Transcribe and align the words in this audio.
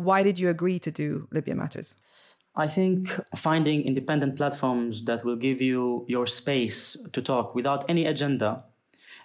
why 0.00 0.22
did 0.22 0.38
you 0.38 0.48
agree 0.48 0.78
to 0.78 0.90
do 0.90 1.28
Libya 1.30 1.54
Matters? 1.54 1.96
I 2.56 2.66
think 2.66 3.08
finding 3.36 3.84
independent 3.84 4.36
platforms 4.36 5.04
that 5.04 5.24
will 5.24 5.36
give 5.36 5.60
you 5.60 6.04
your 6.08 6.26
space 6.26 6.96
to 7.12 7.22
talk 7.22 7.54
without 7.54 7.88
any 7.88 8.06
agenda 8.06 8.64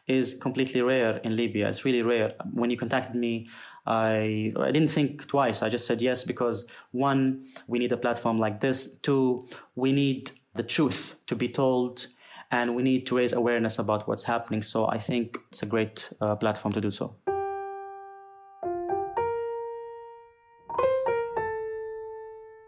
is 0.07 0.35
completely 0.35 0.81
rare 0.81 1.17
in 1.17 1.35
Libya. 1.35 1.67
It's 1.67 1.83
really 1.83 2.03
rare. 2.03 2.33
When 2.53 2.69
you 2.69 2.77
contacted 2.77 3.15
me, 3.15 3.49
I 3.87 4.53
I 4.59 4.71
didn't 4.71 4.89
think 4.89 5.27
twice. 5.27 5.63
I 5.63 5.69
just 5.69 5.87
said 5.87 6.01
yes 6.01 6.23
because 6.23 6.67
one, 6.91 7.45
we 7.67 7.79
need 7.79 7.91
a 7.91 7.97
platform 7.97 8.37
like 8.37 8.59
this. 8.59 8.95
Two, 9.01 9.47
we 9.75 9.91
need 9.91 10.31
the 10.53 10.63
truth 10.63 11.19
to 11.27 11.35
be 11.35 11.49
told, 11.49 12.07
and 12.51 12.75
we 12.75 12.83
need 12.83 13.07
to 13.07 13.17
raise 13.17 13.33
awareness 13.33 13.79
about 13.79 14.07
what's 14.07 14.25
happening. 14.25 14.61
So 14.63 14.87
I 14.87 14.99
think 14.99 15.39
it's 15.51 15.63
a 15.63 15.65
great 15.65 16.09
uh, 16.21 16.35
platform 16.35 16.73
to 16.73 16.81
do 16.81 16.91
so. 16.91 17.15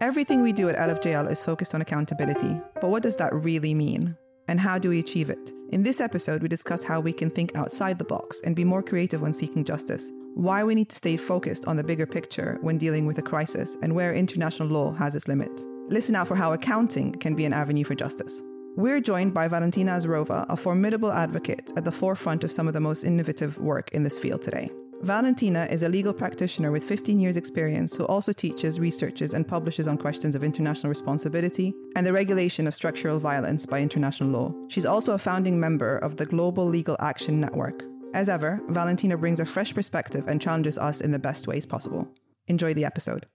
Everything 0.07 0.41
we 0.41 0.53
do 0.53 0.69
at 0.69 0.77
LFJL 0.77 1.29
is 1.29 1.43
focused 1.43 1.75
on 1.75 1.81
accountability, 1.81 2.61
but 2.79 2.87
what 2.87 3.03
does 3.03 3.17
that 3.17 3.33
really 3.33 3.73
mean? 3.73 4.15
And 4.47 4.57
how 4.57 4.79
do 4.79 4.87
we 4.87 4.99
achieve 4.99 5.29
it? 5.29 5.51
In 5.73 5.83
this 5.83 5.99
episode, 5.99 6.41
we 6.41 6.47
discuss 6.47 6.81
how 6.81 7.01
we 7.01 7.11
can 7.11 7.29
think 7.29 7.53
outside 7.57 7.97
the 7.97 8.05
box 8.05 8.39
and 8.45 8.55
be 8.55 8.63
more 8.63 8.81
creative 8.81 9.19
when 9.19 9.33
seeking 9.33 9.65
justice, 9.65 10.09
why 10.33 10.63
we 10.63 10.75
need 10.75 10.87
to 10.91 10.95
stay 10.95 11.17
focused 11.17 11.65
on 11.65 11.75
the 11.75 11.83
bigger 11.83 12.05
picture 12.05 12.57
when 12.61 12.77
dealing 12.77 13.05
with 13.05 13.17
a 13.17 13.21
crisis, 13.21 13.75
and 13.81 13.93
where 13.93 14.13
international 14.13 14.69
law 14.69 14.93
has 14.93 15.13
its 15.13 15.27
limit. 15.27 15.51
Listen 15.89 16.15
out 16.15 16.29
for 16.29 16.37
how 16.37 16.53
accounting 16.53 17.11
can 17.11 17.35
be 17.35 17.43
an 17.43 17.51
avenue 17.51 17.83
for 17.83 17.93
justice. 17.93 18.41
We're 18.77 19.01
joined 19.01 19.33
by 19.33 19.49
Valentina 19.49 19.91
Azarova, 19.91 20.45
a 20.47 20.55
formidable 20.55 21.11
advocate 21.11 21.73
at 21.75 21.83
the 21.83 21.91
forefront 21.91 22.45
of 22.45 22.51
some 22.53 22.69
of 22.69 22.73
the 22.73 22.79
most 22.79 23.03
innovative 23.03 23.57
work 23.57 23.91
in 23.91 24.03
this 24.03 24.17
field 24.17 24.41
today. 24.41 24.71
Valentina 25.01 25.67
is 25.69 25.83
a 25.83 25.89
legal 25.89 26.11
practitioner 26.11 26.71
with 26.71 26.83
15 26.83 27.19
years' 27.19 27.37
experience 27.37 27.95
who 27.95 28.05
also 28.05 28.33
teaches, 28.33 28.79
researches, 28.79 29.35
and 29.35 29.47
publishes 29.47 29.87
on 29.87 29.95
questions 29.95 30.35
of 30.35 30.43
international 30.43 30.89
responsibility 30.89 31.71
and 31.95 32.05
the 32.05 32.11
regulation 32.11 32.65
of 32.65 32.73
structural 32.73 33.19
violence 33.19 33.65
by 33.65 33.79
international 33.79 34.29
law. 34.29 34.51
She's 34.69 34.87
also 34.87 35.13
a 35.13 35.19
founding 35.19 35.59
member 35.59 35.99
of 35.99 36.17
the 36.17 36.25
Global 36.25 36.65
Legal 36.65 36.97
Action 36.99 37.39
Network. 37.39 37.83
As 38.15 38.27
ever, 38.27 38.59
Valentina 38.69 39.17
brings 39.17 39.39
a 39.39 39.45
fresh 39.45 39.71
perspective 39.71 40.27
and 40.27 40.41
challenges 40.41 40.79
us 40.79 40.99
in 40.99 41.11
the 41.11 41.19
best 41.19 41.47
ways 41.47 41.65
possible. 41.65 42.07
Enjoy 42.47 42.73
the 42.73 42.85
episode. 42.85 43.27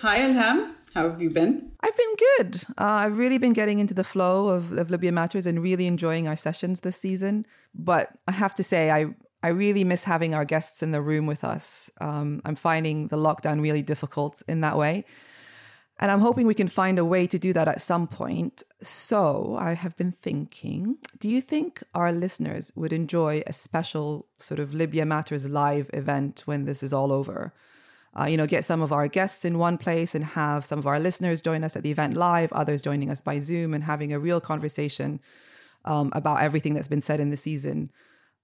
Hi, 0.00 0.20
Ilham. 0.20 0.75
How 0.96 1.10
have 1.10 1.20
you 1.20 1.28
been? 1.28 1.72
I've 1.80 1.94
been 1.94 2.14
good. 2.16 2.64
Uh, 2.78 3.04
I've 3.04 3.18
really 3.18 3.36
been 3.36 3.52
getting 3.52 3.80
into 3.80 3.92
the 3.92 4.02
flow 4.02 4.48
of, 4.48 4.72
of 4.72 4.90
Libya 4.90 5.12
Matters 5.12 5.44
and 5.44 5.62
really 5.62 5.86
enjoying 5.86 6.26
our 6.26 6.36
sessions 6.36 6.80
this 6.80 6.96
season. 6.96 7.44
But 7.74 8.12
I 8.26 8.32
have 8.32 8.54
to 8.54 8.64
say, 8.64 8.90
I, 8.90 9.14
I 9.42 9.48
really 9.48 9.84
miss 9.84 10.04
having 10.04 10.32
our 10.34 10.46
guests 10.46 10.82
in 10.82 10.92
the 10.92 11.02
room 11.02 11.26
with 11.26 11.44
us. 11.44 11.90
Um, 12.00 12.40
I'm 12.46 12.54
finding 12.54 13.08
the 13.08 13.18
lockdown 13.18 13.60
really 13.60 13.82
difficult 13.82 14.42
in 14.48 14.62
that 14.62 14.78
way. 14.78 15.04
And 16.00 16.10
I'm 16.10 16.20
hoping 16.20 16.46
we 16.46 16.54
can 16.54 16.68
find 16.68 16.98
a 16.98 17.04
way 17.04 17.26
to 17.26 17.38
do 17.38 17.52
that 17.52 17.68
at 17.68 17.82
some 17.82 18.06
point. 18.06 18.62
So 18.82 19.54
I 19.60 19.74
have 19.74 19.98
been 19.98 20.12
thinking 20.12 20.96
do 21.18 21.28
you 21.28 21.42
think 21.42 21.82
our 21.94 22.10
listeners 22.10 22.72
would 22.74 22.94
enjoy 22.94 23.42
a 23.46 23.52
special 23.52 24.28
sort 24.38 24.60
of 24.60 24.72
Libya 24.72 25.04
Matters 25.04 25.46
live 25.46 25.90
event 25.92 26.44
when 26.46 26.64
this 26.64 26.82
is 26.82 26.94
all 26.94 27.12
over? 27.12 27.52
Uh, 28.18 28.24
you 28.24 28.36
know, 28.36 28.46
get 28.46 28.64
some 28.64 28.80
of 28.80 28.92
our 28.92 29.08
guests 29.08 29.44
in 29.44 29.58
one 29.58 29.76
place 29.76 30.14
and 30.14 30.24
have 30.24 30.64
some 30.64 30.78
of 30.78 30.86
our 30.86 30.98
listeners 30.98 31.42
join 31.42 31.62
us 31.62 31.76
at 31.76 31.82
the 31.82 31.90
event 31.90 32.16
live, 32.16 32.52
others 32.52 32.80
joining 32.80 33.10
us 33.10 33.20
by 33.20 33.38
Zoom 33.38 33.74
and 33.74 33.84
having 33.84 34.12
a 34.12 34.18
real 34.18 34.40
conversation 34.40 35.20
um, 35.84 36.10
about 36.14 36.40
everything 36.40 36.74
that's 36.74 36.88
been 36.88 37.00
said 37.00 37.20
in 37.20 37.30
the 37.30 37.36
season. 37.36 37.90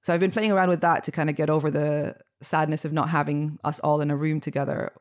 So 0.02 0.12
I've 0.12 0.20
been 0.20 0.30
playing 0.30 0.52
around 0.52 0.68
with 0.68 0.82
that 0.82 1.04
to 1.04 1.12
kind 1.12 1.30
of 1.30 1.36
get 1.36 1.48
over 1.48 1.70
the 1.70 2.16
sadness 2.42 2.84
of 2.84 2.92
not 2.92 3.08
having 3.08 3.58
us 3.64 3.78
all 3.80 4.00
in 4.00 4.10
a 4.10 4.16
room 4.16 4.40
together. 4.40 4.92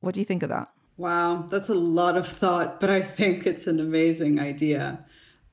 What 0.00 0.14
do 0.14 0.20
you 0.20 0.26
think 0.26 0.42
of 0.42 0.50
that? 0.50 0.68
Wow, 0.96 1.46
that's 1.48 1.68
a 1.68 1.74
lot 1.74 2.16
of 2.16 2.28
thought, 2.28 2.78
but 2.78 2.90
I 2.90 3.00
think 3.02 3.46
it's 3.46 3.66
an 3.66 3.80
amazing 3.80 4.38
idea 4.38 5.04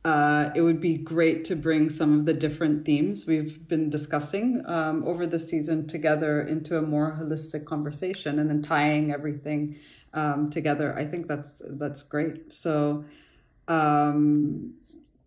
uh, 0.09 0.51
it 0.55 0.61
would 0.61 0.81
be 0.81 0.95
great 0.97 1.45
to 1.45 1.55
bring 1.55 1.87
some 1.87 2.17
of 2.17 2.25
the 2.25 2.33
different 2.33 2.83
themes 2.83 3.27
we've 3.27 3.67
been 3.67 3.91
discussing 3.91 4.63
um, 4.65 5.03
over 5.05 5.27
the 5.27 5.37
season 5.37 5.85
together 5.85 6.41
into 6.41 6.79
a 6.79 6.81
more 6.81 7.15
holistic 7.19 7.63
conversation 7.65 8.39
and 8.39 8.49
then 8.49 8.61
tying 8.63 9.11
everything 9.11 9.75
um, 10.15 10.49
together. 10.49 10.97
I 10.97 11.05
think 11.05 11.27
that's 11.27 11.61
that's 11.81 12.01
great. 12.01 12.51
So, 12.51 13.05
um, 13.67 14.73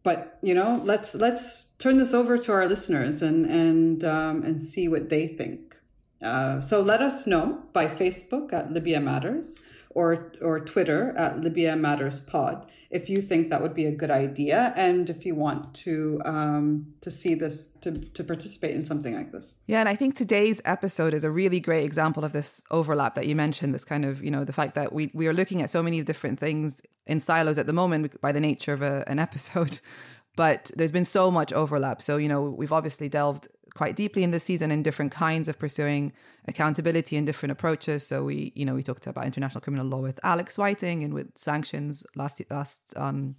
but 0.02 0.38
you 0.42 0.54
know, 0.54 0.80
let's 0.82 1.14
let's 1.14 1.66
turn 1.78 1.98
this 1.98 2.12
over 2.12 2.36
to 2.36 2.50
our 2.50 2.66
listeners 2.66 3.22
and 3.22 3.46
and 3.46 4.02
um, 4.02 4.42
and 4.42 4.60
see 4.60 4.88
what 4.88 5.10
they 5.10 5.28
think. 5.28 5.76
Uh, 6.20 6.60
so 6.60 6.82
let 6.82 7.00
us 7.00 7.24
know 7.24 7.62
by 7.72 7.86
Facebook 7.86 8.52
at 8.52 8.72
Libya 8.72 9.00
Matters 9.00 9.56
or 9.94 10.32
or 10.40 10.60
Twitter 10.60 11.14
at 11.16 11.40
Libya 11.40 11.76
Matters 11.76 12.20
Pod 12.20 12.66
if 12.92 13.08
you 13.08 13.22
think 13.22 13.48
that 13.48 13.62
would 13.62 13.74
be 13.74 13.86
a 13.86 13.90
good 13.90 14.10
idea 14.10 14.74
and 14.76 15.08
if 15.08 15.24
you 15.24 15.34
want 15.34 15.72
to 15.72 16.20
um, 16.26 16.86
to 17.00 17.10
see 17.10 17.34
this 17.34 17.68
to 17.80 17.90
to 17.90 18.22
participate 18.22 18.74
in 18.74 18.84
something 18.84 19.14
like 19.14 19.32
this. 19.32 19.54
Yeah, 19.66 19.80
and 19.80 19.88
I 19.88 19.96
think 19.96 20.14
today's 20.14 20.60
episode 20.66 21.14
is 21.14 21.24
a 21.24 21.30
really 21.30 21.58
great 21.58 21.84
example 21.84 22.22
of 22.22 22.32
this 22.32 22.62
overlap 22.70 23.14
that 23.14 23.26
you 23.26 23.34
mentioned. 23.34 23.74
This 23.74 23.84
kind 23.84 24.04
of 24.04 24.22
you 24.22 24.30
know 24.30 24.44
the 24.44 24.52
fact 24.52 24.74
that 24.74 24.92
we 24.92 25.10
we 25.14 25.26
are 25.26 25.32
looking 25.32 25.62
at 25.62 25.70
so 25.70 25.82
many 25.82 26.02
different 26.02 26.38
things 26.38 26.82
in 27.06 27.18
silos 27.18 27.56
at 27.56 27.66
the 27.66 27.72
moment 27.72 28.20
by 28.20 28.30
the 28.30 28.40
nature 28.40 28.74
of 28.74 28.82
a, 28.82 29.04
an 29.08 29.18
episode. 29.18 29.80
But 30.34 30.70
there's 30.74 30.92
been 30.92 31.04
so 31.04 31.30
much 31.30 31.52
overlap. 31.52 32.00
So, 32.00 32.16
you 32.16 32.26
know, 32.26 32.44
we've 32.44 32.72
obviously 32.72 33.10
delved 33.10 33.48
quite 33.74 33.96
deeply 33.96 34.22
in 34.22 34.30
this 34.30 34.44
season 34.44 34.70
in 34.70 34.82
different 34.82 35.12
kinds 35.12 35.48
of 35.48 35.58
pursuing 35.58 36.12
accountability 36.46 37.16
and 37.16 37.26
different 37.26 37.52
approaches. 37.52 38.06
So 38.06 38.24
we, 38.24 38.52
you 38.54 38.64
know, 38.64 38.74
we 38.74 38.82
talked 38.82 39.06
about 39.06 39.24
international 39.24 39.60
criminal 39.60 39.86
law 39.86 40.00
with 40.00 40.20
Alex 40.22 40.58
Whiting 40.58 41.02
and 41.02 41.14
with 41.14 41.36
sanctions 41.36 42.04
last 42.14 42.42
last 42.50 42.80
um, 42.96 43.36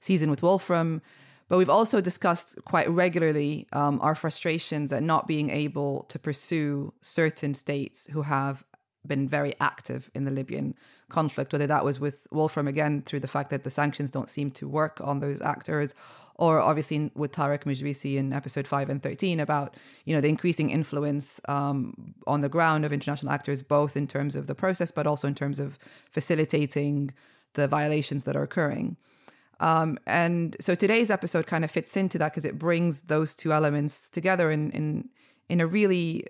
season 0.00 0.30
with 0.30 0.42
Wolfram. 0.42 1.02
But 1.48 1.58
we've 1.58 1.70
also 1.70 2.00
discussed 2.00 2.58
quite 2.64 2.90
regularly 2.90 3.68
um, 3.72 4.00
our 4.02 4.16
frustrations 4.16 4.92
at 4.92 5.02
not 5.02 5.28
being 5.28 5.50
able 5.50 6.02
to 6.08 6.18
pursue 6.18 6.92
certain 7.00 7.54
states 7.54 8.08
who 8.08 8.22
have 8.22 8.64
been 9.06 9.28
very 9.28 9.54
active 9.60 10.10
in 10.12 10.24
the 10.24 10.32
Libyan 10.32 10.74
conflict, 11.08 11.52
whether 11.52 11.68
that 11.68 11.84
was 11.84 12.00
with 12.00 12.26
Wolfram 12.32 12.66
again 12.66 13.02
through 13.02 13.20
the 13.20 13.28
fact 13.28 13.50
that 13.50 13.62
the 13.62 13.70
sanctions 13.70 14.10
don't 14.10 14.28
seem 14.28 14.50
to 14.52 14.68
work 14.68 15.00
on 15.00 15.20
those 15.20 15.40
actors, 15.40 15.94
or 16.38 16.60
obviously 16.60 17.10
with 17.14 17.32
Tarek 17.32 17.64
Megerisi 17.64 18.16
in 18.16 18.32
episode 18.32 18.66
five 18.66 18.90
and 18.90 19.02
13 19.02 19.40
about, 19.40 19.74
you 20.04 20.14
know, 20.14 20.20
the 20.20 20.28
increasing 20.28 20.70
influence 20.70 21.40
um, 21.48 22.14
on 22.26 22.42
the 22.42 22.48
ground 22.48 22.84
of 22.84 22.92
international 22.92 23.32
actors, 23.32 23.62
both 23.62 23.96
in 23.96 24.06
terms 24.06 24.36
of 24.36 24.46
the 24.46 24.54
process, 24.54 24.90
but 24.90 25.06
also 25.06 25.26
in 25.26 25.34
terms 25.34 25.58
of 25.58 25.78
facilitating 26.10 27.12
the 27.54 27.66
violations 27.66 28.24
that 28.24 28.36
are 28.36 28.42
occurring. 28.42 28.96
Um, 29.60 29.98
and 30.06 30.56
so 30.60 30.74
today's 30.74 31.10
episode 31.10 31.46
kind 31.46 31.64
of 31.64 31.70
fits 31.70 31.96
into 31.96 32.18
that 32.18 32.32
because 32.32 32.44
it 32.44 32.58
brings 32.58 33.02
those 33.02 33.34
two 33.34 33.52
elements 33.52 34.10
together 34.10 34.50
in 34.50 34.70
in 34.72 35.08
in 35.48 35.60
a 35.60 35.66
really 35.66 36.24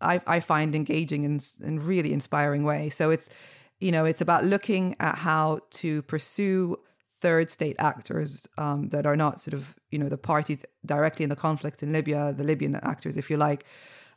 I, 0.00 0.20
I 0.26 0.40
find 0.40 0.76
engaging 0.76 1.24
and, 1.24 1.44
and 1.64 1.82
really 1.82 2.12
inspiring 2.12 2.62
way. 2.62 2.90
So 2.90 3.10
it's 3.10 3.28
you 3.80 3.90
know 3.90 4.04
it's 4.04 4.20
about 4.20 4.44
looking 4.44 4.94
at 5.00 5.16
how 5.16 5.60
to 5.70 6.02
pursue 6.02 6.78
third 7.20 7.50
state 7.50 7.76
actors 7.78 8.46
um, 8.58 8.88
that 8.90 9.06
are 9.06 9.16
not 9.16 9.40
sort 9.40 9.54
of 9.54 9.74
you 9.90 9.98
know 9.98 10.08
the 10.08 10.18
parties 10.18 10.64
directly 10.84 11.24
in 11.24 11.30
the 11.30 11.36
conflict 11.36 11.82
in 11.82 11.92
Libya, 11.92 12.32
the 12.32 12.44
Libyan 12.44 12.76
actors, 12.76 13.16
if 13.16 13.30
you 13.30 13.36
like, 13.36 13.64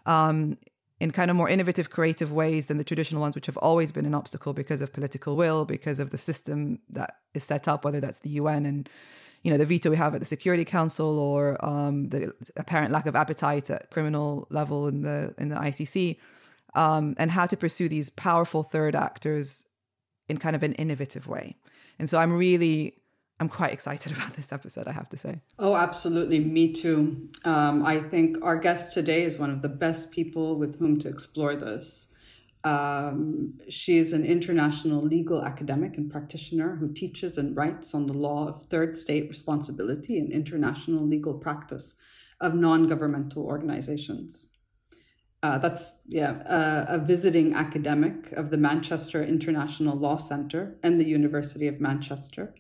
um, 0.06 0.58
in 1.00 1.12
kind 1.12 1.32
of 1.32 1.38
more 1.38 1.50
innovative, 1.50 1.90
creative 1.90 2.32
ways 2.32 2.68
than 2.68 2.78
the 2.78 2.84
traditional 2.84 3.22
ones, 3.22 3.36
which 3.36 3.48
have 3.48 3.58
always 3.58 3.92
been 3.92 4.06
an 4.06 4.14
obstacle 4.14 4.54
because 4.54 4.82
of 4.82 4.94
political 4.94 5.36
will, 5.36 5.66
because 5.66 6.00
of 6.00 6.12
the 6.12 6.18
system 6.18 6.80
that 6.90 7.18
is 7.34 7.44
set 7.44 7.68
up, 7.68 7.84
whether 7.84 8.00
that's 8.00 8.20
the 8.20 8.30
UN 8.30 8.66
and 8.66 8.90
you 9.44 9.50
know 9.50 9.58
the 9.58 9.66
veto 9.66 9.90
we 9.90 9.98
have 9.98 10.14
at 10.14 10.20
the 10.20 10.26
Security 10.26 10.66
Council 10.66 11.18
or 11.18 11.64
um, 11.66 12.10
the 12.10 12.32
apparent 12.56 12.92
lack 12.92 13.08
of 13.08 13.16
appetite 13.16 13.70
at 13.70 13.90
criminal 13.90 14.48
level 14.50 14.88
in 14.88 15.02
the 15.02 15.34
in 15.38 15.50
the 15.50 15.56
ICC, 15.56 16.18
um, 16.76 17.16
and 17.18 17.32
how 17.32 17.46
to 17.46 17.58
pursue 17.58 17.90
these 17.90 18.10
powerful 18.10 18.62
third 18.62 18.96
actors 18.96 19.66
in 20.30 20.38
kind 20.38 20.56
of 20.56 20.64
an 20.64 20.74
innovative 20.74 21.28
way. 21.28 21.58
And 22.02 22.10
so 22.10 22.18
I'm 22.18 22.34
really, 22.34 22.96
I'm 23.40 23.48
quite 23.48 23.72
excited 23.72 24.12
about 24.18 24.34
this 24.34 24.52
episode, 24.52 24.88
I 24.88 24.92
have 24.92 25.08
to 25.10 25.18
say. 25.18 25.42
Oh, 25.60 25.76
absolutely. 25.76 26.40
Me 26.40 26.74
too. 26.74 27.30
Um, 27.46 27.86
I 27.86 28.00
think 28.00 28.38
our 28.42 28.58
guest 28.58 28.96
today 28.96 29.22
is 29.22 29.38
one 29.38 29.52
of 29.52 29.62
the 29.62 29.70
best 29.70 30.10
people 30.10 30.58
with 30.58 30.80
whom 30.80 30.98
to 31.02 31.08
explore 31.08 31.56
this. 31.56 32.08
Um, 32.64 33.60
she 33.70 33.98
is 33.98 34.14
an 34.14 34.26
international 34.26 35.00
legal 35.02 35.44
academic 35.44 35.96
and 35.96 36.10
practitioner 36.12 36.78
who 36.78 36.92
teaches 36.92 37.38
and 37.38 37.56
writes 37.56 37.94
on 37.94 38.08
the 38.08 38.14
law 38.14 38.48
of 38.48 38.64
third 38.64 38.98
state 38.98 39.30
responsibility 39.30 40.18
and 40.18 40.32
international 40.32 41.06
legal 41.06 41.36
practice 41.36 41.96
of 42.40 42.56
non 42.56 42.88
governmental 42.88 43.46
organizations. 43.46 44.48
Uh, 45.44 45.58
that's 45.58 45.94
yeah, 46.08 46.32
uh, 46.46 46.86
a 46.88 47.00
visiting 47.00 47.54
academic 47.56 48.32
of 48.34 48.52
the 48.52 48.58
Manchester 48.58 49.24
International 49.24 49.96
Law 49.96 50.18
Centre 50.18 50.78
and 50.84 51.00
the 51.00 51.08
University 51.08 51.68
of 51.68 51.82
Manchester, 51.82 52.54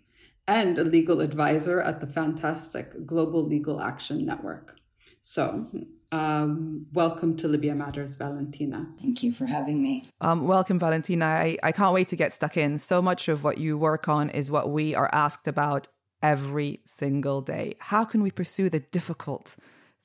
and 0.48 0.78
a 0.78 0.84
legal 0.84 1.22
advisor 1.22 1.80
at 1.80 2.02
the 2.02 2.08
fantastic 2.08 3.06
Global 3.06 3.44
Legal 3.44 3.82
Action 3.82 4.26
Network. 4.26 4.80
So, 5.22 5.68
Um, 6.14 6.88
welcome 6.92 7.38
to 7.38 7.48
Libya 7.48 7.74
Matters, 7.74 8.18
Valentina. 8.18 8.86
Thank 9.00 9.24
you 9.24 9.32
for 9.32 9.46
having 9.46 9.82
me. 9.82 10.04
Um, 10.20 10.46
welcome, 10.46 10.78
Valentina. 10.78 11.26
I, 11.26 11.58
I 11.64 11.72
can't 11.72 11.94
wait 11.94 12.10
to 12.10 12.18
get 12.18 12.34
stuck 12.34 12.58
in. 12.58 12.80
So 12.80 13.02
much 13.02 13.30
of 13.30 13.46
what 13.46 13.60
you 13.60 13.78
work 13.78 14.10
on 14.10 14.30
is 14.30 14.52
what 14.52 14.70
we 14.70 14.94
are 14.94 15.10
asked 15.14 15.48
about 15.48 15.88
every 16.22 16.82
single 16.84 17.40
day. 17.42 17.76
How 17.80 18.04
can 18.04 18.22
we 18.22 18.30
pursue 18.30 18.70
the 18.70 18.82
difficult 18.82 19.56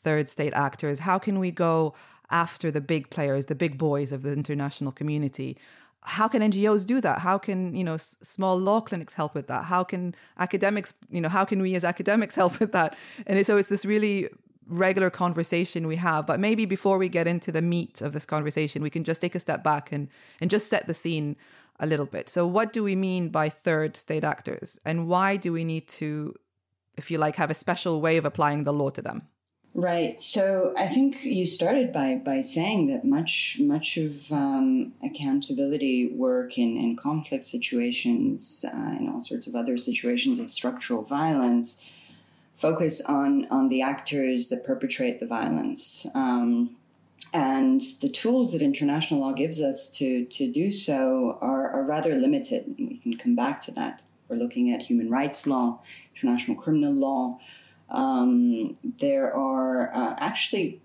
third 0.04 0.28
state 0.28 0.52
actors? 0.54 1.00
How 1.00 1.18
can 1.18 1.40
we 1.40 1.50
go 1.50 1.94
after 2.30 2.70
the 2.70 2.80
big 2.80 3.10
players, 3.10 3.46
the 3.46 3.54
big 3.54 3.78
boys 3.78 4.12
of 4.12 4.22
the 4.22 4.32
international 4.32 4.92
community? 4.92 5.56
How 6.02 6.28
can 6.28 6.40
NGOs 6.40 6.86
do 6.86 7.00
that? 7.00 7.20
How 7.20 7.36
can 7.38 7.74
you 7.74 7.84
know 7.84 7.94
s- 7.94 8.16
small 8.22 8.58
law 8.58 8.80
clinics 8.80 9.14
help 9.14 9.34
with 9.34 9.48
that? 9.48 9.64
How 9.64 9.82
can 9.84 10.14
academics, 10.38 10.94
you 11.10 11.20
know, 11.20 11.28
how 11.28 11.44
can 11.44 11.60
we 11.60 11.74
as 11.74 11.84
academics 11.84 12.34
help 12.42 12.60
with 12.60 12.72
that? 12.72 12.96
And 13.26 13.44
so 13.46 13.56
it's 13.56 13.68
this 13.68 13.84
really 13.84 14.28
regular 14.68 15.10
conversation 15.10 15.86
we 15.86 15.96
have. 15.96 16.26
But 16.26 16.40
maybe 16.40 16.64
before 16.64 16.98
we 16.98 17.08
get 17.08 17.26
into 17.26 17.52
the 17.52 17.62
meat 17.62 18.00
of 18.00 18.12
this 18.12 18.24
conversation, 18.24 18.82
we 18.82 18.90
can 18.90 19.04
just 19.04 19.20
take 19.20 19.34
a 19.34 19.40
step 19.40 19.62
back 19.62 19.92
and 19.92 20.08
and 20.40 20.50
just 20.50 20.68
set 20.70 20.86
the 20.86 20.94
scene 20.94 21.36
a 21.78 21.86
little 21.86 22.06
bit. 22.06 22.28
So 22.28 22.46
what 22.46 22.72
do 22.72 22.82
we 22.82 22.96
mean 22.96 23.28
by 23.28 23.48
third 23.48 23.96
state 23.96 24.24
actors 24.24 24.78
and 24.84 25.08
why 25.08 25.36
do 25.36 25.52
we 25.52 25.64
need 25.64 25.88
to 25.88 26.34
if 26.96 27.10
you 27.10 27.18
like 27.18 27.36
have 27.36 27.50
a 27.50 27.54
special 27.54 28.00
way 28.00 28.16
of 28.16 28.24
applying 28.24 28.64
the 28.64 28.72
law 28.72 28.90
to 28.90 29.02
them? 29.02 29.22
Right. 29.78 30.18
So 30.22 30.72
I 30.74 30.86
think 30.86 31.22
you 31.22 31.44
started 31.44 31.92
by 31.92 32.14
by 32.14 32.40
saying 32.40 32.86
that 32.86 33.04
much 33.04 33.58
much 33.60 33.98
of 33.98 34.32
um, 34.32 34.94
accountability 35.04 36.08
work 36.14 36.56
in, 36.56 36.78
in 36.78 36.96
conflict 36.96 37.44
situations 37.44 38.64
uh, 38.66 38.74
and 38.74 39.10
all 39.10 39.20
sorts 39.20 39.46
of 39.46 39.54
other 39.54 39.76
situations 39.76 40.38
of 40.38 40.50
structural 40.50 41.02
violence 41.02 41.84
focus 42.54 43.02
on 43.02 43.46
on 43.50 43.68
the 43.68 43.82
actors 43.82 44.48
that 44.48 44.64
perpetrate 44.64 45.20
the 45.20 45.26
violence. 45.26 46.06
Um, 46.14 46.76
and 47.34 47.82
the 48.00 48.08
tools 48.08 48.52
that 48.52 48.62
international 48.62 49.20
law 49.20 49.32
gives 49.32 49.60
us 49.60 49.90
to, 49.98 50.24
to 50.24 50.50
do 50.50 50.70
so 50.70 51.36
are, 51.42 51.68
are 51.68 51.84
rather 51.84 52.14
limited. 52.14 52.74
We 52.78 52.98
can 53.02 53.18
come 53.18 53.36
back 53.36 53.60
to 53.66 53.72
that. 53.72 54.02
We're 54.28 54.36
looking 54.36 54.72
at 54.72 54.80
human 54.80 55.10
rights 55.10 55.46
law, 55.46 55.80
international 56.14 56.56
criminal 56.56 56.94
law. 56.94 57.38
Um, 57.88 58.76
there 58.82 59.34
are 59.34 59.94
uh, 59.94 60.14
actually 60.18 60.80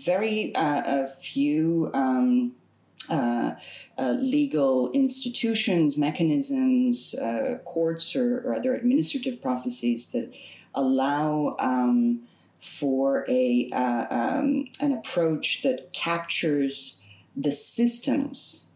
very 0.00 0.54
uh, 0.54 1.04
a 1.04 1.08
few 1.08 1.90
um, 1.92 2.52
uh, 3.10 3.54
uh 3.96 4.10
legal 4.18 4.92
institutions, 4.92 5.96
mechanisms, 5.96 7.14
uh, 7.14 7.58
courts, 7.64 8.14
or, 8.14 8.40
or, 8.40 8.54
other 8.54 8.74
administrative 8.74 9.40
processes 9.40 10.12
that 10.12 10.30
allow 10.74 11.56
um, 11.58 12.20
for 12.60 13.24
a 13.28 13.68
uh, 13.72 14.06
um, 14.10 14.66
an 14.80 14.92
approach 14.92 15.62
that 15.62 15.92
captures 15.92 17.02
the 17.36 17.52
systems 17.52 18.66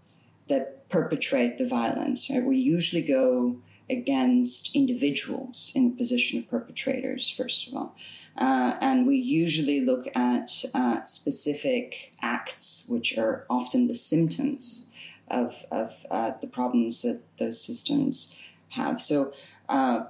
that 0.49 0.89
perpetrate 0.89 1.59
the 1.59 1.67
violence. 1.67 2.31
Right? 2.31 2.43
We 2.43 2.59
usually 2.59 3.03
go 3.03 3.57
against 3.93 4.75
individuals 4.75 5.73
in 5.75 5.91
the 5.91 5.97
position 5.97 6.41
of 6.41 6.49
perpetrators, 6.49 7.29
first 7.29 7.69
of 7.69 7.75
all. 7.75 7.95
Uh, 8.37 8.77
and 8.81 9.07
we 9.07 9.17
usually 9.17 9.81
look 9.81 10.07
at 10.17 10.65
uh, 10.75 11.05
specific 11.05 12.13
acts, 12.23 12.87
which 12.89 13.19
are 13.19 13.45
often 13.51 13.89
the 13.89 13.95
symptoms 13.95 14.87
of, 15.29 15.65
of 15.71 16.07
uh, 16.11 16.33
the 16.41 16.47
problems 16.47 17.03
that 17.03 17.23
those 17.39 17.61
systems 17.61 18.37
have. 18.71 19.01
So, 19.01 19.33
uh, 19.69 20.05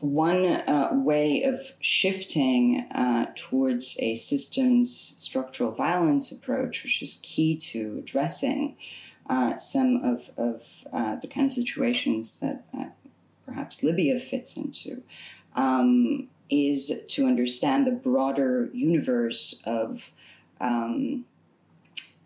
one 0.00 0.44
uh, 0.44 0.90
way 0.92 1.42
of 1.42 1.58
shifting 1.80 2.86
uh, 2.94 3.26
towards 3.34 3.96
a 4.00 4.16
systems 4.16 4.94
structural 4.94 5.72
violence 5.72 6.30
approach, 6.30 6.82
which 6.82 7.02
is 7.02 7.18
key 7.22 7.56
to 7.56 7.96
addressing 8.00 8.76
uh, 9.28 9.56
some 9.56 10.02
of, 10.04 10.30
of 10.36 10.86
uh, 10.92 11.16
the 11.16 11.28
kind 11.28 11.46
of 11.46 11.52
situations 11.52 12.40
that 12.40 12.64
uh, 12.76 12.86
perhaps 13.44 13.82
Libya 13.82 14.18
fits 14.18 14.56
into, 14.56 15.02
um, 15.54 16.28
is 16.50 17.04
to 17.08 17.26
understand 17.26 17.86
the 17.86 17.92
broader 17.92 18.68
universe 18.72 19.62
of 19.66 20.12
um, 20.60 21.24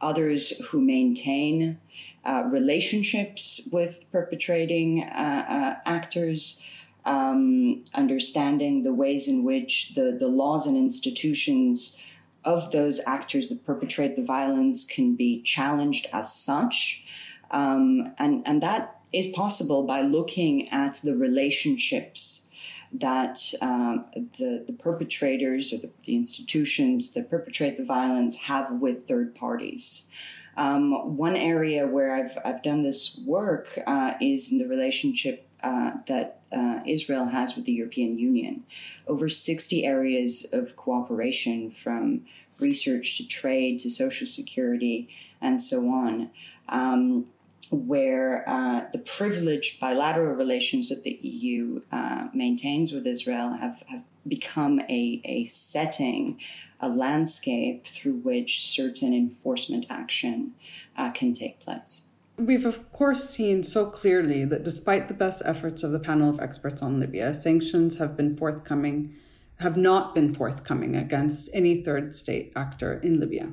others 0.00 0.58
who 0.66 0.80
maintain 0.80 1.78
uh, 2.24 2.44
relationships 2.50 3.66
with 3.72 4.04
perpetrating 4.12 5.02
actors 5.02 6.62
um, 7.04 7.82
understanding 7.94 8.82
the 8.82 8.92
ways 8.92 9.28
in 9.28 9.42
which 9.42 9.94
the, 9.94 10.16
the 10.18 10.28
laws 10.28 10.66
and 10.66 10.76
institutions 10.76 11.98
of 12.44 12.72
those 12.72 13.00
actors 13.06 13.48
that 13.48 13.64
perpetrate 13.64 14.16
the 14.16 14.24
violence 14.24 14.84
can 14.84 15.14
be 15.14 15.42
challenged 15.42 16.06
as 16.12 16.34
such. 16.34 17.04
Um, 17.50 18.14
and, 18.18 18.42
and 18.46 18.62
that 18.62 19.00
is 19.12 19.26
possible 19.28 19.82
by 19.84 20.02
looking 20.02 20.68
at 20.70 21.00
the 21.02 21.16
relationships 21.16 22.48
that 22.92 23.38
um, 23.60 24.06
the, 24.14 24.64
the 24.66 24.72
perpetrators 24.72 25.72
or 25.72 25.78
the, 25.78 25.90
the, 26.04 26.16
institutions 26.16 27.14
that 27.14 27.30
perpetrate 27.30 27.76
the 27.76 27.84
violence 27.84 28.36
have 28.36 28.72
with 28.80 29.04
third 29.04 29.34
parties. 29.34 30.08
Um, 30.56 31.16
one 31.16 31.36
area 31.36 31.86
where 31.86 32.14
I've, 32.14 32.36
I've 32.44 32.62
done 32.62 32.82
this 32.82 33.20
work 33.24 33.78
uh, 33.86 34.14
is 34.20 34.50
in 34.50 34.58
the 34.58 34.66
relationship 34.66 35.48
uh, 35.62 35.92
that 36.08 36.39
uh, 36.52 36.80
Israel 36.86 37.26
has 37.26 37.56
with 37.56 37.64
the 37.64 37.72
European 37.72 38.18
Union. 38.18 38.64
Over 39.06 39.28
60 39.28 39.84
areas 39.84 40.46
of 40.52 40.76
cooperation 40.76 41.70
from 41.70 42.22
research 42.58 43.16
to 43.16 43.26
trade 43.26 43.80
to 43.80 43.90
social 43.90 44.26
security 44.26 45.08
and 45.40 45.60
so 45.60 45.88
on. 45.88 46.30
Um, 46.68 47.26
where 47.70 48.48
uh, 48.48 48.84
the 48.92 48.98
privileged 48.98 49.80
bilateral 49.80 50.34
relations 50.34 50.88
that 50.88 51.04
the 51.04 51.18
EU 51.22 51.80
uh, 51.92 52.26
maintains 52.34 52.92
with 52.92 53.06
Israel 53.06 53.52
have, 53.52 53.82
have 53.88 54.04
become 54.26 54.80
a, 54.80 55.20
a 55.24 55.44
setting, 55.44 56.40
a 56.80 56.88
landscape 56.88 57.86
through 57.86 58.14
which 58.14 58.66
certain 58.66 59.14
enforcement 59.14 59.86
action 59.88 60.52
uh, 60.96 61.10
can 61.10 61.32
take 61.32 61.60
place. 61.60 62.08
We've, 62.40 62.64
of 62.64 62.90
course, 62.90 63.28
seen 63.28 63.62
so 63.62 63.84
clearly 63.84 64.46
that 64.46 64.62
despite 64.62 65.08
the 65.08 65.14
best 65.14 65.42
efforts 65.44 65.82
of 65.82 65.92
the 65.92 66.00
panel 66.00 66.30
of 66.30 66.40
experts 66.40 66.80
on 66.80 66.98
Libya, 66.98 67.34
sanctions 67.34 67.98
have 67.98 68.16
been 68.16 68.34
forthcoming, 68.34 69.14
have 69.58 69.76
not 69.76 70.14
been 70.14 70.32
forthcoming 70.32 70.96
against 70.96 71.50
any 71.52 71.82
third 71.82 72.14
state 72.14 72.50
actor 72.56 72.94
in 72.94 73.20
Libya. 73.20 73.52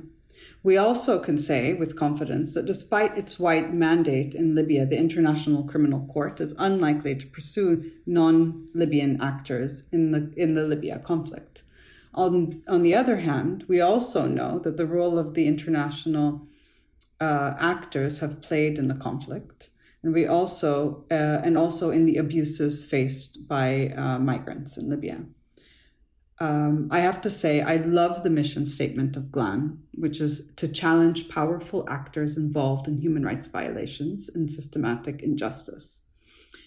We 0.62 0.78
also 0.78 1.18
can 1.18 1.36
say 1.36 1.74
with 1.74 1.96
confidence 1.96 2.54
that 2.54 2.64
despite 2.64 3.18
its 3.18 3.38
wide 3.38 3.74
mandate 3.74 4.34
in 4.34 4.54
Libya, 4.54 4.86
the 4.86 4.98
International 4.98 5.64
Criminal 5.64 6.06
Court 6.06 6.40
is 6.40 6.54
unlikely 6.58 7.14
to 7.16 7.26
pursue 7.26 7.90
non 8.06 8.68
Libyan 8.72 9.20
actors 9.20 9.84
in 9.92 10.12
the, 10.12 10.32
in 10.34 10.54
the 10.54 10.66
Libya 10.66 10.98
conflict. 10.98 11.62
On, 12.14 12.62
on 12.66 12.82
the 12.82 12.94
other 12.94 13.18
hand, 13.18 13.66
we 13.68 13.82
also 13.82 14.26
know 14.26 14.58
that 14.60 14.78
the 14.78 14.86
role 14.86 15.18
of 15.18 15.34
the 15.34 15.46
International 15.46 16.48
uh, 17.20 17.54
actors 17.58 18.18
have 18.18 18.42
played 18.42 18.78
in 18.78 18.88
the 18.88 18.94
conflict, 18.94 19.70
and 20.02 20.14
we 20.14 20.26
also 20.26 21.04
uh, 21.10 21.40
and 21.44 21.58
also 21.58 21.90
in 21.90 22.04
the 22.04 22.16
abuses 22.16 22.84
faced 22.84 23.48
by 23.48 23.88
uh, 23.96 24.18
migrants 24.18 24.76
in 24.76 24.88
Libya. 24.88 25.24
Um, 26.40 26.88
I 26.92 27.00
have 27.00 27.20
to 27.22 27.30
say, 27.30 27.62
I 27.62 27.76
love 27.76 28.22
the 28.22 28.30
mission 28.30 28.64
statement 28.64 29.16
of 29.16 29.32
GLAN, 29.32 29.78
which 29.94 30.20
is 30.20 30.52
to 30.54 30.68
challenge 30.68 31.28
powerful 31.28 31.84
actors 31.88 32.36
involved 32.36 32.86
in 32.86 33.00
human 33.00 33.24
rights 33.24 33.48
violations 33.48 34.28
and 34.28 34.48
systematic 34.48 35.20
injustice. 35.22 36.02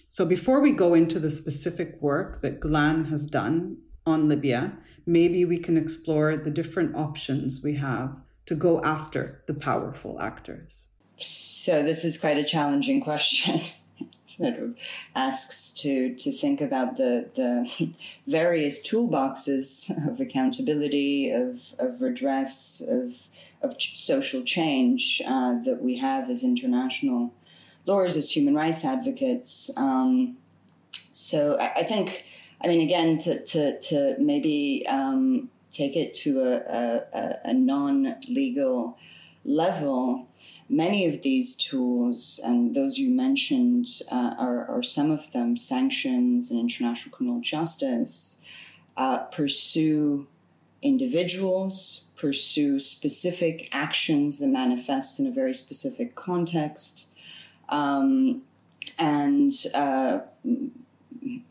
So, 0.10 0.26
before 0.26 0.60
we 0.60 0.74
go 0.74 0.94
into 0.94 1.20
the 1.20 1.30
specific 1.30 2.02
work 2.02 2.42
that 2.42 2.60
GLAN 2.60 3.06
has 3.06 3.26
done 3.26 3.78
on 4.06 4.28
Libya, 4.28 4.78
maybe 5.06 5.46
we 5.46 5.58
can 5.58 5.78
explore 5.78 6.36
the 6.36 6.50
different 6.50 6.96
options 6.96 7.62
we 7.64 7.76
have 7.76 8.22
to 8.52 8.56
go 8.58 8.82
after 8.84 9.42
the 9.48 9.54
powerful 9.54 10.20
actors? 10.20 10.88
So 11.18 11.84
this 11.84 12.04
is 12.04 12.18
quite 12.18 12.38
a 12.38 12.44
challenging 12.44 13.00
question. 13.00 13.62
It 13.98 14.08
sort 14.26 14.56
of 14.60 14.76
asks 15.16 15.72
to 15.82 16.14
to 16.16 16.32
think 16.34 16.60
about 16.60 16.98
the 16.98 17.30
the 17.34 17.94
various 18.28 18.86
toolboxes 18.86 19.90
of 20.06 20.20
accountability, 20.20 21.30
of 21.30 21.76
of 21.80 22.02
redress, 22.02 22.82
of 22.82 23.30
of 23.62 23.82
social 23.82 24.44
change 24.44 25.22
uh, 25.26 25.54
that 25.62 25.80
we 25.82 25.98
have 26.00 26.30
as 26.30 26.44
international 26.44 27.32
lawyers, 27.86 28.18
as 28.18 28.36
human 28.36 28.54
rights 28.54 28.84
advocates. 28.84 29.72
Um, 29.78 30.36
so 31.14 31.58
I, 31.58 31.82
I, 31.82 31.84
think, 31.84 32.26
I 32.60 32.68
mean, 32.68 32.82
again, 32.82 33.18
to 33.20 33.46
to 33.46 33.80
to 33.80 34.16
maybe 34.20 34.86
um, 34.90 35.50
take 35.72 35.96
it 35.96 36.14
to 36.14 36.42
a, 36.42 37.04
a, 37.14 37.40
a 37.46 37.54
non 37.54 38.16
legal 38.28 38.98
level, 39.44 40.28
many 40.70 41.08
of 41.08 41.22
these 41.22 41.56
tools, 41.56 42.40
and 42.44 42.76
those 42.76 42.98
you 42.98 43.10
mentioned 43.10 43.88
uh, 44.12 44.36
are, 44.38 44.66
are, 44.70 44.84
some 44.84 45.12
of 45.12 45.32
them, 45.32 45.58
sanctions 45.58 46.52
and 46.52 46.60
international 46.60 47.12
criminal 47.12 47.42
justice, 47.42 48.40
uh, 48.98 49.20
pursue 49.26 50.28
individuals, 50.82 52.08
pursue 52.16 52.80
specific 52.80 53.70
actions 53.72 54.40
that 54.40 54.48
manifest 54.48 55.20
in 55.20 55.28
a 55.28 55.32
very 55.32 55.54
specific 55.54 56.16
context, 56.16 57.10
um, 57.70 58.42
and 58.98 59.54
uh, 59.74 60.20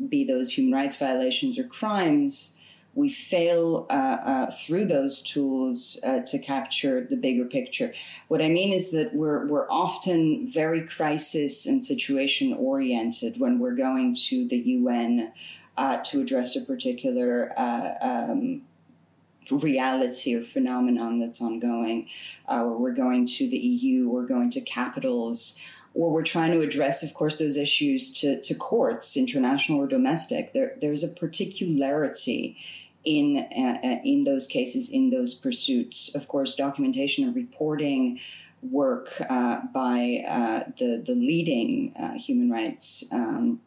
be 0.08 0.24
those 0.24 0.52
human 0.52 0.72
rights 0.72 0.96
violations 0.96 1.58
or 1.58 1.64
crimes, 1.64 2.54
we 3.00 3.08
fail 3.08 3.86
uh, 3.88 3.92
uh, 3.92 4.50
through 4.50 4.84
those 4.84 5.22
tools 5.22 5.98
uh, 6.04 6.20
to 6.20 6.38
capture 6.38 7.00
the 7.02 7.16
bigger 7.16 7.46
picture. 7.46 7.92
What 8.28 8.42
I 8.42 8.48
mean 8.48 8.72
is 8.74 8.92
that 8.92 9.14
we're 9.14 9.46
we're 9.46 9.68
often 9.70 10.46
very 10.46 10.82
crisis 10.86 11.66
and 11.66 11.82
situation 11.82 12.52
oriented 12.52 13.40
when 13.40 13.58
we're 13.58 13.74
going 13.74 14.14
to 14.28 14.46
the 14.46 14.58
UN 14.58 15.32
uh, 15.78 15.96
to 16.04 16.20
address 16.20 16.54
a 16.56 16.60
particular. 16.60 17.52
Uh, 17.58 17.94
um, 18.02 18.62
reality 19.50 20.36
or 20.36 20.42
phenomenon 20.42 21.18
that's 21.18 21.42
ongoing, 21.42 22.08
uh, 22.48 22.62
or 22.62 22.78
we're 22.78 22.92
going 22.92 23.26
to 23.26 23.50
the 23.50 23.58
EU, 23.58 24.08
we're 24.08 24.26
going 24.26 24.48
to 24.48 24.60
capitals, 24.60 25.58
or 25.92 26.12
we're 26.12 26.22
trying 26.22 26.52
to 26.52 26.60
address, 26.60 27.02
of 27.02 27.12
course, 27.14 27.36
those 27.36 27.56
issues 27.56 28.12
to, 28.12 28.40
to 28.42 28.54
courts, 28.54 29.16
international 29.16 29.80
or 29.80 29.88
domestic. 29.88 30.52
There, 30.52 30.76
there's 30.80 31.02
a 31.02 31.08
particularity 31.08 32.56
in 33.04 33.38
uh, 33.38 33.86
uh, 33.86 34.00
in 34.04 34.24
those 34.24 34.46
cases, 34.46 34.90
in 34.90 35.10
those 35.10 35.34
pursuits. 35.34 36.14
Of 36.14 36.28
course, 36.28 36.56
documentation 36.56 37.24
and 37.24 37.34
reporting 37.34 38.20
work 38.62 39.08
uh, 39.28 39.60
by 39.72 40.24
uh, 40.28 40.70
the 40.78 41.02
the 41.04 41.14
leading 41.14 41.94
uh, 41.98 42.14
human 42.14 42.50
rights 42.50 43.04
um, 43.12 43.60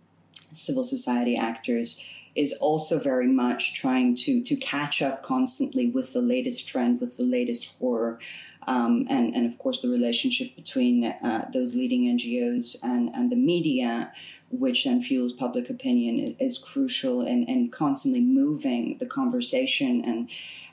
civil 0.52 0.84
society 0.84 1.36
actors 1.36 2.00
is 2.36 2.54
also 2.62 3.00
very 3.00 3.28
much 3.28 3.74
trying 3.74 4.16
to 4.16 4.42
to 4.44 4.56
catch 4.56 5.02
up 5.02 5.24
constantly 5.24 5.88
with 5.90 6.14
the 6.14 6.22
latest 6.22 6.68
trend, 6.68 7.02
with 7.02 7.18
the 7.18 7.24
latest 7.24 7.76
horror. 7.80 8.20
Um, 8.66 9.08
and, 9.10 9.36
and 9.36 9.46
of 9.46 9.58
course, 9.60 9.82
the 9.82 9.90
relationship 9.90 10.56
between 10.56 11.04
uh, 11.06 11.50
those 11.52 11.76
leading 11.76 12.04
NGOs 12.18 12.78
and, 12.82 13.10
and 13.14 13.30
the 13.30 13.36
media 13.36 14.14
which 14.60 14.84
then 14.84 15.02
fuels 15.02 15.34
public 15.34 15.70
opinion, 15.70 16.36
is, 16.40 16.58
crucial 16.58 17.22
and, 17.22 17.48
and 17.48 17.72
constantly 17.72 18.22
moving 18.22 18.98
the 19.00 19.06
conversation 19.06 20.04
and 20.06 20.30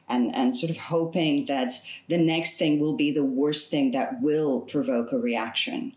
and, 0.08 0.34
and 0.34 0.56
sort 0.56 0.70
of 0.70 0.76
hoping 0.76 1.46
that 1.46 1.74
the 2.08 2.18
next 2.18 2.56
thing 2.56 2.80
will 2.80 2.96
be 2.96 3.12
the 3.12 3.24
worst 3.24 3.70
thing 3.70 3.92
that 3.92 4.20
will 4.20 4.62
provoke 4.62 5.12
a 5.12 5.18
reaction, 5.18 5.94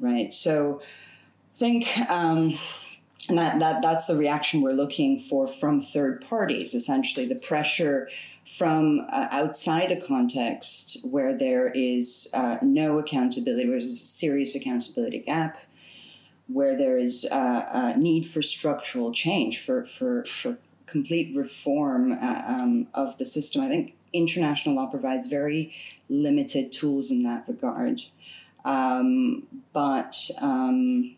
right? 0.00 0.32
So 0.32 0.80
I 1.54 1.58
think 1.58 1.96
um, 2.10 2.58
and 3.28 3.38
that, 3.38 3.60
that 3.60 3.82
that's 3.82 4.06
the 4.06 4.16
reaction 4.16 4.62
we're 4.62 4.72
looking 4.72 5.18
for 5.18 5.46
from 5.46 5.80
third 5.80 6.24
parties, 6.28 6.74
essentially 6.74 7.26
the 7.26 7.36
pressure 7.36 8.08
from 8.46 9.06
uh, 9.10 9.28
outside 9.30 9.92
a 9.92 10.00
context 10.00 10.98
where 11.08 11.36
there 11.36 11.68
is 11.68 12.28
uh, 12.34 12.58
no 12.62 12.98
accountability, 12.98 13.68
where 13.68 13.80
there's 13.80 13.92
a 13.92 13.96
serious 13.96 14.54
accountability 14.54 15.20
gap, 15.20 15.58
where 16.48 16.76
there 16.76 16.98
is 16.98 17.24
a 17.24 17.94
need 17.96 18.26
for 18.26 18.42
structural 18.42 19.12
change, 19.12 19.60
for, 19.60 19.84
for, 19.84 20.24
for 20.24 20.58
complete 20.86 21.34
reform 21.34 22.12
uh, 22.12 22.42
um, 22.46 22.86
of 22.94 23.16
the 23.18 23.24
system. 23.24 23.62
I 23.62 23.68
think 23.68 23.94
international 24.12 24.74
law 24.76 24.86
provides 24.86 25.26
very 25.26 25.74
limited 26.08 26.72
tools 26.72 27.10
in 27.10 27.22
that 27.22 27.44
regard. 27.48 28.02
Um, 28.64 29.46
but 29.72 30.16
um, 30.40 31.16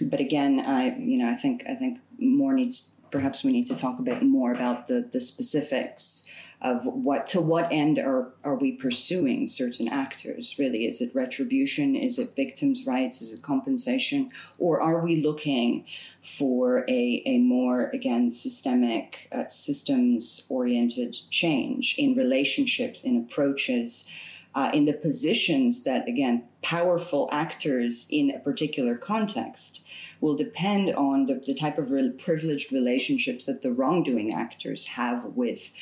but 0.00 0.20
again, 0.20 0.60
I 0.60 0.96
you 0.96 1.18
know 1.18 1.28
I 1.28 1.34
think 1.34 1.64
I 1.68 1.74
think 1.74 1.98
more 2.18 2.54
needs 2.54 2.92
perhaps 3.10 3.44
we 3.44 3.52
need 3.52 3.66
to 3.66 3.76
talk 3.76 3.98
a 3.98 4.02
bit 4.02 4.22
more 4.22 4.52
about 4.52 4.88
the 4.88 5.06
the 5.12 5.20
specifics 5.20 6.30
of 6.62 6.86
what 6.86 7.26
to 7.26 7.40
what 7.40 7.68
end 7.72 7.98
are 7.98 8.32
are 8.44 8.54
we 8.54 8.72
pursuing 8.72 9.48
certain 9.48 9.88
actors? 9.88 10.56
Really 10.58 10.86
is 10.86 11.00
it 11.00 11.14
retribution? 11.14 11.96
Is 11.96 12.18
it 12.18 12.36
victims 12.36 12.86
rights? 12.86 13.20
Is 13.20 13.32
it 13.32 13.42
compensation? 13.42 14.30
Or 14.58 14.80
are 14.80 15.00
we 15.00 15.20
looking 15.20 15.84
for 16.22 16.84
a, 16.88 17.22
a 17.26 17.38
more 17.38 17.90
again 17.90 18.30
systemic 18.30 19.28
uh, 19.32 19.48
systems 19.48 20.46
oriented 20.48 21.16
change 21.30 21.96
in 21.98 22.14
relationships 22.14 23.02
in 23.02 23.16
approaches 23.16 24.08
uh, 24.54 24.70
in 24.72 24.84
the 24.84 24.92
positions 24.92 25.82
that 25.82 26.06
again 26.06 26.44
powerful 26.62 27.28
actors 27.32 28.06
in 28.08 28.30
a 28.30 28.38
particular 28.38 28.96
context 28.96 29.84
will 30.20 30.36
depend 30.36 30.94
on 30.94 31.26
the, 31.26 31.34
the 31.34 31.54
type 31.54 31.78
of 31.78 31.90
re- 31.90 32.10
privileged 32.10 32.72
relationships 32.72 33.46
that 33.46 33.62
the 33.62 33.72
wrongdoing 33.72 34.32
actors 34.32 34.86
have 34.86 35.24
with 35.34 35.72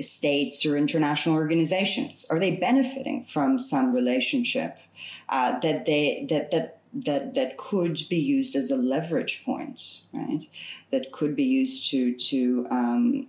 states 0.00 0.64
or 0.66 0.76
international 0.76 1.34
organizations? 1.34 2.26
Are 2.30 2.38
they 2.38 2.56
benefiting 2.56 3.24
from 3.24 3.58
some 3.58 3.92
relationship 3.94 4.78
uh, 5.28 5.58
that 5.60 5.86
they 5.86 6.26
that 6.28 6.50
that 6.50 6.80
that 6.92 7.34
that 7.34 7.56
could 7.56 8.00
be 8.08 8.18
used 8.18 8.56
as 8.56 8.70
a 8.70 8.76
leverage 8.76 9.44
point, 9.44 10.02
right? 10.12 10.46
That 10.90 11.12
could 11.12 11.36
be 11.36 11.44
used 11.44 11.90
to 11.90 12.14
to 12.14 12.66
um, 12.70 13.26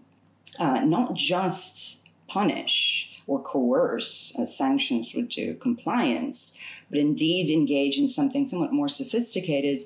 uh, 0.59 0.81
not 0.81 1.15
just 1.15 2.07
punish 2.27 3.21
or 3.27 3.41
coerce, 3.41 4.33
as 4.39 4.57
sanctions 4.57 5.13
would 5.13 5.29
do, 5.29 5.53
compliance, 5.55 6.57
but 6.89 6.97
indeed 6.97 7.49
engage 7.49 7.97
in 7.97 8.07
something 8.07 8.45
somewhat 8.45 8.73
more 8.73 8.87
sophisticated 8.87 9.83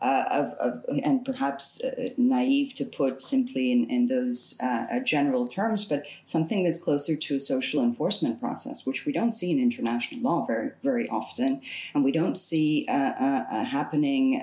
uh, 0.00 0.24
of, 0.30 0.46
of, 0.60 0.84
and 1.02 1.24
perhaps 1.24 1.82
uh, 1.82 2.08
naive 2.16 2.74
to 2.74 2.84
put 2.84 3.20
simply 3.20 3.72
in, 3.72 3.88
in 3.90 4.06
those 4.06 4.58
uh, 4.62 4.86
uh, 4.90 5.00
general 5.00 5.48
terms, 5.48 5.84
but 5.84 6.06
something 6.24 6.64
that's 6.64 6.78
closer 6.78 7.16
to 7.16 7.36
a 7.36 7.40
social 7.40 7.82
enforcement 7.82 8.40
process, 8.40 8.86
which 8.86 9.06
we 9.06 9.12
don't 9.12 9.30
see 9.30 9.50
in 9.50 9.58
international 9.58 10.20
law 10.20 10.44
very 10.46 10.70
very 10.82 11.08
often, 11.08 11.60
and 11.94 12.04
we 12.04 12.12
don't 12.12 12.36
see 12.36 12.84
uh, 12.88 12.92
uh, 12.92 13.64
happening 13.64 14.34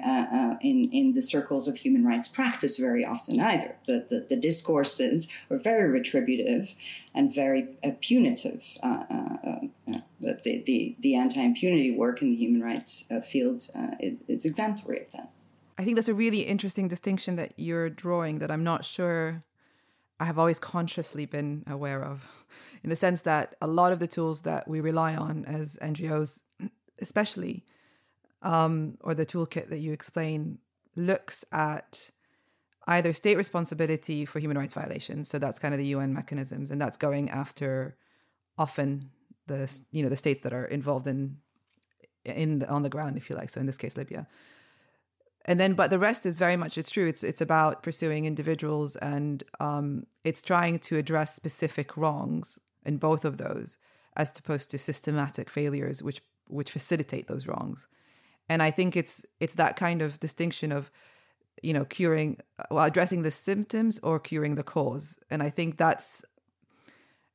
in 0.62 0.90
in 0.92 1.14
the 1.14 1.22
circles 1.22 1.68
of 1.68 1.76
human 1.76 2.06
rights 2.06 2.28
practice 2.28 2.78
very 2.78 3.06
often 3.06 3.40
either. 3.40 3.76
The 3.86 4.06
the, 4.10 4.26
the 4.30 4.36
discourses 4.36 5.28
are 5.50 5.58
very 5.58 5.90
retributive 5.90 6.76
and 7.16 7.34
very 7.34 7.78
uh, 7.84 7.92
punitive. 8.02 8.66
Uh, 8.82 9.04
uh, 9.10 10.00
the, 10.20 10.64
the, 10.66 10.96
the 11.00 11.16
anti-impunity 11.16 11.96
work 11.96 12.22
in 12.22 12.30
the 12.30 12.36
human 12.36 12.62
rights 12.62 13.10
field 13.30 13.68
is, 14.00 14.22
is 14.28 14.46
exemplary 14.46 15.02
of 15.02 15.12
that. 15.12 15.32
I 15.78 15.84
think 15.84 15.96
that's 15.96 16.08
a 16.08 16.14
really 16.14 16.42
interesting 16.42 16.88
distinction 16.88 17.36
that 17.36 17.54
you're 17.58 17.90
drawing 17.90 18.40
that 18.40 18.52
I'm 18.52 18.64
not 18.64 18.86
sure 18.86 19.42
I 20.20 20.26
have 20.26 20.40
always 20.40 20.60
consciously 20.60 21.26
been 21.26 21.64
aware 21.68 22.04
of, 22.04 22.24
in 22.84 22.90
the 22.90 22.96
sense 22.96 23.24
that 23.24 23.56
a 23.62 23.68
lot 23.68 23.92
of 23.92 24.00
the 24.00 24.08
tools 24.08 24.42
that 24.42 24.68
we 24.68 24.80
rely 24.80 25.16
on 25.16 25.46
as 25.46 25.78
NGOs, 25.82 26.44
especially, 27.00 27.66
um, 28.42 28.98
or 29.02 29.16
the 29.16 29.26
toolkit 29.26 29.70
that 29.70 29.80
you 29.80 29.92
explain, 29.92 30.60
looks 30.96 31.44
at 31.52 32.12
either 32.88 33.14
state 33.14 33.38
responsibility 33.38 34.26
for 34.26 34.40
human 34.40 34.58
rights 34.58 34.74
violations, 34.74 35.30
so 35.30 35.40
that's 35.40 35.60
kind 35.60 35.74
of 35.74 35.80
the 35.80 35.88
UN 35.88 36.14
mechanisms, 36.14 36.72
and 36.72 36.82
that's 36.82 36.98
going 36.98 37.30
after 37.30 37.96
often 38.58 39.10
the 39.48 39.72
you 39.92 40.04
know 40.04 40.10
the 40.10 40.18
states 40.18 40.42
that 40.42 40.54
are 40.54 40.66
involved 40.66 41.08
in 41.08 41.38
in 42.26 42.60
the, 42.60 42.70
on 42.70 42.84
the 42.84 42.90
ground, 42.90 43.18
if 43.18 43.30
you 43.30 43.36
like. 43.36 43.50
So 43.50 43.60
in 43.60 43.66
this 43.66 43.78
case, 43.78 43.98
Libya 43.98 44.28
and 45.46 45.60
then 45.60 45.74
but 45.74 45.90
the 45.90 46.00
rest 46.00 46.26
is 46.26 46.38
very 46.38 46.56
much 46.56 46.78
it's 46.78 46.90
true 46.90 47.08
it's 47.08 47.24
it's 47.24 47.42
about 47.42 47.84
pursuing 47.84 48.26
individuals 48.26 48.96
and 48.98 49.44
um, 49.60 50.06
it's 50.24 50.42
trying 50.42 50.80
to 50.80 50.98
address 50.98 51.36
specific 51.36 51.98
wrongs 51.98 52.60
in 52.86 52.98
both 52.98 53.26
of 53.26 53.38
those 53.38 53.78
as 54.16 54.38
opposed 54.38 54.70
to 54.70 54.78
systematic 54.78 55.50
failures 55.50 56.02
which 56.02 56.22
which 56.48 56.72
facilitate 56.72 57.28
those 57.28 57.48
wrongs 57.48 57.88
and 58.50 58.62
i 58.62 58.72
think 58.72 58.96
it's 58.96 59.26
it's 59.40 59.56
that 59.56 59.76
kind 59.76 60.02
of 60.02 60.20
distinction 60.20 60.72
of 60.72 60.92
you 61.64 61.74
know 61.74 61.86
curing 61.86 62.38
well 62.70 62.86
addressing 62.86 63.24
the 63.24 63.32
symptoms 63.32 64.00
or 64.04 64.20
curing 64.20 64.56
the 64.56 64.64
cause 64.64 65.20
and 65.30 65.42
i 65.42 65.50
think 65.50 65.78
that's 65.78 66.24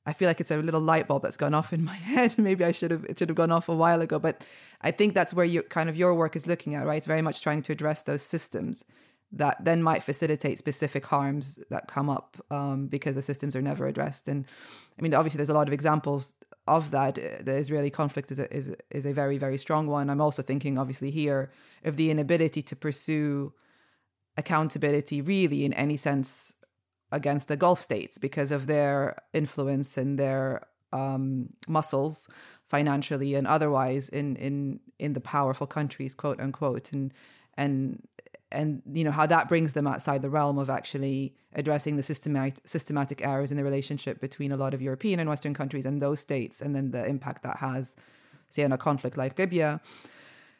I 0.08 0.14
feel 0.14 0.26
like 0.26 0.40
it's 0.40 0.50
a 0.50 0.56
little 0.56 0.80
light 0.80 1.06
bulb 1.06 1.22
that's 1.22 1.36
gone 1.36 1.52
off 1.52 1.70
in 1.70 1.84
my 1.92 1.94
head. 1.94 2.38
Maybe 2.38 2.64
I 2.64 2.72
should 2.72 2.90
have 2.90 3.04
it 3.04 3.18
should 3.18 3.28
have 3.28 3.36
gone 3.36 3.52
off 3.52 3.68
a 3.68 3.76
while 3.76 4.00
ago. 4.00 4.18
But 4.18 4.42
I 4.80 4.90
think 4.90 5.12
that's 5.12 5.34
where 5.34 5.44
you 5.44 5.62
kind 5.62 5.90
of 5.90 5.96
your 5.96 6.14
work 6.14 6.34
is 6.34 6.46
looking 6.46 6.74
at, 6.74 6.86
right? 6.86 6.96
It's 6.96 7.06
very 7.06 7.20
much 7.20 7.42
trying 7.42 7.60
to 7.62 7.72
address 7.72 8.00
those 8.02 8.22
systems 8.22 8.84
that 9.30 9.62
then 9.62 9.82
might 9.82 10.02
facilitate 10.02 10.56
specific 10.56 11.04
harms 11.04 11.62
that 11.68 11.86
come 11.86 12.08
up 12.08 12.38
um, 12.50 12.86
because 12.86 13.14
the 13.14 13.20
systems 13.20 13.54
are 13.54 13.60
never 13.60 13.86
addressed. 13.86 14.26
And 14.28 14.46
I 14.98 15.02
mean, 15.02 15.12
obviously, 15.12 15.36
there's 15.36 15.50
a 15.50 15.54
lot 15.54 15.68
of 15.68 15.74
examples 15.74 16.34
of 16.66 16.90
that. 16.92 17.16
The 17.16 17.56
Israeli 17.56 17.90
conflict 17.90 18.30
is 18.30 18.38
a, 18.38 18.50
is 18.54 18.74
is 18.90 19.04
a 19.04 19.12
very 19.12 19.36
very 19.36 19.58
strong 19.58 19.88
one. 19.88 20.08
I'm 20.08 20.22
also 20.22 20.40
thinking, 20.40 20.78
obviously, 20.78 21.10
here 21.10 21.50
of 21.84 21.96
the 21.98 22.10
inability 22.10 22.62
to 22.62 22.74
pursue 22.74 23.52
accountability 24.38 25.20
really 25.20 25.64
in 25.66 25.74
any 25.74 25.98
sense 25.98 26.54
against 27.12 27.48
the 27.48 27.56
Gulf 27.56 27.82
states 27.82 28.16
because 28.16 28.50
of 28.50 28.66
their 28.66 29.22
influence 29.34 29.98
and 29.98 30.18
their 30.18 30.66
um, 30.92 31.50
muscles 31.66 32.28
financially 32.68 33.34
and 33.34 33.46
otherwise 33.46 34.08
in 34.08 34.36
in 34.36 34.80
in 34.98 35.12
the 35.12 35.20
powerful 35.20 35.66
countries, 35.66 36.14
quote 36.14 36.40
unquote, 36.40 36.92
and 36.92 37.12
and 37.56 38.06
and 38.50 38.82
you 38.92 39.04
know 39.04 39.10
how 39.10 39.26
that 39.26 39.48
brings 39.48 39.72
them 39.72 39.86
outside 39.86 40.22
the 40.22 40.30
realm 40.30 40.58
of 40.58 40.70
actually 40.70 41.34
addressing 41.54 41.96
the 41.96 42.02
systematic 42.02 42.58
systematic 42.64 43.24
errors 43.24 43.50
in 43.50 43.56
the 43.56 43.64
relationship 43.64 44.20
between 44.20 44.52
a 44.52 44.56
lot 44.56 44.72
of 44.74 44.80
European 44.80 45.18
and 45.18 45.28
Western 45.28 45.54
countries 45.54 45.86
and 45.86 46.00
those 46.00 46.20
states, 46.20 46.60
and 46.60 46.74
then 46.74 46.90
the 46.90 47.04
impact 47.06 47.42
that 47.42 47.56
has, 47.58 47.96
say, 48.50 48.64
on 48.64 48.72
a 48.72 48.78
conflict 48.78 49.16
like 49.16 49.38
Libya. 49.38 49.80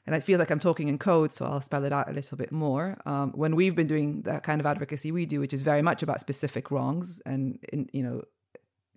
And 0.09 0.17
it 0.17 0.23
feels 0.23 0.39
like 0.39 0.51
I'm 0.51 0.59
talking 0.59 0.89
in 0.89 0.97
code, 0.97 1.35
so 1.35 1.45
I'll 1.45 1.61
spell 1.61 1.85
it 1.85 1.93
out 1.93 2.09
a 2.09 2.15
little 2.15 2.39
bit 2.39 2.51
more. 2.51 2.97
Um, 3.05 3.31
when 3.33 3.55
we've 3.55 3.77
been 3.77 3.87
doing 3.87 4.23
that 4.23 4.43
kind 4.43 4.59
of 4.59 4.65
advocacy 4.65 5.13
we 5.13 5.27
do, 5.27 5.39
which 5.39 5.53
is 5.53 5.61
very 5.61 5.83
much 5.83 6.03
about 6.03 6.19
specific 6.19 6.71
wrongs 6.71 7.21
and 7.27 7.59
in, 7.75 7.91
you 7.93 8.03
know 8.03 8.23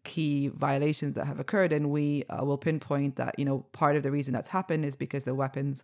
key 0.05 0.47
violations 0.47 1.15
that 1.15 1.25
have 1.25 1.37
occurred, 1.37 1.73
and 1.73 1.89
we 1.89 2.23
uh, 2.29 2.45
will 2.45 2.57
pinpoint 2.57 3.17
that 3.17 3.37
you 3.37 3.43
know 3.43 3.65
part 3.73 3.97
of 3.97 4.03
the 4.03 4.09
reason 4.09 4.33
that's 4.33 4.47
happened 4.47 4.85
is 4.85 4.95
because 4.95 5.25
the 5.25 5.35
weapons 5.35 5.83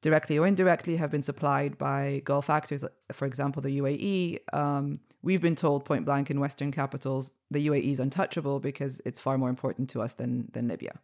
directly 0.00 0.38
or 0.38 0.46
indirectly 0.46 0.94
have 0.94 1.10
been 1.10 1.24
supplied 1.24 1.76
by 1.76 2.22
Gulf 2.24 2.48
actors, 2.48 2.84
for 3.10 3.26
example, 3.26 3.60
the 3.60 3.80
UAE. 3.80 4.38
Um, 4.52 5.00
we've 5.22 5.42
been 5.42 5.56
told 5.56 5.84
point 5.84 6.04
blank 6.04 6.30
in 6.30 6.38
Western 6.38 6.70
capitals 6.70 7.32
the 7.50 7.66
UAE 7.66 7.90
is 7.90 7.98
untouchable 7.98 8.60
because 8.60 9.00
it's 9.04 9.18
far 9.18 9.38
more 9.38 9.48
important 9.48 9.90
to 9.90 10.02
us 10.02 10.12
than 10.12 10.48
than 10.52 10.68
Libya, 10.68 11.00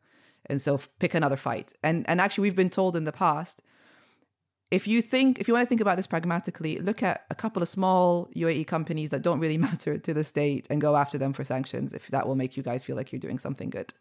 and 0.47 0.61
so 0.61 0.81
pick 0.99 1.15
another 1.15 1.37
fight. 1.37 1.73
And 1.83 2.09
and 2.09 2.21
actually, 2.21 2.43
we've 2.43 2.57
been 2.57 2.71
told 2.71 2.97
in 2.97 3.05
the 3.05 3.13
past. 3.13 3.63
If 4.71 4.89
you 4.89 5.03
think, 5.03 5.39
if 5.39 5.49
you 5.49 5.55
want 5.55 5.67
to 5.67 5.69
think 5.69 5.83
about 5.83 5.99
this 5.99 6.07
pragmatically, 6.07 6.79
look 6.79 7.03
at 7.03 7.27
a 7.29 7.35
couple 7.35 7.63
of 7.63 7.69
small 7.69 8.31
UAE 8.35 8.67
companies 8.67 9.11
that 9.11 9.21
don't 9.21 9.39
really 9.39 9.59
matter 9.69 9.99
to 9.99 10.15
the 10.15 10.25
state 10.25 10.67
and 10.71 10.81
go 10.81 10.97
after 10.97 11.19
them 11.19 11.35
for 11.35 11.45
sanctions. 11.45 11.93
If 11.93 12.09
that 12.09 12.27
will 12.27 12.37
make 12.37 12.57
you 12.57 12.63
guys 12.63 12.83
feel 12.83 12.97
like 12.97 13.13
you're 13.13 13.21
doing 13.21 13.39
something 13.39 13.69
good, 13.69 13.93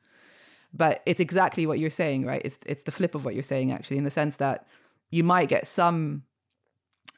but 0.73 1.01
it's 1.05 1.19
exactly 1.19 1.65
what 1.65 1.79
you're 1.79 1.89
saying, 1.89 2.25
right? 2.25 2.41
It's 2.43 2.57
it's 2.65 2.83
the 2.83 2.91
flip 2.91 3.15
of 3.15 3.25
what 3.25 3.33
you're 3.33 3.43
saying, 3.43 3.71
actually, 3.71 3.97
in 3.97 4.05
the 4.05 4.11
sense 4.11 4.37
that 4.37 4.67
you 5.09 5.23
might 5.23 5.49
get 5.49 5.67
some 5.67 6.23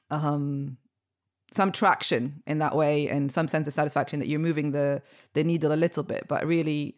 um 0.10 0.78
some 1.54 1.72
traction 1.72 2.42
in 2.48 2.58
that 2.58 2.76
way 2.76 3.08
and 3.08 3.32
some 3.32 3.48
sense 3.48 3.68
of 3.68 3.74
satisfaction 3.74 4.20
that 4.20 4.28
you're 4.28 4.40
moving 4.40 4.72
the 4.72 5.02
the 5.34 5.44
needle 5.44 5.72
a 5.72 5.76
little 5.76 6.04
bit 6.04 6.28
but 6.28 6.46
really 6.46 6.96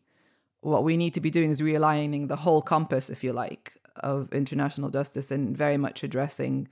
what 0.65 0.84
we 0.84 0.98
need 0.98 1.13
to 1.13 1.22
be 1.22 1.29
doing 1.29 1.51
is 1.51 1.62
realigning 1.62 2.27
the 2.27 2.38
whole 2.38 2.62
compass 2.62 3.10
if 3.10 3.24
you 3.24 3.31
like 3.31 3.74
of 3.98 4.34
international 4.34 4.89
justice 4.89 5.31
and 5.31 5.55
very 5.55 5.77
much 5.77 6.03
addressing 6.03 6.67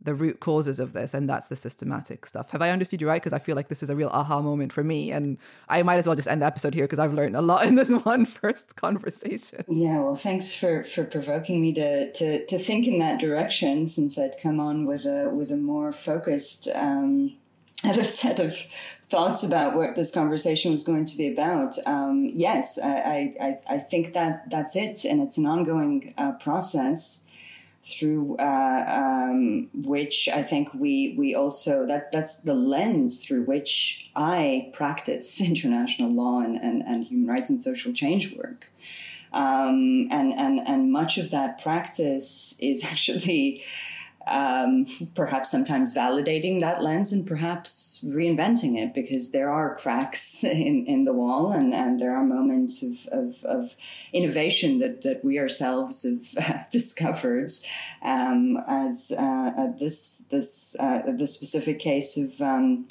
the 0.00 0.14
root 0.14 0.40
causes 0.40 0.78
of 0.80 0.92
this 0.92 1.14
and 1.14 1.30
that's 1.30 1.46
the 1.46 1.56
systematic 1.56 2.26
stuff. 2.26 2.50
Have 2.50 2.62
i 2.62 2.70
understood 2.70 3.00
you 3.00 3.08
right? 3.08 3.20
Because 3.22 3.32
i 3.32 3.38
feel 3.38 3.54
like 3.54 3.68
this 3.68 3.82
is 3.82 3.90
a 3.90 3.96
real 3.96 4.08
aha 4.08 4.40
moment 4.40 4.72
for 4.72 4.82
me 4.82 5.12
and 5.12 5.38
i 5.68 5.82
might 5.82 5.96
as 5.96 6.06
well 6.06 6.16
just 6.16 6.28
end 6.28 6.42
the 6.42 6.46
episode 6.46 6.74
here 6.74 6.84
because 6.84 6.98
i've 6.98 7.14
learned 7.14 7.36
a 7.36 7.42
lot 7.42 7.66
in 7.66 7.74
this 7.74 7.90
one 8.04 8.26
first 8.26 8.76
conversation. 8.76 9.64
Yeah 9.68 10.00
well 10.00 10.16
thanks 10.16 10.52
for 10.52 10.82
for 10.82 11.04
provoking 11.04 11.60
me 11.60 11.72
to 11.74 12.12
to 12.12 12.46
to 12.46 12.58
think 12.58 12.86
in 12.86 12.98
that 12.98 13.20
direction 13.20 13.86
since 13.86 14.18
i'd 14.18 14.36
come 14.42 14.58
on 14.58 14.86
with 14.86 15.04
a 15.04 15.30
with 15.30 15.50
a 15.50 15.56
more 15.56 15.92
focused 15.92 16.68
um 16.74 17.36
had 17.84 17.98
a 17.98 18.04
set 18.04 18.40
of 18.40 18.56
thoughts 19.08 19.42
about 19.44 19.76
what 19.76 19.94
this 19.94 20.12
conversation 20.12 20.72
was 20.72 20.82
going 20.82 21.04
to 21.04 21.16
be 21.16 21.28
about. 21.32 21.76
Um, 21.86 22.30
yes, 22.34 22.78
I, 22.82 23.34
I, 23.40 23.58
I 23.74 23.78
think 23.78 24.14
that 24.14 24.50
that's 24.50 24.74
it, 24.74 25.04
and 25.04 25.20
it's 25.20 25.38
an 25.38 25.46
ongoing 25.46 26.14
uh, 26.16 26.32
process 26.32 27.24
through 27.84 28.36
uh, 28.38 28.84
um, 28.88 29.68
which 29.74 30.26
I 30.32 30.42
think 30.42 30.72
we 30.72 31.14
we 31.18 31.34
also 31.34 31.86
that 31.86 32.12
that's 32.12 32.36
the 32.36 32.54
lens 32.54 33.22
through 33.22 33.42
which 33.42 34.10
I 34.16 34.70
practice 34.72 35.40
international 35.52 36.10
law 36.10 36.40
and, 36.40 36.56
and, 36.56 36.82
and 36.82 37.04
human 37.04 37.28
rights 37.28 37.50
and 37.50 37.60
social 37.60 37.92
change 37.92 38.34
work. 38.36 38.70
Um, 39.34 40.06
and, 40.12 40.32
and, 40.32 40.60
and 40.64 40.92
much 40.92 41.18
of 41.18 41.32
that 41.32 41.60
practice 41.60 42.54
is 42.60 42.84
actually 42.90 43.64
um, 44.26 44.86
perhaps 45.14 45.50
sometimes 45.50 45.94
validating 45.94 46.60
that 46.60 46.82
lens 46.82 47.12
and 47.12 47.26
perhaps 47.26 48.04
reinventing 48.06 48.76
it 48.76 48.94
because 48.94 49.32
there 49.32 49.50
are 49.50 49.76
cracks 49.76 50.44
in, 50.44 50.86
in 50.86 51.04
the 51.04 51.12
wall 51.12 51.52
and, 51.52 51.74
and 51.74 52.00
there 52.00 52.16
are 52.16 52.24
moments 52.24 52.82
of, 52.82 53.06
of, 53.12 53.44
of 53.44 53.76
innovation 54.12 54.78
that, 54.78 55.02
that 55.02 55.24
we 55.24 55.38
ourselves 55.38 56.06
have 56.38 56.70
discovered 56.70 57.50
um, 58.02 58.58
as 58.68 59.12
uh, 59.18 59.68
this 59.78 60.26
this 60.30 60.76
uh, 60.78 61.02
the 61.18 61.26
specific 61.26 61.78
case 61.78 62.16
of 62.16 62.40
um, 62.40 62.86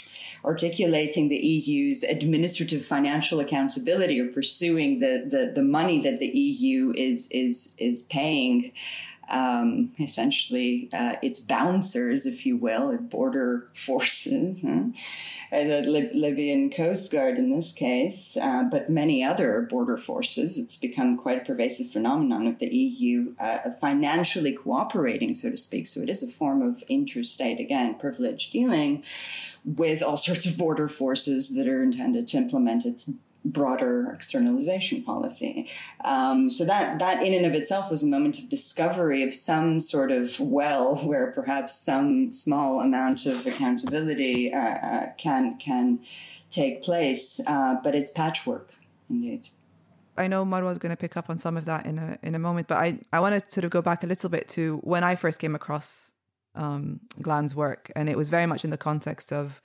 articulating 0.46 1.30
the 1.30 1.38
EU's 1.38 2.04
administrative 2.04 2.86
financial 2.86 3.40
accountability 3.40 4.20
or 4.20 4.28
pursuing 4.28 5.00
the, 5.00 5.26
the, 5.30 5.52
the 5.56 5.64
money 5.64 6.02
that 6.02 6.20
the 6.20 6.28
EU 6.28 6.94
is 6.96 7.28
is 7.32 7.76
is 7.78 8.02
paying 8.04 8.72
um, 9.30 9.92
essentially 10.00 10.90
uh, 10.94 11.16
its 11.22 11.40
bouncers, 11.40 12.26
if 12.26 12.46
you 12.46 12.58
will, 12.58 12.92
its 12.92 13.04
border 13.04 13.70
forces, 13.76 14.62
huh? 14.62 14.86
Uh, 15.52 15.64
the 15.66 15.82
Lib- 15.84 16.16
Libyan 16.16 16.72
Coast 16.72 17.12
Guard 17.12 17.38
in 17.38 17.52
this 17.52 17.74
case, 17.74 18.38
uh, 18.38 18.64
but 18.64 18.90
many 18.90 19.24
other 19.24 19.68
border 19.70 19.98
forces. 19.98 20.58
It's 20.58 20.76
become 20.76 21.16
quite 21.16 21.44
a 21.44 21.46
pervasive 21.46 21.92
phenomenon 21.92 22.48
of 22.48 22.58
the 22.58 22.76
EU 22.76 23.36
uh, 23.40 23.70
financially 23.80 24.54
cooperating, 24.54 25.36
so 25.36 25.52
to 25.52 25.58
speak. 25.58 25.86
So 25.86 26.02
it 26.02 26.10
is 26.10 26.24
a 26.24 26.28
form 26.28 26.64
of 26.64 26.84
interstate, 26.90 27.60
again, 27.60 27.96
privileged 28.00 28.52
dealing 28.52 29.04
with 29.64 30.02
all 30.02 30.18
sorts 30.18 30.48
of 30.48 30.58
border 30.58 30.88
forces 30.88 31.56
that 31.56 31.68
are 31.68 31.84
intended 31.84 32.26
to 32.28 32.38
implement 32.38 32.86
its 32.86 33.12
broader 33.46 34.12
externalization 34.14 35.04
policy. 35.04 35.70
Um, 36.04 36.50
so 36.50 36.66
that 36.66 37.00
that 37.00 37.24
in 37.24 37.34
and 37.34 37.46
of 37.46 37.54
itself 37.54 37.92
was 37.92 38.04
a 38.04 38.08
moment 38.08 38.40
of 38.40 38.50
discovery 38.50 39.24
of 39.24 39.34
some 39.34 39.80
sort 39.80 40.12
of 40.12 40.40
well 40.40 40.96
where 41.04 41.32
perhaps 41.32 41.76
some 41.76 42.32
small 42.32 42.80
amount 42.80 43.26
of 43.26 43.46
accountability 43.46 44.54
uh, 44.54 44.60
uh, 44.60 45.14
can 45.18 45.58
can 45.58 46.00
take 46.50 46.82
place, 46.82 47.42
uh, 47.48 47.76
but 47.84 47.96
it's 47.96 48.12
patchwork 48.12 48.76
indeed. 49.10 49.50
I 50.16 50.28
know 50.28 50.46
Marwa 50.46 50.72
is 50.72 50.78
going 50.78 50.92
to 50.92 50.98
pick 50.98 51.18
up 51.18 51.30
on 51.30 51.40
some 51.40 51.58
of 51.58 51.66
that 51.66 51.86
in 51.86 51.98
a 51.98 52.18
in 52.22 52.36
a 52.36 52.40
moment, 52.40 52.68
but 52.68 52.78
I 52.78 53.00
I 53.12 53.20
want 53.20 53.36
to 53.36 53.52
sort 53.52 53.66
of 53.66 53.72
go 53.72 53.82
back 53.82 54.04
a 54.04 54.08
little 54.08 54.30
bit 54.30 54.48
to 54.50 54.78
when 54.84 55.04
I 55.04 55.16
first 55.16 55.40
came 55.40 55.56
across 55.56 56.14
um, 56.56 57.00
Glan's 57.22 57.56
work, 57.56 57.92
and 57.96 58.08
it 58.10 58.18
was 58.18 58.30
very 58.30 58.46
much 58.46 58.64
in 58.64 58.70
the 58.70 58.78
context 58.78 59.34
of 59.34 59.62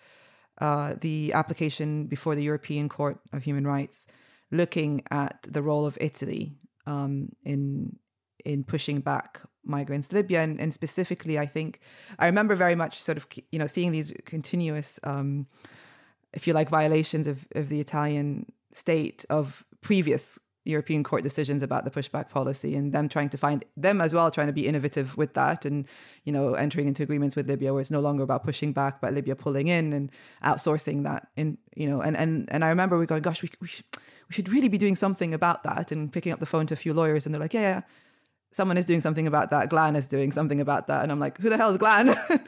uh, 0.60 0.94
the 1.00 1.32
application 1.32 2.06
before 2.06 2.34
the 2.34 2.42
European 2.42 2.88
Court 2.88 3.18
of 3.32 3.44
Human 3.44 3.66
Rights, 3.66 4.06
looking 4.50 5.02
at 5.10 5.46
the 5.48 5.62
role 5.62 5.86
of 5.86 5.96
Italy 6.00 6.56
um, 6.86 7.30
in 7.44 7.96
in 8.44 8.64
pushing 8.64 9.00
back 9.00 9.40
migrants 9.64 10.12
Libya, 10.12 10.40
and, 10.42 10.58
and, 10.60 10.72
specifically, 10.72 11.38
I 11.38 11.46
think 11.46 11.80
I 12.18 12.26
remember 12.26 12.54
very 12.54 12.74
much 12.74 13.02
sort 13.02 13.18
of 13.18 13.26
you 13.52 13.58
know 13.58 13.66
seeing 13.66 13.92
these 13.92 14.12
continuous, 14.24 14.98
um, 15.04 15.46
if 16.32 16.46
you 16.46 16.52
like, 16.52 16.68
violations 16.70 17.26
of 17.26 17.46
of 17.54 17.68
the 17.68 17.80
Italian 17.80 18.46
state 18.72 19.24
of 19.30 19.64
previous 19.80 20.38
European 20.68 21.02
court 21.02 21.22
decisions 21.22 21.62
about 21.62 21.84
the 21.84 21.90
pushback 21.90 22.28
policy 22.28 22.76
and 22.76 22.92
them 22.92 23.08
trying 23.08 23.30
to 23.30 23.38
find 23.38 23.64
them 23.76 24.00
as 24.00 24.12
well, 24.12 24.30
trying 24.30 24.48
to 24.48 24.52
be 24.52 24.66
innovative 24.66 25.16
with 25.16 25.32
that 25.34 25.64
and, 25.64 25.86
you 26.24 26.32
know, 26.32 26.54
entering 26.54 26.86
into 26.86 27.02
agreements 27.02 27.34
with 27.34 27.48
Libya 27.48 27.72
where 27.72 27.80
it's 27.80 27.90
no 27.90 28.00
longer 28.00 28.22
about 28.22 28.44
pushing 28.44 28.72
back, 28.72 29.00
but 29.00 29.14
Libya 29.14 29.34
pulling 29.34 29.68
in 29.68 29.92
and 29.94 30.10
outsourcing 30.44 31.04
that 31.04 31.28
in, 31.36 31.56
you 31.74 31.88
know, 31.88 32.02
and, 32.02 32.16
and, 32.16 32.48
and 32.52 32.64
I 32.64 32.68
remember 32.68 32.98
we 32.98 33.06
going, 33.06 33.22
gosh, 33.22 33.42
we, 33.42 33.50
we, 33.60 33.66
should, 33.66 33.86
we 34.28 34.34
should 34.34 34.48
really 34.50 34.68
be 34.68 34.78
doing 34.78 34.94
something 34.94 35.32
about 35.32 35.64
that 35.64 35.90
and 35.90 36.12
picking 36.12 36.32
up 36.32 36.38
the 36.38 36.46
phone 36.46 36.66
to 36.66 36.74
a 36.74 36.76
few 36.76 36.92
lawyers 36.92 37.24
and 37.24 37.34
they're 37.34 37.40
like, 37.40 37.54
yeah, 37.54 37.60
yeah 37.60 37.80
someone 38.50 38.78
is 38.78 38.86
doing 38.86 39.00
something 39.00 39.26
about 39.26 39.50
that. 39.50 39.68
Glan 39.68 39.94
is 39.94 40.06
doing 40.06 40.32
something 40.32 40.60
about 40.60 40.86
that. 40.86 41.02
And 41.02 41.12
I'm 41.12 41.20
like, 41.20 41.38
who 41.38 41.50
the 41.50 41.58
hell 41.58 41.70
is 41.70 41.76
Glan? 41.76 42.08
um, 42.28 42.38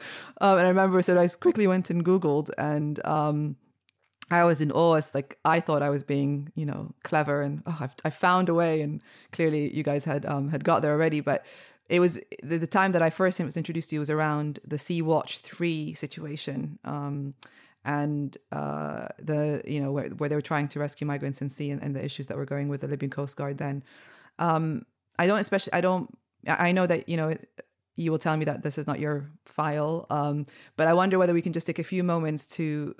and 0.41 0.65
I 0.65 0.69
remember, 0.69 1.01
so 1.03 1.15
I 1.15 1.27
quickly 1.27 1.67
went 1.67 1.91
and 1.91 2.03
Googled 2.03 2.49
and, 2.57 3.03
um, 3.05 3.55
I 4.31 4.43
was 4.45 4.61
in 4.61 4.71
awe. 4.71 4.95
It's 4.95 5.13
like 5.13 5.37
I 5.43 5.59
thought 5.59 5.81
I 5.81 5.89
was 5.89 6.03
being, 6.03 6.51
you 6.55 6.65
know, 6.65 6.93
clever, 7.03 7.41
and 7.41 7.61
oh, 7.65 7.77
I've, 7.81 7.95
I 8.05 8.09
found 8.09 8.49
a 8.49 8.53
way. 8.53 8.81
And 8.81 9.01
clearly, 9.31 9.73
you 9.75 9.83
guys 9.83 10.05
had 10.05 10.25
um, 10.25 10.49
had 10.49 10.63
got 10.63 10.81
there 10.81 10.93
already. 10.93 11.19
But 11.19 11.45
it 11.89 11.99
was 11.99 12.19
the, 12.41 12.57
the 12.57 12.67
time 12.67 12.93
that 12.93 13.01
I 13.01 13.09
first 13.09 13.39
was 13.39 13.57
introduced 13.57 13.89
to 13.89 13.95
you 13.95 13.99
was 13.99 14.09
around 14.09 14.59
the 14.65 14.79
Sea 14.79 15.01
Watch 15.01 15.39
three 15.39 15.93
situation, 15.93 16.79
um, 16.85 17.33
and 17.83 18.37
uh, 18.51 19.09
the 19.19 19.61
you 19.65 19.81
know 19.81 19.91
where 19.91 20.09
where 20.09 20.29
they 20.29 20.35
were 20.35 20.41
trying 20.41 20.67
to 20.69 20.79
rescue 20.79 21.05
migrants 21.05 21.41
in 21.41 21.49
sea 21.49 21.69
and, 21.69 21.81
and 21.83 21.95
the 21.95 22.03
issues 22.03 22.27
that 22.27 22.37
were 22.37 22.45
going 22.45 22.69
with 22.69 22.81
the 22.81 22.87
Libyan 22.87 23.09
Coast 23.09 23.35
Guard. 23.35 23.57
Then 23.57 23.83
um, 24.39 24.85
I 25.19 25.27
don't 25.27 25.39
especially 25.39 25.73
I 25.73 25.81
don't 25.81 26.09
I 26.47 26.71
know 26.71 26.87
that 26.87 27.09
you 27.09 27.17
know. 27.17 27.35
You 27.97 28.09
will 28.09 28.19
tell 28.19 28.37
me 28.37 28.45
that 28.45 28.63
this 28.63 28.77
is 28.77 28.87
not 28.87 28.99
your 29.01 29.29
file, 29.45 30.07
um, 30.09 30.47
but 30.77 30.87
I 30.87 30.93
wonder 30.93 31.19
whether 31.19 31.33
we 31.33 31.41
can 31.41 31.51
just 31.51 31.67
take 31.67 31.77
a 31.77 31.83
few 31.83 32.05
moments 32.05 32.47
to 32.55 32.95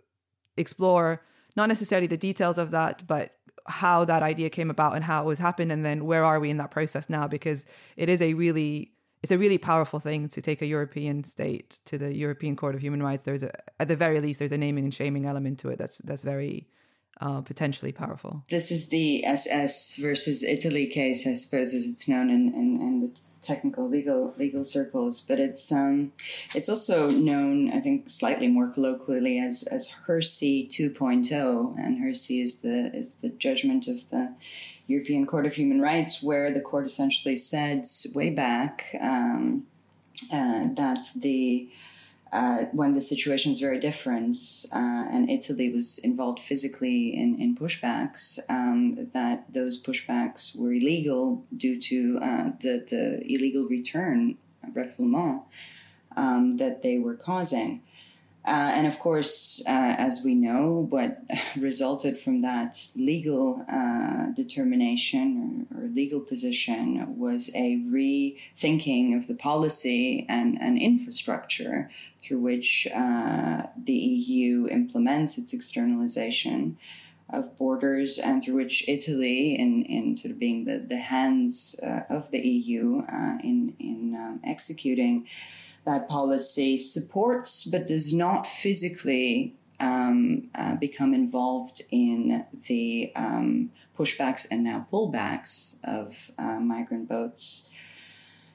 explore 0.58 1.24
not 1.56 1.68
necessarily 1.68 2.08
the 2.08 2.18
details 2.18 2.58
of 2.58 2.72
that, 2.72 3.06
but 3.08 3.36
how 3.68 4.06
that 4.06 4.24
idea 4.24 4.50
came 4.50 4.70
about 4.70 4.96
and 4.96 5.04
how 5.04 5.24
it 5.24 5.26
was 5.26 5.40
happened, 5.40 5.72
and 5.72 5.86
then 5.86 6.06
where 6.06 6.26
are 6.26 6.40
we 6.40 6.50
in 6.50 6.58
that 6.58 6.72
process 6.72 7.10
now? 7.10 7.28
Because 7.28 7.66
it 7.98 8.10
is 8.10 8.22
a 8.22 8.34
really 8.34 8.92
it's 9.24 9.32
a 9.32 9.38
really 9.38 9.58
powerful 9.58 10.00
thing 10.00 10.28
to 10.30 10.42
take 10.42 10.64
a 10.64 10.66
European 10.66 11.24
state 11.24 11.78
to 11.86 11.98
the 11.98 12.16
European 12.16 12.56
Court 12.56 12.74
of 12.74 12.82
Human 12.82 13.04
Rights. 13.04 13.24
There's 13.24 13.44
a, 13.44 13.52
at 13.80 13.88
the 13.88 13.96
very 13.96 14.20
least, 14.20 14.40
there's 14.40 14.52
a 14.52 14.58
naming 14.58 14.84
and 14.84 14.94
shaming 14.94 15.28
element 15.28 15.60
to 15.60 15.70
it. 15.70 15.78
That's 15.78 16.00
that's 16.00 16.24
very 16.24 16.68
uh, 17.20 17.42
potentially 17.42 17.92
powerful. 17.92 18.44
This 18.50 18.72
is 18.72 18.90
the 18.90 19.24
SS 19.26 19.98
versus 19.98 20.44
Italy 20.44 20.88
case, 20.88 21.28
I 21.28 21.34
suppose, 21.34 21.74
as 21.74 21.86
it's 21.86 22.08
known 22.08 22.30
in, 22.30 22.54
in 22.56 23.02
the 23.02 23.14
technical 23.42 23.88
legal 23.88 24.34
legal 24.38 24.64
circles, 24.64 25.22
but 25.22 25.40
it's 25.40 25.72
um, 25.72 26.14
it's 26.56 26.70
also 26.70 27.10
known, 27.10 27.72
I 27.72 27.80
think, 27.80 28.10
slightly 28.10 28.48
more 28.48 28.68
colloquially 28.68 29.40
as 29.40 29.64
as 29.64 29.94
Hirsi 30.08 30.68
2.0, 30.68 31.76
and 31.78 31.98
Hirsi 32.00 32.42
is 32.42 32.62
the 32.62 32.96
is 32.96 33.16
the 33.16 33.30
judgment 33.30 33.88
of 33.88 34.10
the 34.10 34.34
European 34.88 35.26
Court 35.26 35.46
of 35.46 35.56
Human 35.56 35.82
Rights, 35.82 36.22
where 36.22 36.52
the 36.52 36.62
court 36.62 36.86
essentially 36.86 37.36
said 37.36 37.84
way 38.14 38.30
back 38.30 38.96
um, 39.00 39.66
uh, 40.32 40.68
that 40.76 41.06
the 41.16 41.70
uh, 42.32 42.66
when 42.72 42.94
the 42.94 43.02
situation 43.02 43.52
is 43.52 43.60
very 43.60 43.80
different, 43.80 44.38
uh, 44.72 45.06
and 45.12 45.30
Italy 45.30 45.72
was 45.72 45.98
involved 45.98 46.40
physically 46.40 47.14
in, 47.14 47.40
in 47.42 47.56
pushbacks, 47.56 48.40
um, 48.48 48.94
that 49.14 49.52
those 49.52 49.82
pushbacks 49.82 50.58
were 50.58 50.72
illegal 50.72 51.44
due 51.56 51.80
to 51.80 52.20
uh, 52.22 52.52
the, 52.62 52.86
the 52.90 53.22
illegal 53.26 53.68
return, 53.68 54.38
refoulement, 54.72 55.44
um, 56.16 56.58
that 56.58 56.82
they 56.84 56.98
were 56.98 57.16
causing. 57.16 57.82
Uh, 58.44 58.72
and 58.74 58.88
of 58.88 58.98
course, 58.98 59.62
uh, 59.68 59.96
as 60.00 60.24
we 60.26 60.34
know, 60.34 60.88
what 60.90 61.20
resulted 61.58 62.18
from 62.18 62.42
that 62.42 62.76
legal 62.96 63.64
uh, 63.72 64.32
determination 64.36 65.68
or, 65.72 65.84
or, 65.84 65.88
legal 65.90 66.22
position 66.22 67.06
was 67.20 67.52
a 67.54 67.78
rethinking 67.92 69.16
of 69.16 69.28
the 69.28 69.36
policy 69.36 70.26
and, 70.28 70.60
and 70.60 70.82
infrastructure 70.82 71.92
through 72.20 72.40
which 72.40 72.88
uh, 72.96 73.64
the 73.84 73.94
EU 73.94 74.68
implements 74.70 75.38
its 75.38 75.54
externalization 75.54 76.78
of 77.30 77.56
borders 77.58 78.18
and 78.18 78.44
through 78.44 78.56
which 78.56 78.88
Italy, 78.90 79.56
in, 79.56 79.86
in 79.86 80.18
sort 80.18 80.32
of 80.32 80.40
being 80.40 80.66
the, 80.66 80.80
the 80.80 80.98
hands 80.98 81.80
uh, 81.84 82.02
of 82.10 82.32
the 82.32 82.40
EU 82.40 83.04
uh, 83.08 83.38
in, 83.44 83.76
in 83.80 84.16
um, 84.16 84.40
executing 84.44 85.28
that 85.86 86.08
policy 86.08 86.78
supports 86.78 87.66
but 87.66 87.88
does 87.88 88.14
not 88.14 88.46
physically 88.46 89.56
um, 89.82 90.50
uh, 90.54 90.76
become 90.76 91.14
involved 91.14 91.82
in 91.90 92.46
the 92.68 93.12
um, 93.16 93.72
pushbacks 93.98 94.46
and 94.50 94.64
now 94.64 94.88
pullbacks 94.92 95.78
of 95.84 96.32
uh, 96.38 96.60
migrant 96.60 97.10
boats, 97.10 97.70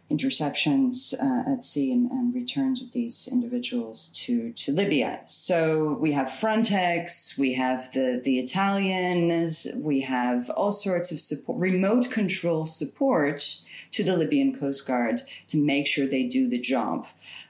interceptions 0.09 1.15
uh, 1.21 1.53
at 1.53 1.65
sea, 1.65 1.93
and, 1.93 2.09
and, 2.13 2.33
returns 2.33 2.81
of 2.81 2.93
these 2.93 3.29
individuals 3.31 4.09
to, 4.15 4.53
to 4.53 4.71
Libya. 4.71 5.21
So 5.25 5.95
we 5.95 6.13
have 6.13 6.29
Frontex, 6.29 7.37
we 7.37 7.55
have 7.55 7.93
the, 7.93 8.21
the 8.23 8.39
Italians, 8.39 9.67
we 9.77 10.03
have 10.03 10.49
all 10.51 10.71
sorts 10.71 11.11
of 11.11 11.19
support, 11.19 11.59
remote 11.59 12.09
control 12.09 12.65
support 12.65 13.63
to 13.93 14.05
the 14.05 14.17
Libyan 14.17 14.59
Coast 14.59 14.87
Guard 14.87 15.23
to 15.49 15.57
make 15.57 15.87
sure 15.87 16.07
they 16.07 16.25
do 16.25 16.49
the 16.49 16.59
job 16.59 17.07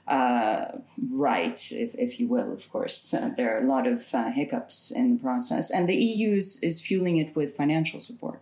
uh, 0.06 0.78
right, 1.10 1.58
if, 1.72 1.94
if 1.96 2.20
you 2.20 2.28
will, 2.28 2.52
of 2.52 2.70
course. 2.70 3.12
Uh, 3.12 3.30
there 3.36 3.56
are 3.56 3.60
a 3.60 3.66
lot 3.66 3.86
of 3.86 4.14
uh, 4.14 4.30
hiccups 4.30 4.90
in 4.90 5.16
the 5.16 5.22
process, 5.22 5.70
and 5.70 5.88
the 5.88 5.96
EU 5.96 6.36
is, 6.36 6.62
is 6.62 6.80
fueling 6.80 7.16
it 7.16 7.34
with 7.34 7.56
financial 7.56 7.98
support. 8.00 8.40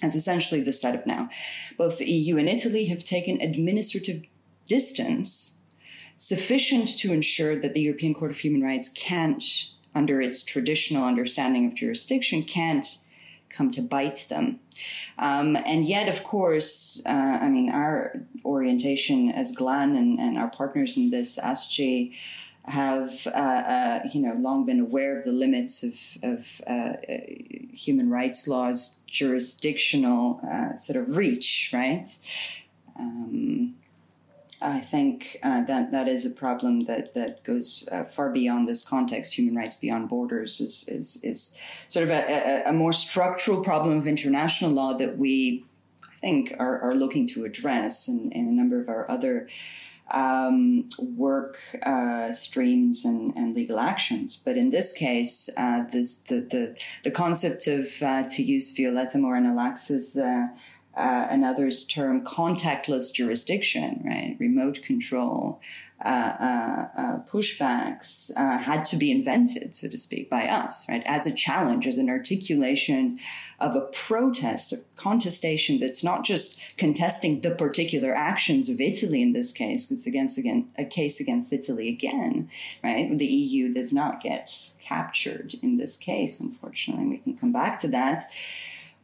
That's 0.00 0.16
essentially 0.16 0.60
the 0.60 0.72
setup 0.72 1.06
now. 1.06 1.28
Both 1.76 1.98
the 1.98 2.10
EU 2.10 2.38
and 2.38 2.48
Italy 2.48 2.86
have 2.86 3.04
taken 3.04 3.40
administrative 3.40 4.24
distance 4.66 5.58
sufficient 6.16 6.88
to 6.98 7.12
ensure 7.12 7.56
that 7.56 7.74
the 7.74 7.82
European 7.82 8.14
Court 8.14 8.30
of 8.30 8.38
Human 8.38 8.62
Rights 8.62 8.88
can't, 8.88 9.42
under 9.94 10.20
its 10.20 10.42
traditional 10.42 11.04
understanding 11.04 11.66
of 11.66 11.74
jurisdiction, 11.74 12.42
can't 12.42 12.98
come 13.54 13.70
to 13.72 13.82
bite 13.82 14.26
them. 14.28 14.60
Um, 15.18 15.56
and 15.56 15.86
yet, 15.86 16.08
of 16.08 16.24
course, 16.24 17.00
uh, 17.06 17.38
I 17.40 17.48
mean, 17.48 17.70
our 17.70 18.20
orientation 18.44 19.30
as 19.30 19.52
GLAN 19.52 19.96
and, 19.96 20.18
and 20.18 20.36
our 20.36 20.50
partners 20.50 20.96
in 20.96 21.10
this, 21.10 21.38
ASGI, 21.38 22.14
have 22.66 23.26
uh, 23.26 23.30
uh, 23.30 24.00
you 24.12 24.22
know 24.22 24.34
long 24.38 24.64
been 24.64 24.80
aware 24.80 25.18
of 25.18 25.24
the 25.24 25.32
limits 25.32 25.82
of, 25.82 25.98
of 26.22 26.60
uh, 26.66 26.94
human 27.72 28.08
rights 28.08 28.48
laws 28.48 29.00
jurisdictional 29.06 30.40
uh, 30.50 30.74
sort 30.74 30.96
of 30.96 31.16
reach, 31.16 31.70
right? 31.74 32.06
Um, 32.98 33.74
I 34.64 34.80
think 34.80 35.38
uh, 35.42 35.62
that 35.64 35.92
that 35.92 36.08
is 36.08 36.24
a 36.24 36.30
problem 36.30 36.86
that 36.86 37.12
that 37.14 37.44
goes 37.44 37.86
uh, 37.92 38.04
far 38.04 38.30
beyond 38.30 38.66
this 38.66 38.82
context. 38.82 39.34
Human 39.34 39.54
rights 39.54 39.76
beyond 39.76 40.08
borders 40.08 40.60
is 40.60 40.88
is, 40.88 41.22
is 41.22 41.58
sort 41.88 42.04
of 42.04 42.10
a, 42.10 42.64
a, 42.66 42.70
a, 42.70 42.72
more 42.72 42.92
structural 42.92 43.62
problem 43.62 43.98
of 43.98 44.06
international 44.06 44.70
law 44.70 44.94
that 44.94 45.18
we, 45.18 45.64
I 46.02 46.16
think, 46.20 46.54
are, 46.58 46.80
are 46.80 46.96
looking 46.96 47.26
to 47.28 47.44
address 47.44 48.08
in, 48.08 48.32
in 48.32 48.48
a 48.48 48.52
number 48.52 48.80
of 48.80 48.88
our 48.88 49.10
other 49.10 49.48
um, 50.10 50.88
work 50.98 51.58
uh, 51.82 52.30
streams 52.32 53.04
and, 53.04 53.36
and, 53.36 53.54
legal 53.54 53.80
actions. 53.80 54.36
But 54.36 54.56
in 54.56 54.70
this 54.70 54.92
case, 54.92 55.48
uh, 55.56 55.84
this 55.90 56.18
the, 56.18 56.40
the 56.40 56.76
the 57.04 57.10
concept 57.10 57.66
of 57.66 58.02
uh, 58.02 58.22
to 58.28 58.42
use 58.42 58.74
Violeta 58.74 59.16
Moreno-Lax's 59.16 60.16
uh, 60.16 60.48
uh, 60.96 61.26
another's 61.30 61.84
term, 61.84 62.24
contactless 62.24 63.12
jurisdiction, 63.12 64.02
right? 64.04 64.36
Remote 64.38 64.82
control, 64.82 65.60
uh, 66.04 66.08
uh, 66.08 66.88
uh 66.96 67.18
pushbacks 67.24 68.30
uh, 68.36 68.58
had 68.58 68.84
to 68.84 68.96
be 68.96 69.10
invented, 69.10 69.74
so 69.74 69.88
to 69.88 69.98
speak, 69.98 70.28
by 70.30 70.46
us, 70.46 70.88
right? 70.88 71.02
As 71.06 71.26
a 71.26 71.34
challenge, 71.34 71.86
as 71.86 71.98
an 71.98 72.08
articulation 72.08 73.18
of 73.60 73.74
a 73.74 73.82
protest, 73.92 74.72
a 74.72 74.80
contestation 74.96 75.80
that's 75.80 76.04
not 76.04 76.24
just 76.24 76.60
contesting 76.76 77.40
the 77.40 77.50
particular 77.50 78.14
actions 78.14 78.68
of 78.68 78.80
Italy 78.80 79.22
in 79.22 79.32
this 79.32 79.52
case, 79.52 79.90
it's 79.90 80.06
against 80.06 80.38
again 80.38 80.68
a 80.78 80.84
case 80.84 81.20
against 81.20 81.52
Italy 81.52 81.88
again, 81.88 82.48
right? 82.82 83.16
The 83.16 83.26
EU 83.26 83.72
does 83.72 83.92
not 83.92 84.22
get 84.22 84.50
captured 84.80 85.54
in 85.62 85.76
this 85.76 85.96
case, 85.96 86.38
unfortunately. 86.38 87.06
We 87.06 87.18
can 87.18 87.36
come 87.36 87.52
back 87.52 87.78
to 87.80 87.88
that 87.88 88.30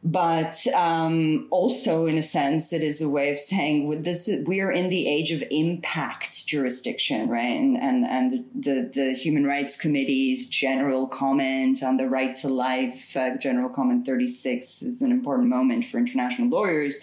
but 0.03 0.65
um, 0.73 1.47
also 1.51 2.07
in 2.07 2.17
a 2.17 2.21
sense 2.21 2.73
it 2.73 2.81
is 2.81 3.01
a 3.01 3.09
way 3.09 3.31
of 3.31 3.37
saying 3.37 4.01
this 4.01 4.29
we 4.47 4.59
are 4.59 4.71
in 4.71 4.89
the 4.89 5.07
age 5.07 5.31
of 5.31 5.43
impact 5.51 6.45
jurisdiction 6.47 7.29
right? 7.29 7.59
And 7.59 7.77
and, 7.77 8.05
and 8.05 8.45
the, 8.55 8.89
the 8.93 9.13
human 9.13 9.45
rights 9.45 9.77
committee's 9.77 10.47
general 10.47 11.07
comment 11.07 11.83
on 11.83 11.97
the 11.97 12.09
right 12.09 12.33
to 12.35 12.47
life 12.47 13.15
uh, 13.15 13.37
general 13.37 13.69
comment 13.69 14.05
36 14.05 14.81
is 14.81 15.01
an 15.01 15.11
important 15.11 15.49
moment 15.49 15.85
for 15.85 15.99
international 15.99 16.49
lawyers 16.49 16.99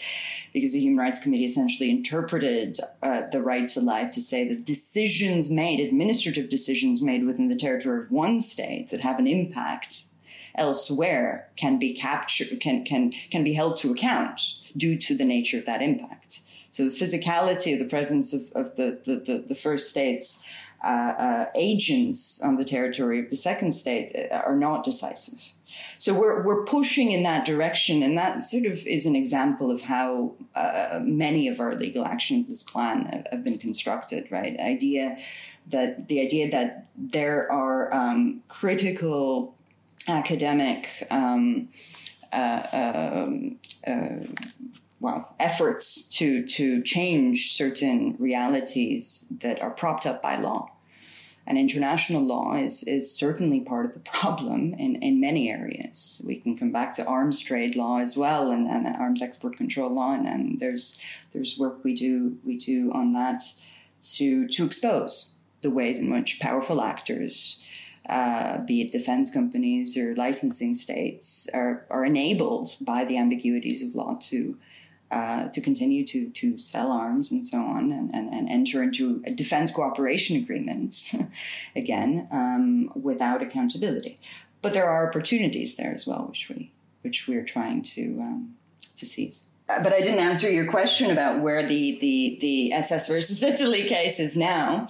because 0.53 0.73
the 0.73 0.81
human 0.81 0.99
rights 0.99 1.21
committee 1.21 1.45
essentially 1.45 1.91
interpreted 1.91 2.79
uh, 3.03 3.23
the 3.31 3.43
right 3.43 3.69
to 3.69 3.81
life 3.81 4.11
to 4.11 4.21
say 4.21 4.49
that 4.49 4.65
decisions 4.65 5.51
made 5.51 5.79
administrative 5.79 6.49
decisions 6.49 7.01
made 7.01 7.25
within 7.25 7.49
the 7.49 7.57
territory 7.57 8.01
of 8.01 8.11
one 8.11 8.41
state 8.41 8.91
that 8.91 9.01
have 9.01 9.19
an 9.21 9.27
impact 9.27 10.05
elsewhere 10.55 11.49
can 11.57 11.79
be 11.79 11.93
captured, 11.93 12.61
can, 12.61 12.85
can, 12.85 13.11
can 13.31 13.45
be 13.45 13.55
held 13.55 13.77
to 13.79 13.93
account 13.93 14.41
due 14.77 14.97
to 14.99 15.17
the 15.17 15.25
nature 15.25 15.59
of 15.59 15.67
that 15.67 15.83
impact. 15.83 16.41
So 16.71 16.89
the 16.89 16.95
physicality 16.95 17.73
of 17.73 17.79
the 17.79 17.87
presence 17.87 18.33
of, 18.33 18.53
of 18.55 18.77
the, 18.77 19.01
the, 19.05 19.17
the, 19.17 19.39
the 19.49 19.55
first 19.55 19.91
state's 19.91 20.47
uh, 20.85 20.87
uh, 20.87 21.47
agents 21.55 22.41
on 22.41 22.57
the 22.57 22.65
territory 22.65 23.19
of 23.19 23.31
the 23.31 23.37
second 23.37 23.73
state 23.73 24.29
uh, 24.31 24.37
are 24.37 24.57
not 24.57 24.85
decisive. 24.85 25.53
So 25.99 26.15
we're, 26.15 26.43
we're 26.45 26.65
pushing 26.65 27.11
in 27.11 27.25
that 27.25 27.45
direction, 27.45 28.03
and 28.03 28.17
that 28.17 28.43
sort 28.43 28.65
of 28.65 28.87
is 28.87 29.05
an 29.05 29.17
example 29.17 29.71
of 29.71 29.83
how 29.83 30.35
uh, 30.55 31.01
many 31.03 31.49
of 31.49 31.61
our 31.61 31.75
legal 31.75 32.05
actions 32.05 32.49
as 32.49 32.63
GLAN 32.63 33.07
have, 33.07 33.27
have, 33.31 33.45
been 33.45 33.59
constructed, 33.59 34.31
right? 34.31 34.59
Idea 34.59 35.19
that 35.67 36.09
the 36.09 36.21
idea 36.21 36.51
that 36.51 36.87
there 36.97 37.51
are 37.53 37.93
um, 37.93 38.43
critical 38.49 39.55
academic 40.09 41.07
um, 41.11 41.69
uh, 42.33 42.63
um, 42.73 43.59
uh, 43.87 44.27
well 45.01 45.35
efforts 45.39 46.09
to 46.09 46.45
to 46.47 46.83
change 46.83 47.53
certain 47.53 48.17
realities 48.19 49.27
that 49.31 49.61
are 49.61 49.71
propped 49.71 50.07
up 50.07 50.23
by 50.23 50.37
law. 50.37 50.71
And 51.47 51.57
international 51.57 52.23
law 52.23 52.57
is, 52.57 52.83
is 52.83 53.11
certainly 53.11 53.63
part 53.63 53.87
of 53.87 53.95
the 53.95 54.01
problem 54.01 54.75
in, 54.75 54.97
in 54.97 55.19
many 55.19 55.51
areas. 55.51 56.21
We 56.27 56.37
can 56.37 56.59
come 56.59 56.73
back 56.73 56.95
to 56.97 57.07
arms 57.07 57.41
trade 57.41 57.75
law 57.75 58.01
as 58.01 58.19
well 58.19 58.51
and, 58.51 58.69
and 58.69 58.87
arms 58.87 59.23
export 59.23 59.57
control 59.57 59.95
law, 59.95 60.13
and, 60.13 60.29
and 60.29 60.61
there's 60.61 61.01
there's 61.33 61.59
work 61.59 61.83
we 61.85 61.95
do 61.95 62.37
we 62.45 62.59
do 62.59 62.93
on 62.93 63.13
that 63.13 63.41
to 64.17 64.47
to 64.49 64.67
expose 64.67 65.37
the 65.63 65.71
ways 65.71 65.99
in 65.99 66.13
which 66.13 66.39
powerful 66.39 66.83
actors 66.83 67.65
uh, 68.09 68.59
be 68.59 68.81
it 68.81 68.93
defense 68.93 69.31
companies 69.31 69.97
or 69.97 70.15
licensing 70.17 70.75
states, 70.75 71.49
are, 71.53 71.85
are 71.91 72.05
enabled 72.05 72.77
by 72.81 73.05
the 73.05 73.19
ambiguities 73.19 73.83
of 73.83 73.95
law 73.95 74.17
to 74.23 74.57
uh, 75.11 75.49
to 75.49 75.63
continue 75.63 76.07
to 76.07 76.29
to 76.31 76.59
sell 76.59 76.93
arms 76.93 77.31
and 77.31 77.47
so 77.47 77.59
on, 77.59 77.91
and, 77.91 78.13
and, 78.13 78.29
and 78.29 78.47
enter 78.49 78.83
into 78.83 79.21
defense 79.35 79.71
cooperation 79.71 80.37
agreements 80.37 81.17
again 81.77 82.29
um, 82.31 82.93
without 82.95 83.43
accountability. 83.43 84.17
But 84.61 84.75
there 84.75 84.87
are 84.87 85.09
opportunities 85.09 85.77
there 85.77 85.93
as 85.93 86.07
well, 86.07 86.27
which 86.29 86.51
we 86.51 86.73
which 87.01 87.27
we 87.27 87.37
are 87.37 87.45
trying 87.45 87.81
to 87.83 88.21
um, 88.21 88.57
to 88.97 89.07
seize. 89.07 89.49
But 89.69 89.93
I 89.93 90.01
didn't 90.01 90.21
answer 90.21 90.51
your 90.51 90.67
question 90.67 91.11
about 91.11 91.41
where 91.41 91.67
the 91.67 91.99
the 92.01 92.39
the 92.41 92.73
SS 92.73 93.07
versus 93.07 93.43
Italy 93.61 93.85
case 93.85 94.19
is 94.19 94.37
now. 94.37 94.87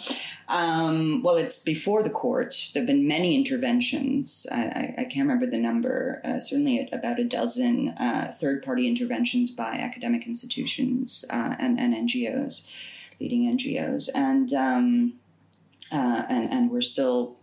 Um, 0.46 1.22
well, 1.22 1.36
it's 1.36 1.58
before 1.58 2.02
the 2.02 2.10
court. 2.10 2.54
There 2.72 2.80
have 2.80 2.86
been 2.86 3.06
many 3.06 3.34
interventions. 3.34 4.46
I, 4.50 4.62
I, 4.62 4.94
I 4.98 5.04
can't 5.04 5.28
remember 5.28 5.46
the 5.46 5.60
number. 5.60 6.22
Uh, 6.24 6.40
certainly, 6.40 6.88
about 6.92 7.18
a 7.18 7.24
dozen 7.24 7.90
uh, 7.90 8.32
third-party 8.38 8.86
interventions 8.86 9.50
by 9.50 9.72
academic 9.72 10.26
institutions 10.26 11.24
uh, 11.30 11.56
and, 11.58 11.78
and 11.78 11.92
NGOs, 12.08 12.66
leading 13.20 13.52
NGOs, 13.52 14.08
and 14.14 14.52
um, 14.54 15.14
uh, 15.92 16.22
and 16.28 16.50
and 16.50 16.70
we're 16.70 16.80
still 16.82 17.37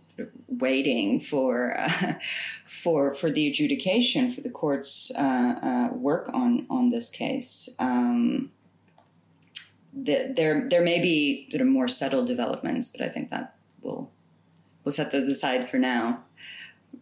waiting 0.48 1.20
for 1.20 1.78
uh, 1.78 2.14
for 2.66 3.14
for 3.14 3.30
the 3.30 3.46
adjudication 3.46 4.30
for 4.30 4.40
the 4.40 4.50
court's 4.50 5.10
uh, 5.16 5.54
uh, 5.62 5.94
work 5.94 6.30
on 6.32 6.66
on 6.70 6.90
this 6.90 7.10
case. 7.10 7.74
Um, 7.78 8.50
the, 9.92 10.32
there 10.36 10.68
there 10.68 10.82
may 10.82 11.00
be 11.00 11.48
sort 11.50 11.62
of 11.62 11.68
more 11.68 11.88
settled 11.88 12.26
developments, 12.26 12.88
but 12.88 13.04
I 13.04 13.08
think 13.08 13.30
that 13.30 13.54
will 13.80 14.10
we'll 14.84 14.92
set 14.92 15.10
those 15.10 15.28
aside 15.28 15.68
for 15.68 15.78
now, 15.78 16.24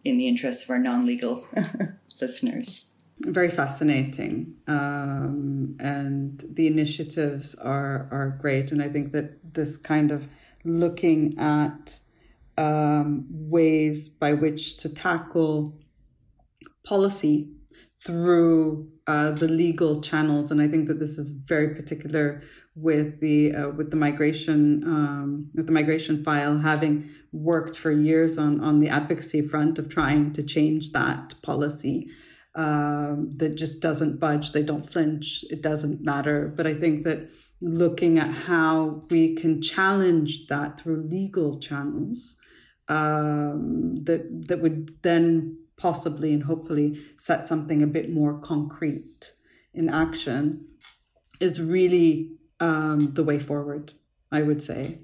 in 0.03 0.17
the 0.17 0.27
interest 0.27 0.63
of 0.63 0.69
our 0.69 0.79
non-legal 0.79 1.47
listeners. 2.21 2.91
Very 3.19 3.49
fascinating, 3.49 4.55
um, 4.67 5.77
and 5.79 6.43
the 6.49 6.67
initiatives 6.67 7.55
are 7.55 8.07
are 8.11 8.37
great, 8.41 8.71
and 8.71 8.81
I 8.81 8.89
think 8.89 9.13
that 9.13 9.53
this 9.53 9.77
kind 9.77 10.11
of 10.11 10.27
looking 10.65 11.37
at 11.37 11.99
um, 12.57 13.25
ways 13.29 14.09
by 14.09 14.33
which 14.33 14.77
to 14.77 14.89
tackle 14.89 15.77
policy 16.85 17.51
through 18.03 18.87
uh, 19.07 19.31
the 19.31 19.47
legal 19.47 20.01
channels, 20.01 20.51
and 20.51 20.61
I 20.61 20.67
think 20.67 20.87
that 20.87 20.99
this 20.99 21.17
is 21.17 21.29
very 21.29 21.75
particular 21.75 22.43
with 22.75 23.19
the 23.19 23.53
uh, 23.53 23.69
with 23.69 23.89
the 23.89 23.95
migration 23.95 24.83
um, 24.83 25.49
with 25.53 25.65
the 25.65 25.71
migration 25.71 26.23
file, 26.23 26.59
having 26.59 27.09
worked 27.31 27.77
for 27.77 27.91
years 27.91 28.37
on 28.37 28.61
on 28.61 28.79
the 28.79 28.89
advocacy 28.89 29.41
front 29.41 29.79
of 29.79 29.89
trying 29.89 30.33
to 30.33 30.43
change 30.43 30.91
that 30.91 31.35
policy. 31.41 32.09
Um, 32.55 33.31
that 33.35 33.55
just 33.55 33.81
doesn't 33.81 34.17
budge. 34.17 34.53
They 34.53 34.63
don't 34.63 34.89
flinch. 34.89 35.43
It 35.49 35.61
doesn't 35.61 36.05
matter. 36.05 36.53
But 36.55 36.65
I 36.65 36.73
think 36.73 37.03
that 37.03 37.29
looking 37.59 38.17
at 38.17 38.31
how 38.31 39.03
we 39.09 39.35
can 39.35 39.61
challenge 39.61 40.47
that 40.47 40.79
through 40.79 41.07
legal 41.09 41.59
channels 41.59 42.37
um, 42.87 43.95
that 44.03 44.47
that 44.47 44.61
would 44.61 45.01
then 45.01 45.57
possibly 45.77 46.33
and 46.33 46.43
hopefully 46.43 47.03
set 47.17 47.45
something 47.45 47.81
a 47.81 47.87
bit 47.87 48.09
more 48.09 48.39
concrete 48.39 49.33
in 49.73 49.89
action 49.89 50.65
is 51.39 51.61
really 51.61 52.31
um, 52.59 53.13
the 53.13 53.23
way 53.23 53.39
forward, 53.39 53.93
I 54.31 54.41
would 54.41 54.61
say. 54.61 54.99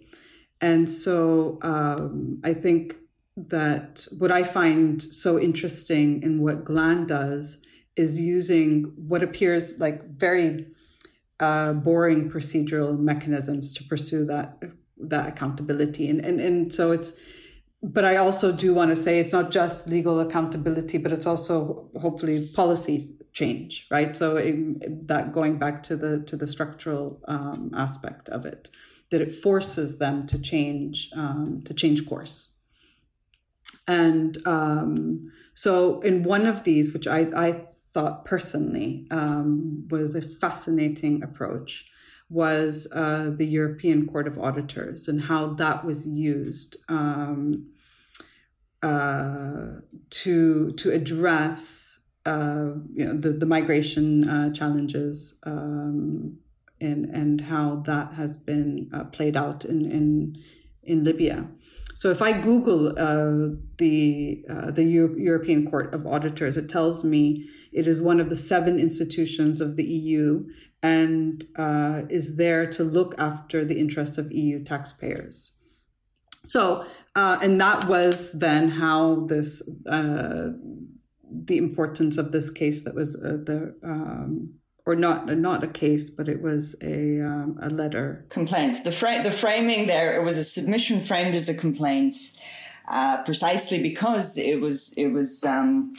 And 0.61 0.89
so 0.89 1.59
um, 1.61 2.39
I 2.43 2.53
think 2.53 2.95
that 3.35 4.07
what 4.19 4.31
I 4.31 4.43
find 4.43 5.01
so 5.01 5.39
interesting 5.39 6.21
in 6.21 6.41
what 6.41 6.63
GLAN 6.63 7.07
does 7.07 7.57
is 7.95 8.19
using 8.19 8.93
what 8.95 9.23
appears 9.23 9.79
like 9.79 10.17
very 10.17 10.67
uh, 11.39 11.73
boring 11.73 12.29
procedural 12.29 12.97
mechanisms 12.97 13.73
to 13.73 13.83
pursue 13.83 14.25
that 14.25 14.61
that 14.97 15.27
accountability. 15.27 16.07
And, 16.07 16.23
and 16.23 16.39
and 16.39 16.73
so 16.73 16.91
it's 16.91 17.13
but 17.83 18.05
I 18.05 18.17
also 18.17 18.51
do 18.51 18.73
want 18.73 18.91
to 18.91 18.95
say 18.95 19.19
it's 19.19 19.33
not 19.33 19.51
just 19.51 19.87
legal 19.87 20.19
accountability, 20.19 20.97
but 20.97 21.11
it's 21.11 21.25
also 21.25 21.89
hopefully 21.99 22.47
policy 22.53 23.15
change, 23.33 23.87
right? 23.89 24.15
So 24.15 24.37
it, 24.37 25.07
that 25.07 25.31
going 25.31 25.57
back 25.57 25.83
to 25.83 25.95
the 25.95 26.19
to 26.23 26.35
the 26.35 26.47
structural 26.47 27.19
um, 27.27 27.71
aspect 27.75 28.29
of 28.29 28.45
it, 28.45 28.69
that 29.09 29.21
it 29.21 29.31
forces 29.31 29.97
them 29.97 30.27
to 30.27 30.39
change 30.39 31.09
um, 31.15 31.63
to 31.65 31.73
change 31.73 32.07
course. 32.07 32.55
And 33.87 34.37
um, 34.45 35.31
so 35.53 36.01
in 36.01 36.23
one 36.23 36.45
of 36.45 36.63
these, 36.63 36.93
which 36.93 37.07
I 37.07 37.21
I 37.35 37.67
thought 37.93 38.25
personally 38.25 39.07
um, 39.11 39.87
was 39.89 40.13
a 40.13 40.21
fascinating 40.21 41.23
approach, 41.23 41.89
was 42.31 42.87
uh, 42.93 43.29
the 43.35 43.45
European 43.45 44.07
Court 44.07 44.25
of 44.25 44.39
Auditors 44.39 45.09
and 45.09 45.21
how 45.23 45.47
that 45.55 45.83
was 45.83 46.07
used 46.07 46.77
um, 46.87 47.69
uh, 48.81 49.81
to 50.09 50.71
to 50.71 50.91
address 50.91 51.99
uh, 52.25 52.69
you 52.93 53.05
know 53.05 53.17
the 53.17 53.33
the 53.33 53.45
migration 53.45 54.27
uh, 54.29 54.53
challenges 54.53 55.35
um, 55.43 56.37
and 56.79 57.05
and 57.05 57.41
how 57.41 57.83
that 57.85 58.13
has 58.13 58.37
been 58.37 58.89
uh, 58.93 59.03
played 59.03 59.35
out 59.35 59.65
in 59.65 59.91
in 59.91 60.37
in 60.83 61.03
Libya. 61.03 61.49
So 61.95 62.11
if 62.11 62.21
I 62.21 62.31
Google 62.31 62.97
uh, 62.97 63.55
the 63.77 64.45
the 64.71 64.83
Euro- 64.83 65.17
European 65.17 65.69
Court 65.69 65.93
of 65.93 66.07
Auditors, 66.07 66.55
it 66.55 66.69
tells 66.69 67.03
me 67.03 67.45
it 67.73 67.87
is 67.87 68.01
one 68.01 68.21
of 68.21 68.29
the 68.29 68.35
seven 68.37 68.79
institutions 68.79 69.59
of 69.59 69.75
the 69.75 69.83
EU 69.83 70.45
and 70.83 71.45
uh, 71.55 72.03
is 72.09 72.37
there 72.37 72.65
to 72.65 72.83
look 72.83 73.13
after 73.17 73.63
the 73.63 73.79
interests 73.79 74.17
of 74.17 74.31
EU 74.31 74.63
taxpayers. 74.63 75.51
So, 76.45 76.85
uh, 77.15 77.37
and 77.41 77.61
that 77.61 77.87
was 77.87 78.31
then 78.31 78.69
how 78.69 79.25
this, 79.27 79.61
uh, 79.87 80.49
the 81.31 81.57
importance 81.57 82.17
of 82.17 82.31
this 82.31 82.49
case 82.49 82.83
that 82.83 82.95
was 82.95 83.15
uh, 83.15 83.37
the, 83.43 83.75
um, 83.83 84.55
or 84.85 84.95
not 84.95 85.27
not 85.37 85.63
a 85.63 85.67
case, 85.67 86.09
but 86.09 86.27
it 86.27 86.41
was 86.41 86.75
a 86.81 87.21
um, 87.21 87.59
a 87.61 87.69
letter 87.69 88.25
complaint. 88.29 88.83
The 88.83 88.91
fra- 88.91 89.21
the 89.23 89.29
framing 89.29 89.85
there 89.85 90.19
it 90.19 90.23
was 90.23 90.39
a 90.39 90.43
submission 90.43 91.01
framed 91.01 91.35
as 91.35 91.47
a 91.47 91.53
complaint, 91.53 92.15
uh, 92.87 93.21
precisely 93.23 93.81
because 93.81 94.37
it 94.37 94.59
was 94.59 94.93
it 94.97 95.09
was. 95.09 95.43
Um, 95.43 95.91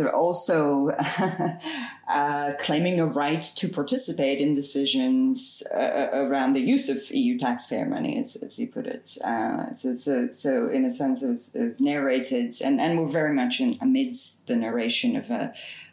they're 0.00 0.16
also 0.16 0.88
uh, 2.08 2.52
claiming 2.58 2.98
a 2.98 3.04
right 3.04 3.42
to 3.42 3.68
participate 3.68 4.40
in 4.40 4.54
decisions 4.54 5.62
uh, 5.74 6.08
around 6.14 6.54
the 6.54 6.60
use 6.60 6.88
of 6.88 6.98
EU 7.10 7.38
taxpayer 7.38 7.84
money, 7.84 8.18
as, 8.18 8.36
as 8.36 8.58
you 8.58 8.66
put 8.66 8.86
it. 8.86 9.18
Uh, 9.22 9.70
so, 9.72 9.92
so, 9.92 10.30
so, 10.30 10.68
in 10.68 10.86
a 10.86 10.90
sense, 10.90 11.22
it 11.22 11.28
was, 11.28 11.54
it 11.54 11.64
was 11.64 11.82
narrated, 11.82 12.54
and, 12.64 12.80
and 12.80 12.98
we're 12.98 13.08
very 13.08 13.34
much 13.34 13.60
in, 13.60 13.76
amidst 13.82 14.46
the 14.46 14.56
narration 14.56 15.16
of 15.16 15.28
a 15.30 15.52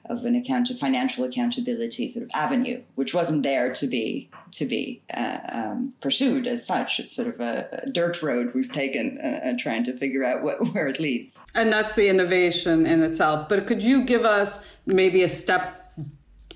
of 0.10 0.26
an 0.26 0.36
account 0.36 0.70
of 0.70 0.80
financial 0.80 1.24
accountability 1.24 2.10
sort 2.10 2.24
of 2.24 2.30
avenue, 2.34 2.82
which 2.96 3.14
wasn't 3.14 3.44
there 3.44 3.72
to 3.74 3.88
be 3.88 4.30
to 4.52 4.66
be 4.66 5.02
uh, 5.14 5.40
um, 5.50 5.94
pursued 6.02 6.48
as 6.48 6.66
such. 6.66 7.00
It's 7.00 7.12
sort 7.12 7.28
of 7.28 7.40
a, 7.40 7.68
a 7.84 7.90
dirt 7.90 8.22
road 8.22 8.54
we've 8.54 8.72
taken, 8.72 9.20
uh, 9.24 9.50
uh, 9.50 9.54
trying 9.58 9.84
to 9.86 9.94
figure 9.98 10.24
out 10.24 10.44
what, 10.44 10.74
where 10.74 10.88
it 10.88 11.00
leads. 11.00 11.46
And 11.56 11.72
that's 11.72 11.94
the 11.94 12.10
innovation 12.10 12.86
in 12.86 13.04
itself. 13.04 13.50
But 13.50 13.68
could 13.68 13.84
you 13.84 14.04
give 14.04 14.26
us 14.26 14.60
maybe 14.86 15.24
a 15.24 15.30
step 15.30 15.94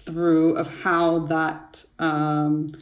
through 0.05 0.55
of 0.55 0.67
how 0.81 1.19
that? 1.27 1.85
Um, 1.99 2.75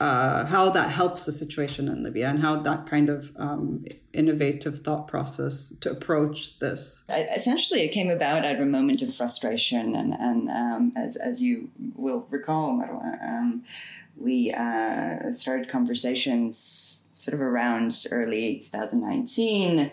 uh, 0.00 0.44
how 0.46 0.70
that 0.70 0.90
helps 0.90 1.24
the 1.24 1.32
situation 1.32 1.88
in 1.88 2.02
Libya 2.02 2.28
and 2.28 2.40
how 2.40 2.56
that 2.56 2.86
kind 2.86 3.08
of 3.08 3.32
um, 3.36 3.84
innovative 4.12 4.80
thought 4.80 5.06
process 5.06 5.72
to 5.80 5.90
approach 5.90 6.58
this. 6.58 7.04
Essentially, 7.08 7.82
it 7.82 7.92
came 7.92 8.10
about 8.10 8.44
out 8.44 8.56
of 8.56 8.60
a 8.60 8.66
moment 8.66 9.02
of 9.02 9.14
frustration, 9.14 9.94
and, 9.94 10.14
and 10.14 10.50
um, 10.50 10.92
as, 10.96 11.16
as 11.16 11.40
you 11.40 11.70
will 11.94 12.26
recall, 12.30 12.82
um, 13.22 13.64
we 14.16 14.52
uh, 14.52 15.32
started 15.32 15.68
conversations 15.68 17.06
sort 17.14 17.34
of 17.34 17.40
around 17.40 18.06
early 18.10 18.58
2019 18.58 19.92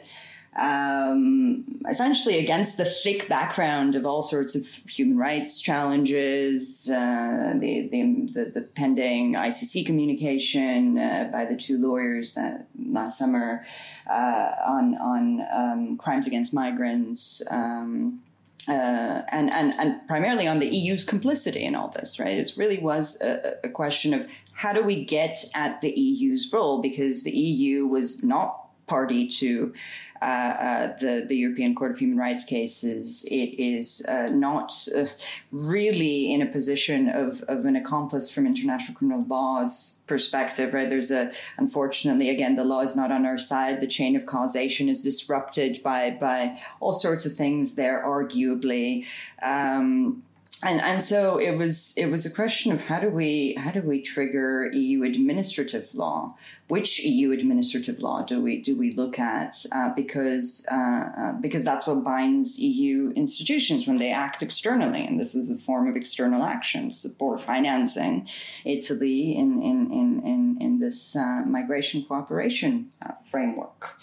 um, 0.57 1.81
essentially 1.89 2.37
against 2.37 2.75
the 2.75 2.83
thick 2.83 3.29
background 3.29 3.95
of 3.95 4.05
all 4.05 4.21
sorts 4.21 4.53
of 4.53 4.65
human 4.89 5.17
rights 5.17 5.61
challenges, 5.61 6.89
uh, 6.89 7.53
the, 7.57 7.87
the, 7.87 8.51
the, 8.53 8.61
pending 8.61 9.35
ICC 9.35 9.85
communication 9.85 10.97
uh, 10.97 11.29
by 11.31 11.45
the 11.45 11.55
two 11.55 11.79
lawyers 11.79 12.33
that 12.33 12.67
last 12.77 13.17
summer 13.17 13.65
uh, 14.09 14.51
on, 14.65 14.95
on 14.95 15.41
um, 15.53 15.97
crimes 15.97 16.27
against 16.27 16.53
migrants. 16.53 17.41
Um, 17.49 18.21
uh, 18.67 19.23
and, 19.31 19.49
and, 19.51 19.73
and 19.79 20.07
primarily 20.07 20.47
on 20.47 20.59
the 20.59 20.67
EU's 20.67 21.03
complicity 21.03 21.63
in 21.63 21.75
all 21.75 21.87
this, 21.87 22.19
right? 22.19 22.37
It 22.37 22.51
really 22.57 22.77
was 22.77 23.19
a, 23.21 23.55
a 23.63 23.69
question 23.69 24.13
of 24.13 24.27
how 24.53 24.71
do 24.71 24.83
we 24.83 25.03
get 25.03 25.43
at 25.55 25.81
the 25.81 25.89
EU's 25.89 26.51
role 26.53 26.79
because 26.79 27.23
the 27.23 27.31
EU 27.31 27.87
was 27.87 28.23
not 28.23 28.60
party 28.91 29.27
to 29.27 29.73
uh, 30.21 30.25
uh, 30.25 30.97
the 30.97 31.25
the 31.27 31.35
European 31.35 31.73
Court 31.73 31.91
of 31.91 31.97
Human 31.97 32.17
Rights 32.17 32.43
cases, 32.43 33.25
it 33.25 33.51
is 33.57 34.05
uh, 34.07 34.27
not 34.31 34.71
uh, 34.95 35.05
really 35.51 36.31
in 36.31 36.43
a 36.43 36.45
position 36.45 37.09
of, 37.09 37.41
of 37.47 37.65
an 37.65 37.75
accomplice 37.75 38.29
from 38.29 38.45
international 38.45 38.95
criminal 38.95 39.25
law's 39.27 40.01
perspective. 40.05 40.75
Right? 40.75 40.89
There's 40.89 41.09
a 41.09 41.31
unfortunately 41.57 42.29
again 42.29 42.55
the 42.55 42.63
law 42.63 42.81
is 42.81 42.95
not 42.95 43.11
on 43.11 43.25
our 43.25 43.39
side. 43.39 43.81
The 43.81 43.87
chain 43.87 44.15
of 44.15 44.27
causation 44.27 44.89
is 44.89 45.01
disrupted 45.01 45.81
by 45.81 46.11
by 46.11 46.59
all 46.79 46.91
sorts 46.91 47.25
of 47.25 47.33
things 47.33 47.75
there. 47.75 48.03
Arguably. 48.05 49.07
Um, 49.41 50.23
and 50.63 50.79
and 50.81 51.01
so 51.01 51.37
it 51.37 51.57
was 51.57 51.93
it 51.97 52.07
was 52.07 52.25
a 52.25 52.29
question 52.29 52.71
of 52.71 52.81
how 52.81 52.99
do 52.99 53.09
we 53.09 53.55
how 53.57 53.71
do 53.71 53.81
we 53.81 53.99
trigger 54.01 54.69
EU 54.71 55.03
administrative 55.03 55.93
law? 55.95 56.35
Which 56.67 57.03
EU 57.03 57.31
administrative 57.31 57.99
law 57.99 58.21
do 58.21 58.41
we 58.41 58.61
do 58.61 58.75
we 58.75 58.91
look 58.91 59.17
at? 59.17 59.55
Uh, 59.71 59.91
because 59.95 60.67
uh, 60.71 60.75
uh, 61.17 61.31
because 61.33 61.65
that's 61.65 61.87
what 61.87 62.03
binds 62.03 62.59
EU 62.59 63.11
institutions 63.15 63.87
when 63.87 63.97
they 63.97 64.11
act 64.11 64.43
externally, 64.43 65.03
and 65.03 65.19
this 65.19 65.33
is 65.33 65.49
a 65.49 65.57
form 65.57 65.87
of 65.87 65.95
external 65.95 66.43
action, 66.43 66.91
support 66.91 67.41
financing 67.41 68.27
Italy 68.63 69.35
in 69.35 69.61
in 69.63 69.91
in 69.91 70.21
in, 70.23 70.57
in 70.61 70.79
this 70.79 71.15
uh, 71.15 71.43
migration 71.45 72.03
cooperation 72.03 72.91
uh, 73.03 73.13
framework. 73.13 73.97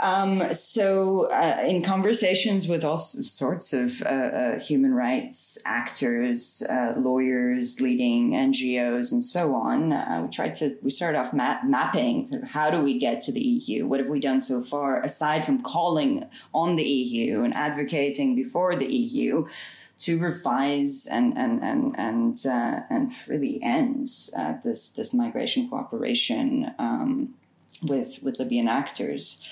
Um, 0.00 0.54
so, 0.54 1.30
uh, 1.30 1.62
in 1.62 1.82
conversations 1.82 2.66
with 2.66 2.84
all 2.84 2.96
sorts 2.96 3.74
of 3.74 4.02
uh, 4.02 4.06
uh, 4.06 4.58
human 4.58 4.94
rights 4.94 5.58
actors, 5.66 6.62
uh, 6.70 6.94
lawyers, 6.96 7.82
leading 7.82 8.30
NGOs, 8.30 9.12
and 9.12 9.22
so 9.22 9.54
on, 9.54 9.92
uh, 9.92 10.22
we 10.24 10.30
tried 10.30 10.54
to 10.56 10.74
we 10.82 10.88
started 10.88 11.18
off 11.18 11.34
map- 11.34 11.64
mapping 11.64 12.44
how 12.50 12.70
do 12.70 12.80
we 12.80 12.98
get 12.98 13.20
to 13.22 13.32
the 13.32 13.42
EU? 13.42 13.86
What 13.86 14.00
have 14.00 14.08
we 14.08 14.20
done 14.20 14.40
so 14.40 14.62
far 14.62 15.02
aside 15.02 15.44
from 15.44 15.62
calling 15.62 16.24
on 16.54 16.76
the 16.76 16.84
EU 16.84 17.42
and 17.42 17.54
advocating 17.54 18.34
before 18.34 18.74
the 18.74 18.90
EU? 18.92 19.46
to 19.98 20.18
revise 20.18 21.06
and 21.06 21.36
and 21.36 21.62
and 21.62 21.94
and 21.98 22.46
uh, 22.46 22.80
and 22.88 23.10
really 23.28 23.62
end 23.62 24.08
uh, 24.34 24.54
this 24.64 24.92
this 24.92 25.12
migration 25.12 25.68
cooperation 25.68 26.74
um, 26.78 27.34
with 27.82 28.22
with 28.22 28.38
Libyan 28.38 28.66
actors. 28.66 29.46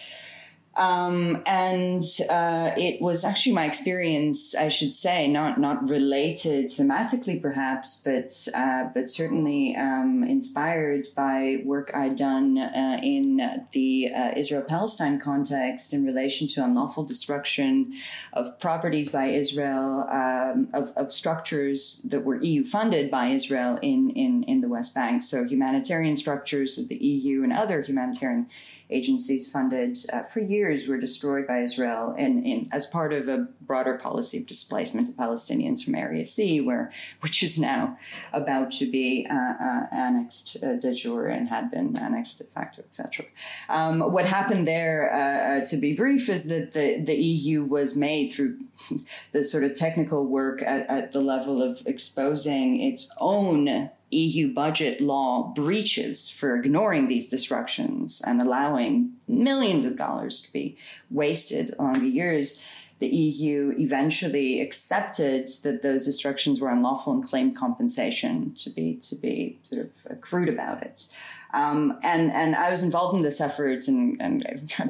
Um, 0.78 1.42
and 1.44 2.04
uh, 2.30 2.70
it 2.76 3.02
was 3.02 3.24
actually 3.24 3.52
my 3.52 3.64
experience, 3.64 4.54
I 4.54 4.68
should 4.68 4.94
say, 4.94 5.26
not 5.26 5.58
not 5.58 5.88
related 5.88 6.66
thematically, 6.66 7.42
perhaps, 7.42 8.00
but 8.04 8.30
uh, 8.54 8.84
but 8.94 9.10
certainly 9.10 9.74
um, 9.76 10.22
inspired 10.22 11.08
by 11.16 11.62
work 11.64 11.90
I'd 11.94 12.14
done 12.14 12.58
uh, 12.58 13.00
in 13.02 13.38
the 13.72 14.10
uh, 14.14 14.30
Israel-Palestine 14.36 15.18
context 15.18 15.92
in 15.92 16.06
relation 16.06 16.46
to 16.48 16.62
unlawful 16.62 17.02
destruction 17.02 17.94
of 18.32 18.60
properties 18.60 19.08
by 19.08 19.26
Israel, 19.26 20.06
um, 20.10 20.68
of, 20.74 20.92
of 20.96 21.12
structures 21.12 22.02
that 22.08 22.24
were 22.24 22.40
EU 22.40 22.62
funded 22.62 23.10
by 23.10 23.26
Israel 23.26 23.80
in 23.82 24.10
in 24.10 24.44
in 24.44 24.60
the 24.60 24.68
West 24.68 24.94
Bank. 24.94 25.24
So 25.24 25.42
humanitarian 25.42 26.14
structures 26.14 26.78
of 26.78 26.86
the 26.86 26.98
EU 27.04 27.42
and 27.42 27.52
other 27.52 27.82
humanitarian 27.82 28.46
agencies 28.90 29.50
funded 29.50 29.96
uh, 30.12 30.22
for 30.22 30.40
years 30.40 30.88
were 30.88 30.98
destroyed 30.98 31.46
by 31.46 31.60
Israel 31.60 32.14
in, 32.16 32.64
as 32.72 32.86
part 32.86 33.12
of 33.12 33.28
a 33.28 33.48
broader 33.60 33.96
policy 33.98 34.38
of 34.38 34.46
displacement 34.46 35.08
of 35.08 35.14
Palestinians 35.14 35.84
from 35.84 35.94
Area 35.94 36.24
C, 36.24 36.60
where 36.60 36.90
which 37.20 37.42
is 37.42 37.58
now 37.58 37.98
about 38.32 38.70
to 38.72 38.90
be 38.90 39.26
uh, 39.30 39.34
uh, 39.34 39.86
annexed 39.92 40.56
uh, 40.62 40.74
de 40.74 40.92
jure 40.92 41.28
and 41.28 41.48
had 41.48 41.70
been 41.70 41.96
annexed 41.98 42.38
de 42.38 42.44
facto, 42.44 42.82
etc. 42.82 43.26
Um, 43.68 44.00
what 44.00 44.24
happened 44.24 44.66
there, 44.66 45.12
uh, 45.12 45.58
uh, 45.58 45.64
to 45.66 45.76
be 45.76 45.94
brief, 45.94 46.28
is 46.28 46.48
that 46.48 46.72
the, 46.72 47.00
the 47.00 47.16
EU 47.16 47.64
was 47.64 47.96
made 47.96 48.28
through 48.28 48.58
the 49.32 49.44
sort 49.44 49.64
of 49.64 49.74
technical 49.74 50.26
work 50.26 50.62
at, 50.62 50.88
at 50.88 51.12
the 51.12 51.20
level 51.20 51.62
of 51.62 51.82
exposing 51.86 52.80
its 52.80 53.14
own 53.20 53.90
EU 54.10 54.52
budget 54.52 55.00
law 55.00 55.52
breaches 55.54 56.30
for 56.30 56.56
ignoring 56.56 57.08
these 57.08 57.28
disruptions 57.28 58.22
and 58.26 58.40
allowing 58.40 59.12
millions 59.26 59.84
of 59.84 59.96
dollars 59.96 60.40
to 60.40 60.52
be 60.52 60.76
wasted 61.10 61.74
along 61.78 62.00
the 62.00 62.08
years, 62.08 62.62
the 62.98 63.08
EU 63.08 63.74
eventually 63.78 64.60
accepted 64.60 65.48
that 65.62 65.82
those 65.82 66.04
destructions 66.04 66.60
were 66.60 66.68
unlawful 66.70 67.12
and 67.12 67.24
claimed 67.24 67.56
compensation 67.56 68.54
to 68.54 68.70
be 68.70 68.94
to 68.94 69.14
be 69.14 69.58
sort 69.62 69.82
of 69.84 69.90
accrued 70.10 70.48
about 70.48 70.82
it. 70.82 71.06
Um, 71.54 71.98
and 72.02 72.30
and 72.32 72.54
I 72.54 72.68
was 72.70 72.82
involved 72.82 73.16
in 73.16 73.22
this 73.22 73.40
effort 73.40 73.88
and, 73.88 74.16
and 74.20 74.44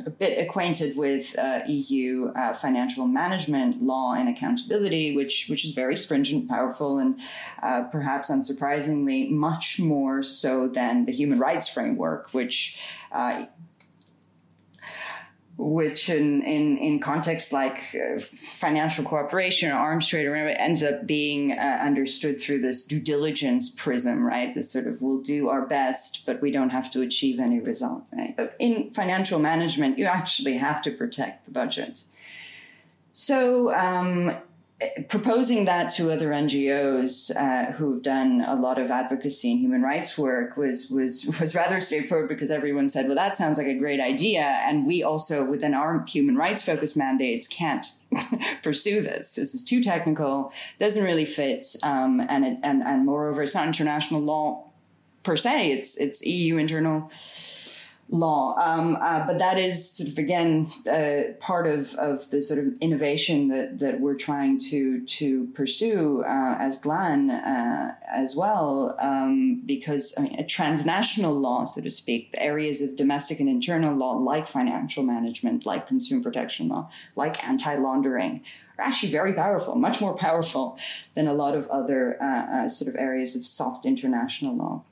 a 0.07 0.11
bit 0.11 0.39
acquainted 0.45 0.97
with 0.97 1.39
uh, 1.39 1.61
EU 1.67 2.33
uh, 2.35 2.53
financial 2.53 3.07
management 3.07 3.81
law 3.81 4.15
and 4.15 4.29
accountability, 4.29 5.15
which 5.15 5.47
which 5.49 5.65
is 5.65 5.73
very 5.73 5.97
stringent, 5.97 6.49
powerful, 6.49 6.99
and 6.99 7.21
uh, 7.63 7.85
perhaps 7.85 8.31
unsurprisingly 8.31 9.31
much 9.31 9.79
more 9.79 10.23
so 10.23 10.69
than 10.69 11.05
the 11.05 11.13
human 11.13 11.39
rights 11.39 11.69
framework, 11.69 12.35
which 12.35 12.83
uh, 13.13 13.47
which 15.61 16.09
in, 16.09 16.41
in, 16.43 16.79
in 16.79 17.01
contexts 17.01 17.53
like 17.53 17.79
uh, 17.95 18.21
financial 18.21 19.05
cooperation 19.05 19.73
or 19.73 19.75
arms 19.75 20.09
trade 20.09 20.25
or 20.25 20.31
whatever 20.31 20.51
ends 20.51 20.85
up 20.85 21.05
being 21.05 21.51
uh, 21.51 21.81
understood 21.83 22.41
through 22.41 22.61
this 22.61 22.87
due 22.87 23.01
diligence 23.01 23.69
prism, 23.69 24.25
right? 24.25 24.55
This 24.55 24.73
sort 24.73 24.87
of 24.87 25.03
we'll 25.03 25.21
do 25.21 25.49
our 25.49 25.67
best, 25.67 26.25
but 26.27 26.41
we 26.41 26.53
don't 26.53 26.71
have 26.71 26.93
to 26.93 27.01
achieve 27.03 27.41
any 27.41 27.59
result, 27.59 28.05
right? 28.13 28.37
But 28.37 28.55
in 28.61 28.93
financial 28.93 29.41
management, 29.41 29.99
you 29.99 30.05
actually 30.05 30.59
have 30.59 30.81
to 30.83 30.93
protect 30.93 31.47
the 31.47 31.51
budget. 31.51 32.05
So 33.11 33.75
um, 33.75 34.37
proposing 35.09 35.65
that 35.65 35.91
to 35.91 36.11
other 36.11 36.29
NGOs 36.29 37.35
uh, 37.35 37.73
who've 37.73 38.01
done 38.01 38.45
a 38.47 38.55
lot 38.55 38.79
of 38.79 38.91
advocacy 38.93 39.51
and 39.51 39.61
human 39.61 39.83
rights 39.83 40.17
work 40.17 40.57
was 40.57 40.89
was 40.89 41.27
was 41.41 41.55
rather 41.55 41.81
straightforward 41.81 42.29
because 42.29 42.51
everyone 42.51 42.89
said, 42.89 43.07
"Well, 43.07 43.17
that 43.17 43.37
sounds 43.37 43.59
like 43.59 43.67
a 43.67 43.75
great 43.75 43.99
idea," 43.99 44.43
and 44.43 44.87
we 44.87 45.03
also, 45.03 45.45
within 45.45 45.75
our 45.75 46.05
human 46.07 46.37
rights 46.37 46.63
focused 46.63 46.97
mandates, 46.97 47.49
can't 47.49 47.87
pursue 48.63 49.01
this. 49.01 49.35
This 49.35 49.53
is 49.53 49.65
too 49.65 49.83
technical, 49.83 50.53
doesn't 50.79 51.03
really 51.05 51.27
fit, 51.27 51.65
um, 51.83 52.21
and 52.29 52.45
it, 52.45 52.59
and 52.63 52.83
and 52.85 53.05
moreover, 53.05 53.43
it's 53.43 53.57
not 53.57 53.67
international 53.67 54.21
law 54.21 54.65
per 55.25 55.37
se. 55.37 55.73
It's 55.73 55.97
it's 55.97 56.25
EU 56.25 56.57
internal 56.57 57.11
law. 58.11 58.55
Um, 58.59 58.97
uh, 59.01 59.27
but 59.27 59.39
that 59.39 59.59
is 59.59 59.91
sort 59.91 60.09
of 60.09 60.19
again 60.19 60.67
uh, 60.91 61.35
part 61.41 61.67
of, 61.67 61.95
of 61.95 62.29
the 62.31 62.41
sort 62.41 62.59
of 62.59 62.75
innovation 62.81 63.49
that, 63.49 63.79
that 63.79 64.01
we're 64.01 64.15
trying 64.15 64.59
to 64.71 65.05
to 65.05 65.47
pursue 65.49 66.23
uh, 66.23 66.57
as 66.59 66.79
GLAN 66.79 67.31
uh, 67.31 67.95
as 68.11 68.35
well, 68.35 68.97
um, 69.01 69.63
because 69.67 70.15
I 70.17 70.23
mean, 70.23 70.39
a 70.39 70.45
transnational 70.45 71.39
law, 71.39 71.65
so 71.65 71.83
to 71.83 71.91
speak, 71.91 72.31
areas 72.35 72.81
of 72.81 72.97
domestic 72.97 73.41
and 73.41 73.49
internal 73.49 73.95
law 73.95 74.13
like 74.13 74.49
financial 74.49 75.03
management, 75.03 75.67
like 75.67 75.87
consumer 75.87 76.23
protection 76.23 76.69
law, 76.69 76.91
like 77.15 77.45
anti 77.45 77.77
laundering. 77.77 78.43
Are 78.79 78.85
actually 78.85 79.11
very 79.11 79.33
powerful, 79.33 79.75
much 79.75 80.01
more 80.01 80.15
powerful 80.15 80.79
than 81.15 81.27
a 81.27 81.33
lot 81.33 81.57
of 81.57 81.67
other 81.67 82.17
uh, 82.23 82.27
uh, 82.65 82.69
sort 82.69 82.89
of 82.89 82.95
areas 82.95 83.35
of 83.35 83.45
soft 83.45 83.85
international 83.85 84.55
law. 84.57 84.85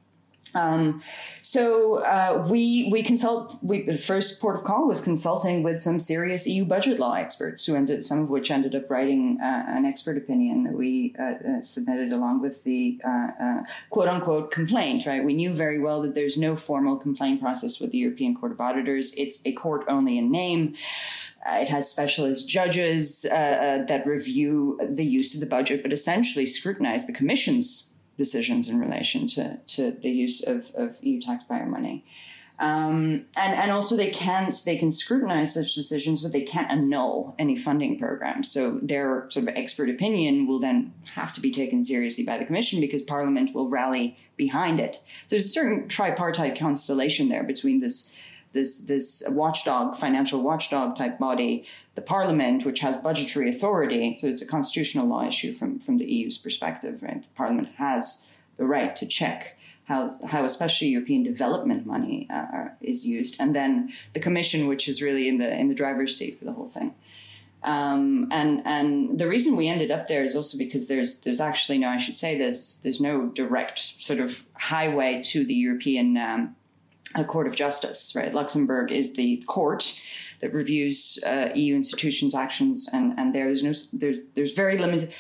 Um, 0.55 1.03
so 1.43 1.97
uh, 2.05 2.47
we 2.49 2.89
we 2.91 3.03
consult. 3.03 3.57
We, 3.63 3.83
the 3.83 3.97
first 3.97 4.41
port 4.41 4.57
of 4.57 4.65
call 4.65 4.87
was 4.87 5.01
consulting 5.01 5.63
with 5.63 5.81
some 5.81 6.01
serious 6.01 6.47
EU 6.47 6.65
budget 6.65 6.99
law 6.99 7.15
experts, 7.15 7.65
who 7.67 7.75
ended 7.75 8.03
some 8.03 8.21
of 8.21 8.31
which 8.31 8.51
ended 8.51 8.75
up 8.75 8.91
writing 8.91 9.39
uh, 9.41 9.65
an 9.69 9.85
expert 9.85 10.17
opinion 10.17 10.65
that 10.65 10.75
we 10.75 11.15
uh, 11.19 11.23
uh 11.23 11.61
submitted 11.63 12.13
along 12.13 12.41
with 12.41 12.65
the 12.65 13.01
uh, 13.05 13.29
uh, 13.41 13.63
quote 13.91 14.09
unquote 14.09 14.51
complaint. 14.51 15.07
Right, 15.07 15.25
we 15.25 15.35
knew 15.35 15.53
very 15.53 15.79
well 15.79 16.03
that 16.03 16.15
there's 16.15 16.37
no 16.37 16.57
formal 16.57 16.97
complaint 16.97 17.41
process 17.41 17.81
with 17.81 17.91
the 17.91 17.99
European 17.99 18.35
Court 18.35 18.53
of 18.53 18.61
Auditors. 18.61 19.15
It's 19.17 19.39
a 19.45 19.53
court 19.53 19.85
only 19.89 20.19
in 20.19 20.31
name. 20.31 20.75
it 21.47 21.69
has 21.69 21.91
specialist 21.91 22.49
judges 22.49 23.23
that 23.23 24.03
review 24.07 24.79
the 24.83 25.05
use 25.05 25.35
of 25.35 25.41
the 25.41 25.47
budget, 25.47 25.83
but 25.83 25.93
essentially 25.93 26.47
scrutinize 26.47 27.07
the 27.07 27.13
Commission's 27.13 27.93
decisions 28.17 28.69
in 28.69 28.79
relation 28.79 29.27
to, 29.29 29.59
to 29.67 29.93
the 29.93 30.11
use 30.11 30.43
of, 30.47 30.73
of 30.75 30.99
EU 31.03 31.21
taxpayer 31.21 31.67
money. 31.67 32.05
Um, 32.59 33.27
and, 33.37 33.55
and 33.55 33.71
also 33.71 33.97
they 33.97 34.11
can't, 34.11 34.55
they 34.65 34.79
can 34.79 34.91
scrutinize 34.91 35.53
such 35.53 35.75
decisions, 35.75 36.23
but 36.23 36.33
they 36.33 36.41
can't 36.41 36.71
annul 36.71 37.35
any 37.39 37.55
funding 37.55 37.99
programs. 37.99 38.51
So 38.51 38.79
their 38.81 39.27
sort 39.29 39.47
of 39.47 39.55
expert 39.55 39.91
opinion 39.91 40.47
will 40.47 40.59
then 40.59 40.95
have 41.13 41.33
to 41.35 41.41
be 41.41 41.53
taken 41.53 41.85
seriously 41.85 42.25
by 42.25 42.39
the 42.39 42.47
commission 42.47 42.81
because 42.81 43.03
parliament 43.03 43.55
will 43.55 43.69
rally 43.69 44.17
behind 44.37 44.81
it. 44.81 45.01
So 45.27 45.37
there's 45.37 45.47
a 45.47 45.51
certain 45.51 45.89
tripartite 45.89 46.59
constellation 46.59 47.29
there 47.29 47.43
between 47.43 47.81
this, 47.81 48.17
this, 48.55 48.87
this 48.87 49.23
watchdog, 49.29 49.95
financial 49.95 50.43
watchdog 50.43 50.97
type 50.97 51.19
body 51.19 51.67
the 51.97 52.03
parliament, 52.03 52.65
which 52.65 52.81
has 52.81 52.99
budgetary 52.99 53.49
authority, 53.49 54.17
so 54.17 54.29
it's 54.29 54.43
a 54.43 54.47
constitutional 54.47 55.09
law 55.09 55.27
issue 55.27 55.53
from, 55.53 55.81
from 55.81 55.97
the 55.97 56.05
EU's 56.05 56.39
perspective, 56.39 57.03
right? 57.03 57.23
The 57.23 57.29
parliament 57.35 57.69
has 57.77 58.29
the 58.59 58.67
right 58.67 58.95
to 58.97 59.07
check 59.07 59.59
how, 59.85 60.11
how 60.29 60.45
especially 60.45 60.89
European 60.89 61.23
development 61.23 61.87
money 61.87 62.29
uh, 62.31 62.69
is 62.81 63.07
used, 63.07 63.37
and 63.41 63.57
then 63.57 63.93
the 64.13 64.21
commission, 64.21 64.67
which 64.67 64.89
is 64.89 65.01
really 65.01 65.27
in 65.27 65.39
the 65.39 65.53
in 65.53 65.69
the 65.69 65.75
driver's 65.75 66.17
seat 66.17 66.37
for 66.37 66.45
the 66.45 66.53
whole 66.53 66.69
thing. 66.69 66.95
Um, 67.63 68.29
and 68.31 68.63
and 68.65 69.19
the 69.19 69.29
reason 69.29 69.57
we 69.57 69.69
ended 69.69 69.91
up 69.91 70.09
there 70.09 70.25
is 70.25 70.37
also 70.37 70.59
because 70.59 70.89
there's 70.89 71.21
there's 71.21 71.41
actually 71.41 71.79
no 71.79 71.89
I 71.89 71.99
should 71.99 72.19
say 72.19 72.37
this 72.37 72.79
there's 72.79 73.01
no 73.01 73.27
direct 73.27 73.79
sort 73.79 74.21
of 74.21 74.45
highway 74.55 75.23
to 75.27 75.45
the 75.45 75.55
European 75.55 76.17
um, 76.17 76.57
Court 77.27 77.47
of 77.47 77.55
Justice 77.55 78.15
right 78.15 78.35
Luxembourg 78.35 78.93
is 78.93 79.15
the 79.15 79.43
court 79.47 80.01
that 80.41 80.53
reviews 80.53 81.19
uh, 81.25 81.49
EU 81.55 81.75
institutions' 81.75 82.35
actions, 82.35 82.89
and 82.93 83.15
and 83.19 83.35
there 83.35 83.51
is 83.51 83.63
no 83.63 83.73
there's 83.93 84.21
there's 84.35 84.53
very 84.53 84.79
limited 84.79 85.13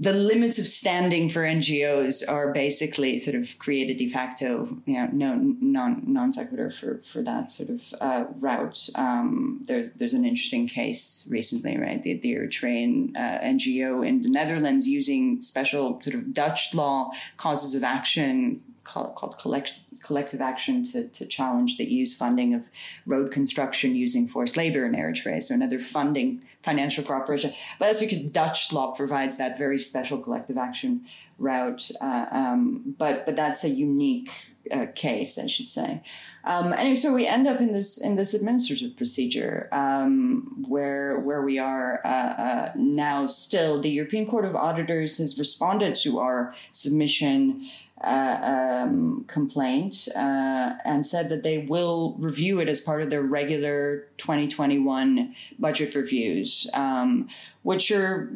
the 0.00 0.14
limits 0.14 0.58
of 0.58 0.66
standing 0.66 1.28
for 1.28 1.42
NGOs 1.42 2.26
are 2.26 2.52
basically 2.52 3.18
sort 3.18 3.36
of 3.36 3.58
created 3.58 3.98
de 3.98 4.08
facto, 4.08 4.78
you 4.86 4.94
know, 4.94 5.10
no 5.12 5.34
non 5.34 6.02
non 6.06 6.32
sequitur 6.32 6.70
for 6.70 7.02
for 7.02 7.20
that 7.22 7.52
sort 7.52 7.68
of 7.68 7.94
uh, 8.00 8.24
route. 8.38 8.88
Um, 8.94 9.60
there's 9.66 9.92
there's 9.92 10.14
an 10.14 10.24
interesting 10.24 10.66
case 10.66 11.28
recently, 11.30 11.76
right? 11.78 12.02
The, 12.02 12.14
the 12.14 12.34
Eritrean 12.34 13.14
uh, 13.14 13.40
NGO 13.44 14.06
in 14.06 14.22
the 14.22 14.30
Netherlands 14.30 14.88
using 14.88 15.38
special 15.42 16.00
sort 16.00 16.14
of 16.14 16.32
Dutch 16.32 16.72
law 16.72 17.10
causes 17.36 17.74
of 17.74 17.84
action 17.84 18.62
called, 18.92 19.38
collect, 19.38 19.80
collective 20.02 20.40
action 20.40 20.84
to, 20.84 21.08
to 21.08 21.26
challenge 21.26 21.78
the 21.78 21.84
EU's 21.84 22.16
funding 22.16 22.54
of 22.54 22.68
road 23.06 23.30
construction 23.30 23.94
using 23.94 24.26
forced 24.26 24.56
labor 24.56 24.84
in 24.84 24.92
Eritrea. 24.92 25.42
So 25.42 25.54
another 25.54 25.78
funding 25.78 26.42
financial 26.62 27.04
cooperation. 27.04 27.52
But 27.78 27.86
that's 27.86 28.00
because 28.00 28.22
Dutch 28.22 28.72
law 28.72 28.92
provides 28.92 29.36
that 29.38 29.58
very 29.58 29.78
special 29.78 30.18
collective 30.18 30.58
action 30.58 31.04
route. 31.38 31.90
Uh, 32.00 32.26
um, 32.30 32.94
but 32.98 33.24
but 33.26 33.36
that's 33.36 33.64
a 33.64 33.70
unique 33.70 34.30
uh, 34.70 34.86
case, 34.94 35.38
I 35.38 35.46
should 35.46 35.70
say. 35.70 36.02
Um, 36.44 36.72
anyway, 36.72 36.94
so 36.94 37.12
we 37.12 37.26
end 37.26 37.46
up 37.46 37.60
in 37.60 37.72
this 37.72 38.00
in 38.00 38.16
this 38.16 38.34
administrative 38.34 38.96
procedure 38.96 39.68
um, 39.72 40.64
where 40.68 41.18
where 41.18 41.42
we 41.42 41.58
are 41.58 42.00
uh, 42.04 42.08
uh, 42.08 42.72
now. 42.76 43.26
Still, 43.26 43.80
the 43.80 43.90
European 43.90 44.26
Court 44.26 44.44
of 44.44 44.54
Auditors 44.56 45.18
has 45.18 45.38
responded 45.38 45.94
to 45.96 46.18
our 46.18 46.54
submission. 46.70 47.68
Uh, 48.02 48.80
um, 48.82 49.24
complaint 49.26 50.08
uh, 50.16 50.72
and 50.86 51.04
said 51.04 51.28
that 51.28 51.42
they 51.42 51.58
will 51.58 52.14
review 52.18 52.58
it 52.58 52.66
as 52.66 52.80
part 52.80 53.02
of 53.02 53.10
their 53.10 53.20
regular 53.20 54.08
2021 54.16 55.34
budget 55.58 55.94
reviews, 55.94 56.66
um, 56.72 57.28
which 57.62 57.90
are 57.92 58.32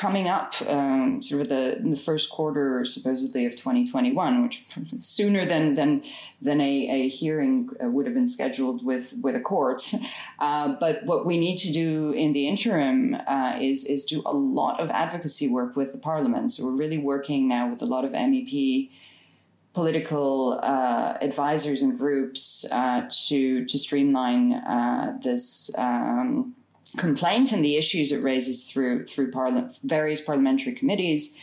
coming 0.00 0.28
up 0.28 0.54
um, 0.66 1.20
sort 1.20 1.42
of 1.42 1.50
the, 1.50 1.76
in 1.76 1.90
the 1.90 1.96
first 1.96 2.30
quarter 2.30 2.86
supposedly 2.86 3.44
of 3.44 3.52
2021 3.54 4.42
which 4.42 4.64
sooner 4.98 5.44
than 5.44 5.74
than 5.74 6.02
than 6.40 6.58
a, 6.58 6.88
a 6.88 7.08
hearing 7.08 7.68
uh, 7.84 7.86
would 7.86 8.06
have 8.06 8.14
been 8.14 8.26
scheduled 8.26 8.82
with 8.84 9.14
with 9.22 9.36
a 9.36 9.40
court. 9.40 9.92
Uh, 10.38 10.74
but 10.80 11.04
what 11.04 11.26
we 11.26 11.36
need 11.36 11.58
to 11.58 11.70
do 11.70 12.12
in 12.12 12.32
the 12.32 12.48
interim 12.48 13.14
uh, 13.26 13.58
is 13.60 13.84
is 13.84 14.06
do 14.06 14.22
a 14.24 14.32
lot 14.32 14.80
of 14.80 14.90
advocacy 14.90 15.46
work 15.46 15.76
with 15.76 15.92
the 15.92 15.98
parliament. 15.98 16.50
So 16.50 16.64
we're 16.64 16.80
really 16.84 16.96
working 16.96 17.46
now 17.46 17.68
with 17.68 17.82
a 17.82 17.90
lot 17.94 18.06
of 18.06 18.12
mep 18.12 18.88
political 19.74 20.58
uh, 20.62 21.18
advisors 21.20 21.82
and 21.82 21.98
groups 21.98 22.64
uh, 22.72 23.02
to 23.26 23.66
to 23.66 23.76
streamline 23.76 24.54
uh, 24.54 25.18
this 25.22 25.70
um, 25.76 26.54
complaint 26.96 27.52
and 27.52 27.64
the 27.64 27.76
issues 27.76 28.12
it 28.12 28.22
raises 28.22 28.70
through 28.70 29.04
through 29.04 29.30
parla- 29.30 29.70
various 29.82 30.20
parliamentary 30.20 30.72
committees. 30.72 31.38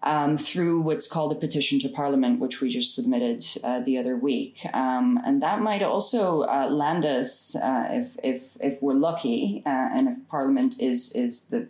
Um, 0.00 0.38
through 0.38 0.82
what's 0.82 1.08
called 1.08 1.32
a 1.32 1.34
petition 1.34 1.80
to 1.80 1.88
Parliament, 1.88 2.38
which 2.38 2.60
we 2.60 2.68
just 2.68 2.94
submitted 2.94 3.44
uh, 3.64 3.80
the 3.80 3.98
other 3.98 4.16
week, 4.16 4.64
um, 4.72 5.20
and 5.26 5.42
that 5.42 5.60
might 5.60 5.82
also 5.82 6.42
uh, 6.42 6.68
land 6.70 7.04
us 7.04 7.56
uh, 7.56 7.88
if 7.90 8.16
if 8.22 8.56
if 8.60 8.80
we're 8.80 8.92
lucky, 8.92 9.64
uh, 9.66 9.88
and 9.92 10.06
if 10.06 10.18
Parliament 10.28 10.80
is 10.80 11.12
is 11.16 11.48
the 11.48 11.68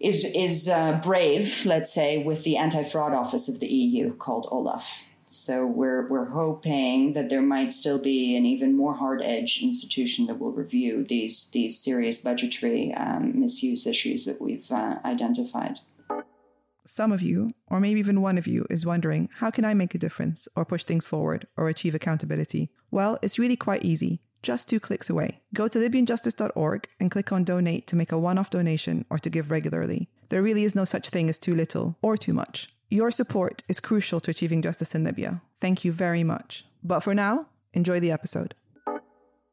is 0.00 0.24
is 0.34 0.68
uh, 0.68 1.00
brave, 1.02 1.64
let's 1.64 1.92
say, 1.94 2.18
with 2.18 2.44
the 2.44 2.56
anti 2.56 2.82
fraud 2.82 3.12
office 3.12 3.48
of 3.48 3.60
the 3.60 3.68
EU 3.68 4.12
called 4.14 4.48
OLAF. 4.50 5.05
So 5.28 5.66
we're 5.66 6.06
we're 6.06 6.26
hoping 6.26 7.12
that 7.14 7.30
there 7.30 7.42
might 7.42 7.72
still 7.72 7.98
be 7.98 8.36
an 8.36 8.46
even 8.46 8.76
more 8.76 8.94
hard 8.94 9.20
edge 9.22 9.60
institution 9.60 10.26
that 10.26 10.38
will 10.38 10.52
review 10.52 11.02
these 11.02 11.50
these 11.50 11.76
serious 11.78 12.18
budgetary 12.18 12.94
um, 12.94 13.40
misuse 13.40 13.88
issues 13.88 14.24
that 14.24 14.40
we've 14.40 14.70
uh, 14.70 14.98
identified. 15.04 15.80
Some 16.84 17.10
of 17.10 17.20
you, 17.20 17.52
or 17.66 17.80
maybe 17.80 17.98
even 17.98 18.22
one 18.22 18.38
of 18.38 18.46
you, 18.46 18.64
is 18.70 18.86
wondering 18.86 19.28
how 19.38 19.50
can 19.50 19.64
I 19.64 19.74
make 19.74 19.96
a 19.96 19.98
difference, 19.98 20.46
or 20.54 20.64
push 20.64 20.84
things 20.84 21.08
forward, 21.08 21.48
or 21.56 21.68
achieve 21.68 21.96
accountability? 21.96 22.70
Well, 22.92 23.18
it's 23.20 23.40
really 23.40 23.56
quite 23.56 23.84
easy. 23.84 24.20
Just 24.44 24.68
two 24.68 24.78
clicks 24.78 25.10
away. 25.10 25.40
Go 25.52 25.66
to 25.66 25.80
LibyanJustice.org 25.80 26.88
and 27.00 27.10
click 27.10 27.32
on 27.32 27.42
donate 27.42 27.88
to 27.88 27.96
make 27.96 28.12
a 28.12 28.18
one 28.18 28.38
off 28.38 28.50
donation 28.50 29.04
or 29.10 29.18
to 29.18 29.28
give 29.28 29.50
regularly. 29.50 30.08
There 30.28 30.42
really 30.42 30.62
is 30.62 30.76
no 30.76 30.84
such 30.84 31.08
thing 31.08 31.28
as 31.28 31.38
too 31.38 31.56
little 31.56 31.96
or 32.00 32.16
too 32.16 32.32
much. 32.32 32.68
Your 32.88 33.10
support 33.10 33.64
is 33.68 33.80
crucial 33.80 34.20
to 34.20 34.30
achieving 34.30 34.62
justice 34.62 34.94
in 34.94 35.02
Libya. 35.02 35.42
Thank 35.60 35.84
you 35.84 35.90
very 35.90 36.22
much. 36.22 36.64
But 36.84 37.00
for 37.00 37.14
now, 37.14 37.46
enjoy 37.72 37.98
the 37.98 38.12
episode. 38.12 38.54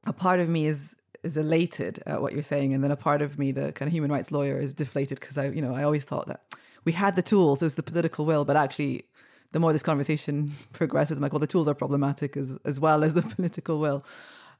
A 0.05 0.13
part 0.13 0.39
of 0.39 0.49
me 0.49 0.67
is 0.67 0.95
is 1.23 1.38
elated 1.38 2.03
at 2.05 2.21
what 2.21 2.34
you're 2.34 2.43
saying, 2.43 2.73
and 2.73 2.84
then 2.84 2.91
a 2.91 2.97
part 2.97 3.21
of 3.21 3.39
me, 3.39 3.51
the 3.53 3.71
kind 3.71 3.88
of 3.88 3.93
human 3.93 4.11
rights 4.11 4.29
lawyer, 4.29 4.59
is 4.59 4.73
deflated 4.73 5.19
because 5.19 5.38
I, 5.38 5.47
you 5.47 5.61
know, 5.61 5.73
I 5.73 5.84
always 5.84 6.03
thought 6.03 6.27
that 6.27 6.41
we 6.84 6.91
had 6.91 7.15
the 7.15 7.21
tools, 7.21 7.61
it 7.61 7.65
was 7.65 7.75
the 7.75 7.84
political 7.84 8.25
will, 8.25 8.43
but 8.43 8.57
actually, 8.57 9.05
the 9.53 9.59
more 9.59 9.71
this 9.71 9.84
conversation 9.84 10.53
progresses, 10.73 11.17
I'm 11.17 11.23
like, 11.23 11.31
well, 11.31 11.39
the 11.39 11.47
tools 11.47 11.67
are 11.67 11.73
problematic 11.73 12.38
as 12.38 12.57
as 12.65 12.79
well 12.79 13.03
as 13.03 13.15
the 13.15 13.21
political 13.36 13.79
will. 13.79 14.05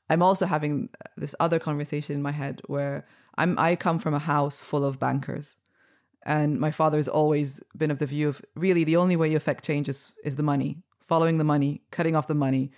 I'm 0.09 0.24
also 0.24 0.45
having 0.47 0.89
this 1.15 1.36
other 1.39 1.59
conversation 1.59 2.15
in 2.15 2.21
my 2.24 2.32
head 2.32 2.61
where 2.65 3.05
I'm 3.38 3.59
I 3.59 3.76
come 3.76 3.99
from 3.99 4.15
a 4.15 4.19
house 4.19 4.61
full 4.61 4.84
of 4.84 4.99
bankers 4.99 5.57
and 6.26 6.59
my 6.59 6.71
father's 6.71 7.07
always 7.07 7.61
been 7.76 7.91
of 7.91 7.99
the 7.99 8.05
view 8.05 8.30
of 8.30 8.41
really 8.55 8.84
the 8.84 8.95
only 8.95 9.15
way 9.15 9.30
you 9.30 9.38
affect 9.38 9.63
change 9.63 9.89
is, 9.89 10.13
is 10.24 10.36
the 10.38 10.43
money, 10.43 10.78
following 10.99 11.38
the 11.38 11.43
money, 11.43 11.82
cutting 11.91 12.15
off 12.15 12.28
the 12.28 12.34
money. 12.34 12.71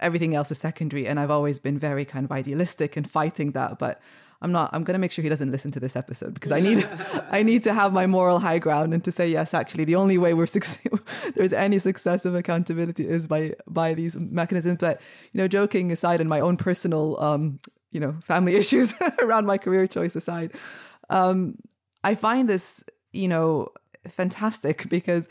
Everything 0.00 0.34
else 0.34 0.50
is 0.50 0.58
secondary. 0.58 1.06
And 1.06 1.20
I've 1.20 1.30
always 1.30 1.58
been 1.58 1.78
very 1.78 2.04
kind 2.04 2.24
of 2.24 2.32
idealistic 2.32 2.96
and 2.96 3.08
fighting 3.08 3.52
that. 3.52 3.78
But 3.78 4.00
I'm 4.40 4.52
not, 4.52 4.70
I'm 4.72 4.82
going 4.84 4.94
to 4.94 4.98
make 4.98 5.12
sure 5.12 5.22
he 5.22 5.28
doesn't 5.28 5.50
listen 5.50 5.70
to 5.72 5.80
this 5.80 5.94
episode 5.94 6.32
because 6.34 6.52
I 6.52 6.60
need, 6.60 6.88
I 7.30 7.42
need 7.42 7.62
to 7.64 7.74
have 7.74 7.92
my 7.92 8.06
moral 8.06 8.38
high 8.38 8.58
ground 8.58 8.94
and 8.94 9.04
to 9.04 9.12
say, 9.12 9.28
yes, 9.28 9.52
actually, 9.52 9.84
the 9.84 9.96
only 9.96 10.16
way 10.16 10.32
we're 10.32 10.46
succeed, 10.46 10.90
there's 11.34 11.52
any 11.52 11.78
success 11.78 12.24
of 12.24 12.34
accountability 12.34 13.06
is 13.06 13.26
by, 13.26 13.54
by 13.66 13.92
these 13.92 14.16
mechanisms. 14.16 14.78
But, 14.80 15.02
you 15.32 15.38
know, 15.38 15.48
joking 15.48 15.92
aside 15.92 16.20
and 16.20 16.30
my 16.30 16.40
own 16.40 16.56
personal, 16.56 17.20
um, 17.20 17.60
you 17.92 18.00
know, 18.00 18.16
family 18.24 18.56
issues 18.62 18.94
around 19.20 19.46
my 19.46 19.58
career 19.58 19.86
choice 19.86 20.16
aside, 20.16 20.52
um, 21.10 21.56
I 22.06 22.14
find 22.14 22.48
this, 22.48 22.84
you 23.12 23.28
know, 23.28 23.68
fantastic 24.08 24.88
because 24.96 25.28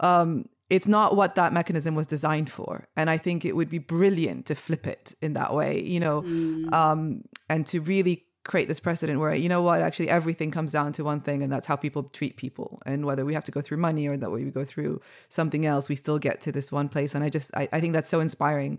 um, 0.00 0.48
it's 0.68 0.88
not 0.88 1.16
what 1.16 1.34
that 1.36 1.52
mechanism 1.52 1.94
was 1.94 2.06
designed 2.06 2.50
for. 2.50 2.88
And 2.96 3.08
I 3.08 3.16
think 3.16 3.44
it 3.44 3.56
would 3.56 3.70
be 3.70 3.78
brilliant 3.78 4.46
to 4.46 4.54
flip 4.54 4.86
it 4.86 5.14
in 5.22 5.32
that 5.34 5.54
way, 5.54 5.82
you 5.82 6.00
know, 6.00 6.22
mm. 6.22 6.72
um, 6.72 7.22
and 7.48 7.66
to 7.68 7.80
really 7.80 8.24
create 8.44 8.66
this 8.66 8.80
precedent 8.80 9.20
where, 9.20 9.34
you 9.34 9.48
know 9.48 9.62
what, 9.62 9.80
actually 9.82 10.08
everything 10.08 10.50
comes 10.50 10.72
down 10.72 10.92
to 10.92 11.04
one 11.04 11.20
thing, 11.20 11.42
and 11.42 11.52
that's 11.52 11.66
how 11.66 11.76
people 11.76 12.04
treat 12.04 12.36
people. 12.36 12.80
And 12.86 13.04
whether 13.04 13.24
we 13.24 13.34
have 13.34 13.44
to 13.44 13.52
go 13.52 13.60
through 13.60 13.76
money 13.76 14.06
or 14.06 14.16
that 14.16 14.30
way 14.30 14.44
we 14.44 14.50
go 14.50 14.64
through 14.64 15.00
something 15.28 15.66
else, 15.66 15.88
we 15.88 15.96
still 15.96 16.18
get 16.18 16.40
to 16.42 16.52
this 16.52 16.72
one 16.72 16.88
place. 16.88 17.14
And 17.14 17.22
I 17.22 17.28
just, 17.28 17.50
I, 17.54 17.68
I 17.72 17.80
think 17.80 17.92
that's 17.92 18.08
so 18.08 18.20
inspiring 18.20 18.78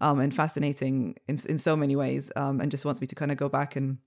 um, 0.00 0.20
and 0.20 0.34
fascinating 0.34 1.16
in, 1.26 1.38
in 1.48 1.58
so 1.58 1.76
many 1.76 1.96
ways 1.96 2.30
um, 2.36 2.60
and 2.60 2.70
just 2.70 2.84
wants 2.84 3.00
me 3.00 3.06
to 3.08 3.14
kind 3.14 3.32
of 3.32 3.36
go 3.36 3.48
back 3.48 3.76
and 3.76 3.98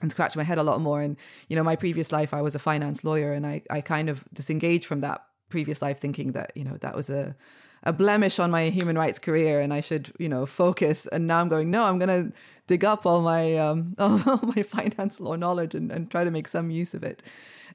and 0.00 0.10
scratch 0.10 0.36
my 0.36 0.42
head 0.42 0.58
a 0.58 0.62
lot 0.62 0.80
more. 0.80 1.00
And, 1.00 1.16
you 1.48 1.56
know, 1.56 1.62
my 1.62 1.76
previous 1.76 2.12
life, 2.12 2.34
I 2.34 2.42
was 2.42 2.54
a 2.54 2.58
finance 2.58 3.04
lawyer 3.04 3.32
and 3.32 3.46
I, 3.46 3.62
I 3.70 3.80
kind 3.80 4.08
of 4.08 4.24
disengaged 4.32 4.86
from 4.86 5.00
that 5.00 5.24
previous 5.48 5.82
life 5.82 6.00
thinking 6.00 6.32
that, 6.32 6.52
you 6.54 6.64
know, 6.64 6.76
that 6.78 6.94
was 6.94 7.10
a, 7.10 7.36
a 7.84 7.92
blemish 7.92 8.38
on 8.38 8.50
my 8.50 8.70
human 8.70 8.96
rights 8.96 9.18
career 9.18 9.60
and 9.60 9.72
I 9.72 9.80
should, 9.80 10.12
you 10.18 10.28
know, 10.28 10.46
focus. 10.46 11.06
And 11.06 11.26
now 11.26 11.40
I'm 11.40 11.48
going, 11.48 11.70
no, 11.70 11.84
I'm 11.84 11.98
going 11.98 12.08
to 12.08 12.36
dig 12.66 12.84
up 12.84 13.06
all 13.06 13.22
my, 13.22 13.56
um, 13.56 13.94
all 13.98 14.40
my 14.42 14.62
finance 14.62 15.20
law 15.20 15.36
knowledge 15.36 15.74
and, 15.74 15.92
and 15.92 16.10
try 16.10 16.24
to 16.24 16.30
make 16.30 16.48
some 16.48 16.70
use 16.70 16.94
of 16.94 17.04
it. 17.04 17.22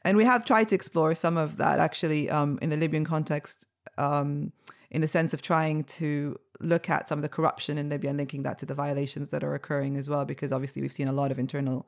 And 0.03 0.17
we 0.17 0.26
have 0.26 0.45
tried 0.45 0.70
to 0.70 0.76
explore 0.76 1.13
some 1.15 1.38
of 1.38 1.57
that 1.57 1.80
actually 1.80 2.30
um, 2.30 2.57
in 2.61 2.70
the 2.70 2.78
Libyan 2.78 3.05
context, 3.05 3.65
um, 3.97 4.51
in 4.89 5.01
the 5.01 5.07
sense 5.07 5.34
of 5.34 5.41
trying 5.41 5.84
to 5.84 6.39
look 6.60 6.89
at 6.89 7.07
some 7.07 7.20
of 7.20 7.24
the 7.24 7.30
corruption 7.30 7.78
in 7.78 7.89
Libya 7.89 8.10
and 8.10 8.18
linking 8.18 8.43
that 8.43 8.57
to 8.60 8.66
the 8.66 8.74
violations 8.74 9.30
that 9.30 9.43
are 9.43 9.55
occurring 9.55 9.97
as 9.97 10.10
well, 10.10 10.26
because 10.26 10.51
obviously 10.51 10.82
we've 10.82 10.93
seen 10.93 11.07
a 11.07 11.14
lot 11.14 11.32
of 11.32 11.39
internal 11.39 11.88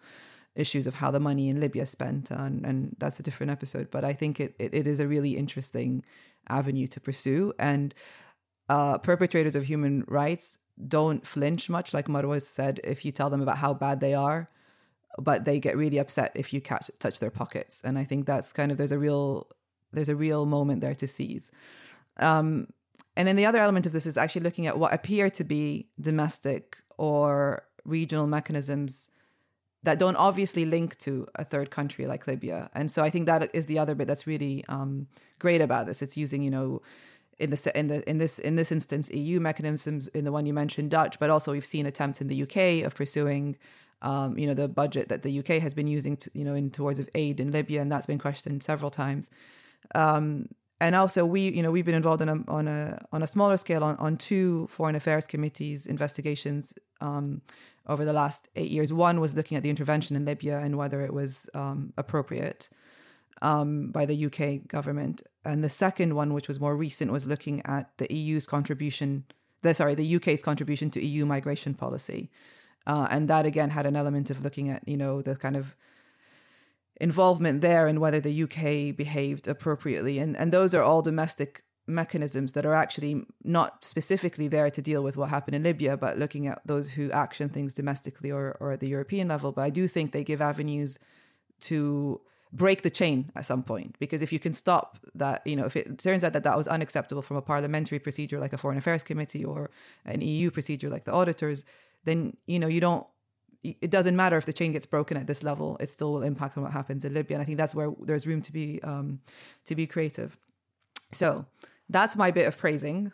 issues 0.56 0.88
of 0.88 0.96
how 0.96 1.12
the 1.12 1.20
money 1.20 1.50
in 1.50 1.60
Libya 1.60 1.86
spent, 1.86 2.30
and, 2.32 2.66
and 2.66 2.96
that's 3.00 3.20
a 3.20 3.24
different 3.24 3.52
episode. 3.52 3.90
But 3.92 4.04
I 4.04 4.14
think 4.14 4.40
it, 4.40 4.56
it, 4.60 4.74
it 4.74 4.88
is 4.88 5.00
a 5.00 5.08
really 5.08 5.38
interesting 5.38 6.04
avenue 6.48 6.88
to 6.88 7.00
pursue. 7.00 7.54
And 7.58 7.94
uh, 8.70 8.98
perpetrators 8.98 9.56
of 9.56 9.66
human 9.66 10.04
rights 10.08 10.58
don't 10.88 11.26
flinch 11.26 11.70
much, 11.70 11.94
like 11.94 12.08
Marwa 12.08 12.42
said, 12.42 12.80
if 12.84 13.06
you 13.06 13.12
tell 13.12 13.30
them 13.30 13.42
about 13.42 13.58
how 13.58 13.74
bad 13.74 14.00
they 14.00 14.14
are, 14.14 14.50
but 15.18 15.46
they 15.46 15.60
get 15.60 15.78
really 15.78 15.98
upset 15.98 16.32
if 16.36 16.54
you 16.54 16.62
catch 16.62 16.90
touch 17.00 17.20
their 17.20 17.30
pockets. 17.30 17.82
And 17.84 17.98
I 17.98 18.04
think 18.04 18.26
that's 18.26 18.54
kind 18.54 18.72
of 18.72 18.78
there's 18.78 18.94
a 18.94 19.00
real 19.00 19.48
there's 19.92 20.10
a 20.10 20.16
real 20.16 20.46
moment 20.46 20.82
there 20.82 20.96
to 20.96 21.08
seize. 21.08 21.52
Um, 22.18 22.68
and 23.16 23.28
then 23.28 23.36
the 23.36 23.46
other 23.46 23.60
element 23.60 23.86
of 23.86 23.92
this 23.92 24.06
is 24.06 24.18
actually 24.18 24.42
looking 24.42 24.68
at 24.68 24.78
what 24.78 24.94
appear 24.94 25.30
to 25.30 25.44
be 25.44 25.88
domestic 26.00 26.78
or 26.98 27.64
regional 27.84 28.28
mechanisms 28.28 29.10
that 29.84 29.98
don't 29.98 30.16
obviously 30.16 30.64
link 30.64 30.98
to 31.00 31.28
a 31.36 31.44
third 31.44 31.72
country 31.72 32.06
like 32.06 32.28
Libya. 32.28 32.70
And 32.74 32.92
so 32.92 33.04
I 33.04 33.10
think 33.10 33.26
that 33.26 33.50
is 33.54 33.66
the 33.66 33.80
other 33.80 33.96
bit 33.96 34.08
that's 34.08 34.28
really 34.28 34.64
um, 34.70 35.08
great 35.40 35.60
about 35.60 35.88
this. 35.88 36.02
It's 36.02 36.16
using, 36.16 36.44
you 36.44 36.52
know, 36.52 36.82
in 37.40 37.50
the 37.50 37.72
in 37.78 37.88
the 37.88 38.08
in 38.08 38.20
this 38.20 38.38
in 38.38 38.56
this 38.56 38.72
instance 38.72 39.10
EU 39.10 39.40
mechanisms 39.40 40.08
in 40.10 40.26
the 40.26 40.32
one 40.32 40.46
you 40.46 40.54
mentioned 40.54 40.92
Dutch, 40.92 41.18
but 41.20 41.32
also 41.32 41.52
we've 41.52 41.66
seen 41.66 41.88
attempts 41.88 42.22
in 42.22 42.28
the 42.28 42.44
UK 42.44 42.86
of 42.86 42.94
pursuing 42.94 43.58
um, 44.02 44.38
you 44.38 44.48
know, 44.48 44.54
the 44.54 44.68
budget 44.68 45.10
that 45.10 45.22
the 45.24 45.40
UK 45.40 45.62
has 45.62 45.74
been 45.74 45.88
using, 45.88 46.18
to, 46.18 46.32
you 46.34 46.44
know, 46.44 46.56
in 46.56 46.72
towards 46.72 47.00
of 47.00 47.10
aid 47.14 47.40
in 47.40 47.52
Libya, 47.52 47.82
and 47.82 47.92
that's 47.92 48.08
been 48.08 48.18
questioned 48.18 48.64
several 48.64 48.90
times. 48.90 49.30
Um, 49.94 50.50
and 50.82 50.96
also, 50.96 51.26
we, 51.26 51.52
you 51.52 51.62
know, 51.62 51.70
we've 51.70 51.86
been 51.86 51.94
involved 51.94 52.24
in 52.24 52.30
a, 52.30 52.44
on 52.48 52.68
a 52.68 53.00
on 53.12 53.22
a 53.22 53.28
smaller 53.28 53.56
scale 53.56 53.84
on, 53.84 53.96
on 53.98 54.18
two 54.18 54.66
foreign 54.66 54.96
affairs 54.96 55.28
committees 55.28 55.86
investigations 55.86 56.74
um, 57.02 57.44
over 57.88 58.04
the 58.04 58.14
last 58.14 58.50
eight 58.56 58.72
years. 58.72 58.92
One 58.92 59.20
was 59.20 59.36
looking 59.36 59.56
at 59.56 59.62
the 59.62 59.70
intervention 59.70 60.16
in 60.16 60.26
Libya 60.26 60.58
and 60.58 60.80
whether 60.80 61.02
it 61.02 61.14
was 61.14 61.48
um, 61.54 61.94
appropriate 61.98 62.68
um, 63.44 63.92
by 63.92 64.08
the 64.08 64.26
UK 64.26 64.68
government, 64.68 65.22
and 65.46 65.64
the 65.64 65.70
second 65.70 66.16
one, 66.16 66.34
which 66.34 66.48
was 66.48 66.60
more 66.60 66.76
recent, 66.76 67.12
was 67.12 67.28
looking 67.28 67.62
at 67.64 67.96
the 68.00 68.12
EU's 68.12 68.48
contribution. 68.48 69.26
The, 69.62 69.76
sorry, 69.76 69.94
the 69.94 70.16
UK's 70.16 70.42
contribution 70.42 70.90
to 70.92 71.06
EU 71.06 71.28
migration 71.28 71.76
policy. 71.76 72.32
Uh, 72.88 73.08
and 73.12 73.28
that 73.28 73.46
again 73.46 73.70
had 73.70 73.86
an 73.86 73.96
element 73.96 74.32
of 74.32 74.44
looking 74.44 74.70
at, 74.70 74.88
you 74.88 74.98
know, 74.98 75.22
the 75.22 75.36
kind 75.36 75.56
of 75.56 75.76
involvement 77.02 77.62
there 77.62 77.88
and 77.88 78.00
whether 78.00 78.20
the 78.20 78.44
UK 78.44 78.96
behaved 78.96 79.48
appropriately. 79.48 80.20
And, 80.20 80.38
and 80.38 80.54
those 80.54 80.74
are 80.76 80.84
all 80.84 81.02
domestic 81.02 81.64
mechanisms 81.88 82.54
that 82.54 82.66
are 82.66 82.76
actually 82.76 83.26
not 83.44 83.84
specifically 83.84 84.48
there 84.48 84.70
to 84.70 84.82
deal 84.82 85.02
with 85.04 85.18
what 85.18 85.30
happened 85.30 85.56
in 85.56 85.64
Libya, 85.64 85.98
but 85.98 86.20
looking 86.20 86.46
at 86.48 86.62
those 86.66 86.92
who 86.92 87.12
action 87.12 87.50
things 87.50 87.74
domestically 87.74 88.32
or, 88.32 88.56
or 88.60 88.72
at 88.72 88.80
the 88.80 88.88
European 88.88 89.28
level. 89.28 89.52
But 89.52 89.64
I 89.64 89.72
do 89.72 89.88
think 89.88 90.12
they 90.12 90.24
give 90.24 90.42
avenues 90.42 91.00
to 91.62 92.22
break 92.54 92.84
the 92.84 92.90
chain 92.90 93.32
at 93.36 93.46
some 93.46 93.64
point 93.64 93.96
because 93.98 94.22
if 94.22 94.32
you 94.32 94.38
can 94.38 94.52
stop 94.52 95.00
that 95.16 95.42
you 95.48 95.56
know 95.56 95.66
if 95.66 95.78
it 95.78 95.98
turns 95.98 96.22
out 96.22 96.34
that 96.34 96.44
that 96.44 96.58
was 96.58 96.68
unacceptable 96.68 97.22
from 97.22 97.38
a 97.38 97.42
parliamentary 97.42 97.98
procedure 97.98 98.42
like 98.42 98.52
a 98.52 98.58
foreign 98.58 98.78
affairs 98.78 99.04
committee 99.04 99.46
or 99.46 99.72
an 100.04 100.20
eu 100.20 100.52
procedure 100.52 100.90
like 100.90 101.06
the 101.06 101.14
auditors 101.14 101.64
then 102.04 102.36
you 102.48 102.60
know 102.60 102.68
you 102.68 102.82
don't 102.82 103.08
it 103.64 103.92
doesn't 103.92 104.16
matter 104.16 104.38
if 104.38 104.46
the 104.46 104.54
chain 104.54 104.72
gets 104.72 104.86
broken 104.86 105.18
at 105.18 105.28
this 105.28 105.44
level 105.44 105.78
it 105.80 105.90
still 105.90 106.14
will 106.14 106.24
impact 106.24 106.58
on 106.58 106.64
what 106.64 106.72
happens 106.72 107.06
in 107.06 107.14
libya. 107.14 107.36
And 107.36 107.42
i 107.42 107.46
think 107.46 107.58
that's 107.58 107.76
where 107.76 107.92
there's 108.02 108.26
room 108.26 108.42
to 108.42 108.52
be 108.52 108.82
um, 108.84 109.20
to 109.66 109.76
be 109.76 109.88
creative. 109.88 110.38
So 111.12 111.46
that's 111.90 112.16
my 112.16 112.32
bit 112.32 112.48
of 112.48 112.58
praising. 112.58 113.12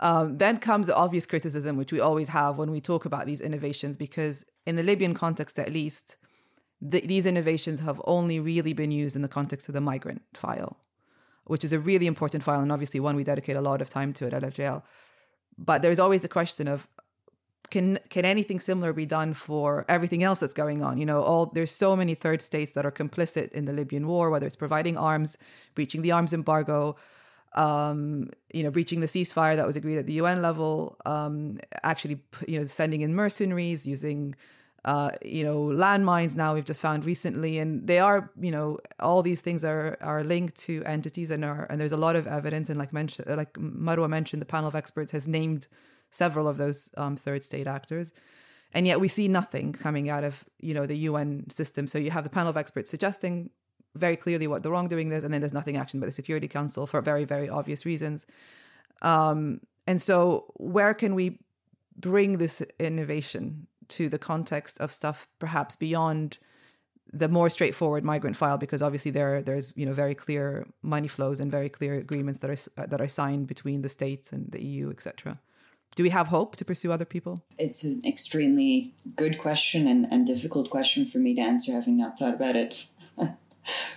Um, 0.00 0.38
then 0.38 0.58
comes 0.58 0.86
the 0.88 0.96
obvious 0.96 1.26
criticism 1.26 1.76
which 1.76 1.92
we 1.92 2.00
always 2.00 2.28
have 2.28 2.58
when 2.58 2.70
we 2.72 2.80
talk 2.80 3.04
about 3.04 3.26
these 3.26 3.40
innovations 3.40 3.96
because 3.96 4.44
in 4.66 4.74
the 4.74 4.82
libyan 4.82 5.14
context 5.14 5.56
at 5.56 5.72
least 5.72 6.16
the, 6.80 7.00
these 7.00 7.26
innovations 7.26 7.78
have 7.78 8.02
only 8.04 8.40
really 8.40 8.72
been 8.72 8.90
used 8.90 9.14
in 9.14 9.22
the 9.22 9.28
context 9.28 9.68
of 9.68 9.74
the 9.74 9.80
migrant 9.80 10.22
file 10.34 10.78
which 11.44 11.62
is 11.62 11.72
a 11.72 11.78
really 11.78 12.08
important 12.08 12.42
file 12.42 12.60
and 12.60 12.72
obviously 12.72 12.98
one 12.98 13.14
we 13.14 13.22
dedicate 13.22 13.54
a 13.54 13.60
lot 13.60 13.80
of 13.80 13.88
time 13.88 14.12
to 14.12 14.26
at 14.26 14.32
lfjl 14.32 14.82
but 15.56 15.80
there's 15.80 16.00
always 16.00 16.22
the 16.22 16.28
question 16.28 16.66
of 16.66 16.88
can 17.70 17.98
can 18.10 18.24
anything 18.24 18.60
similar 18.60 18.92
be 18.92 19.06
done 19.06 19.34
for 19.34 19.84
everything 19.88 20.22
else 20.22 20.38
that's 20.38 20.54
going 20.54 20.82
on 20.82 20.98
you 20.98 21.06
know 21.06 21.22
all 21.22 21.46
there's 21.46 21.70
so 21.70 21.96
many 21.96 22.14
third 22.14 22.42
states 22.42 22.72
that 22.72 22.84
are 22.84 22.92
complicit 22.92 23.50
in 23.52 23.64
the 23.64 23.72
libyan 23.72 24.06
war 24.06 24.30
whether 24.30 24.46
it's 24.46 24.56
providing 24.56 24.96
arms 24.96 25.38
breaching 25.74 26.02
the 26.02 26.12
arms 26.12 26.32
embargo 26.32 26.96
um, 27.54 28.30
you 28.52 28.62
know, 28.62 28.70
breaching 28.70 29.00
the 29.00 29.06
ceasefire 29.06 29.56
that 29.56 29.66
was 29.66 29.76
agreed 29.76 29.98
at 29.98 30.06
the 30.06 30.14
UN 30.14 30.42
level, 30.42 30.96
um, 31.06 31.60
actually, 31.82 32.20
you 32.48 32.58
know, 32.58 32.64
sending 32.64 33.00
in 33.00 33.14
mercenaries, 33.14 33.86
using, 33.86 34.34
uh, 34.84 35.10
you 35.24 35.44
know, 35.44 35.66
landmines. 35.66 36.34
Now 36.34 36.54
we've 36.54 36.64
just 36.64 36.80
found 36.80 37.04
recently, 37.04 37.58
and 37.58 37.86
they 37.86 38.00
are, 38.00 38.30
you 38.40 38.50
know, 38.50 38.78
all 38.98 39.22
these 39.22 39.40
things 39.40 39.64
are 39.64 39.96
are 40.00 40.24
linked 40.24 40.56
to 40.62 40.82
entities, 40.84 41.30
and 41.30 41.44
are 41.44 41.66
and 41.70 41.80
there's 41.80 41.92
a 41.92 41.96
lot 41.96 42.16
of 42.16 42.26
evidence. 42.26 42.68
And 42.68 42.78
like 42.78 42.92
mentioned, 42.92 43.34
like 43.36 43.52
Marwa 43.54 44.08
mentioned, 44.08 44.42
the 44.42 44.46
panel 44.46 44.68
of 44.68 44.74
experts 44.74 45.12
has 45.12 45.28
named 45.28 45.68
several 46.14 46.46
of 46.48 46.56
those 46.56 46.90
um, 46.96 47.16
third 47.16 47.42
state 47.42 47.66
actors. 47.66 48.12
And 48.72 48.86
yet 48.86 49.00
we 49.00 49.08
see 49.08 49.28
nothing 49.28 49.72
coming 49.72 50.08
out 50.10 50.24
of, 50.24 50.44
you 50.60 50.74
know, 50.74 50.86
the 50.86 50.96
UN 51.08 51.48
system. 51.50 51.86
So 51.86 51.98
you 51.98 52.10
have 52.10 52.24
the 52.24 52.30
panel 52.30 52.50
of 52.50 52.56
experts 52.56 52.90
suggesting 52.90 53.50
very 53.94 54.16
clearly 54.16 54.46
what 54.46 54.62
the 54.62 54.70
wrongdoing 54.70 55.12
is, 55.12 55.22
and 55.22 55.32
then 55.32 55.40
there's 55.40 55.54
nothing 55.54 55.76
action 55.76 56.00
by 56.00 56.06
the 56.06 56.12
Security 56.12 56.48
Council 56.48 56.86
for 56.86 57.00
very, 57.00 57.24
very 57.24 57.48
obvious 57.48 57.86
reasons. 57.86 58.26
Um, 59.02 59.60
and 59.86 60.02
so 60.02 60.46
where 60.56 60.94
can 60.94 61.14
we 61.14 61.38
bring 61.96 62.38
this 62.38 62.60
innovation 62.80 63.68
to 63.88 64.08
the 64.08 64.18
context 64.18 64.80
of 64.80 64.92
stuff 64.92 65.28
perhaps 65.38 65.76
beyond 65.76 66.38
the 67.12 67.28
more 67.28 67.48
straightforward 67.48 68.02
migrant 68.02 68.36
file 68.36 68.58
because 68.58 68.82
obviously 68.82 69.10
there 69.10 69.42
there's 69.42 69.76
you 69.76 69.86
know 69.86 69.92
very 69.92 70.14
clear 70.14 70.66
money 70.82 71.06
flows 71.06 71.38
and 71.38 71.50
very 71.50 71.68
clear 71.68 71.94
agreements 71.94 72.40
that 72.40 72.50
are 72.50 72.86
that 72.86 73.00
are 73.00 73.06
signed 73.06 73.46
between 73.46 73.82
the 73.82 73.88
states 73.88 74.32
and 74.32 74.50
the 74.50 74.64
EU 74.64 74.90
etc 74.90 75.38
do 75.94 76.02
we 76.02 76.10
have 76.10 76.28
hope 76.28 76.56
to 76.56 76.64
pursue 76.64 76.92
other 76.92 77.04
people? 77.04 77.42
It's 77.58 77.84
an 77.84 78.02
extremely 78.06 78.94
good 79.14 79.38
question 79.38 79.86
and, 79.86 80.06
and 80.10 80.26
difficult 80.26 80.70
question 80.70 81.04
for 81.04 81.18
me 81.18 81.34
to 81.34 81.40
answer, 81.40 81.72
having 81.72 81.96
not 81.96 82.18
thought 82.18 82.34
about 82.34 82.56
it 82.56 82.86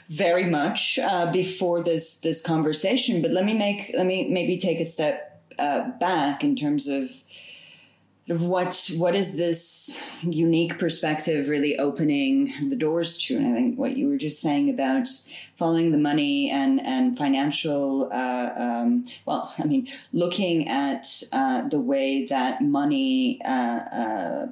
very 0.08 0.46
much 0.46 1.00
uh, 1.00 1.32
before 1.32 1.82
this 1.82 2.20
this 2.22 2.42
conversation. 2.42 3.22
But 3.22 3.32
let 3.32 3.46
me 3.46 3.54
make 3.54 3.92
let 3.96 4.06
me 4.06 4.30
maybe 4.30 4.58
take 4.58 4.80
a 4.80 4.86
step 4.86 5.44
uh, 5.58 5.90
back 6.00 6.44
in 6.44 6.56
terms 6.56 6.88
of 6.88 7.04
of 7.04 7.10
what 8.28 8.90
what 8.98 9.16
is 9.16 9.38
this 9.38 10.04
unique 10.22 10.78
perspective 10.78 11.48
really 11.48 11.78
opening 11.80 12.54
the 12.68 12.76
doors 12.76 13.18
to? 13.18 13.38
And 13.38 13.48
I 13.48 13.54
think 13.54 13.80
what 13.80 13.96
you 13.96 14.10
were 14.10 14.18
just 14.18 14.42
saying 14.42 14.70
about 14.70 15.08
following 15.56 15.92
the 15.92 15.98
money 15.98 16.50
and 16.50 16.82
and 16.86 17.18
financial, 17.18 18.10
uh, 18.12 18.52
um, 18.58 19.06
well, 19.26 19.54
I 19.58 19.64
mean, 19.64 19.88
looking 20.12 20.68
at 20.68 21.08
uh, 21.32 21.70
the 21.70 21.80
way 21.80 22.26
that 22.26 22.62
money, 22.62 23.40
uh, 23.46 23.50
uh 23.50 24.48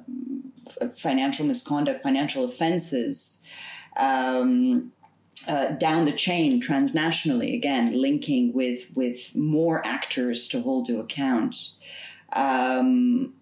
financial 0.94 1.44
misconduct, 1.46 2.02
financial 2.02 2.44
offenses. 2.44 3.44
Um, 3.96 4.92
uh, 5.48 5.70
down 5.72 6.06
the 6.06 6.12
chain 6.12 6.60
transnationally, 6.60 7.54
again 7.54 7.92
linking 7.92 8.52
with 8.52 8.90
with 8.96 9.34
more 9.36 9.86
actors 9.86 10.48
to 10.48 10.60
hold 10.60 10.86
to 10.86 10.98
account 10.98 11.70
um, 12.32 13.34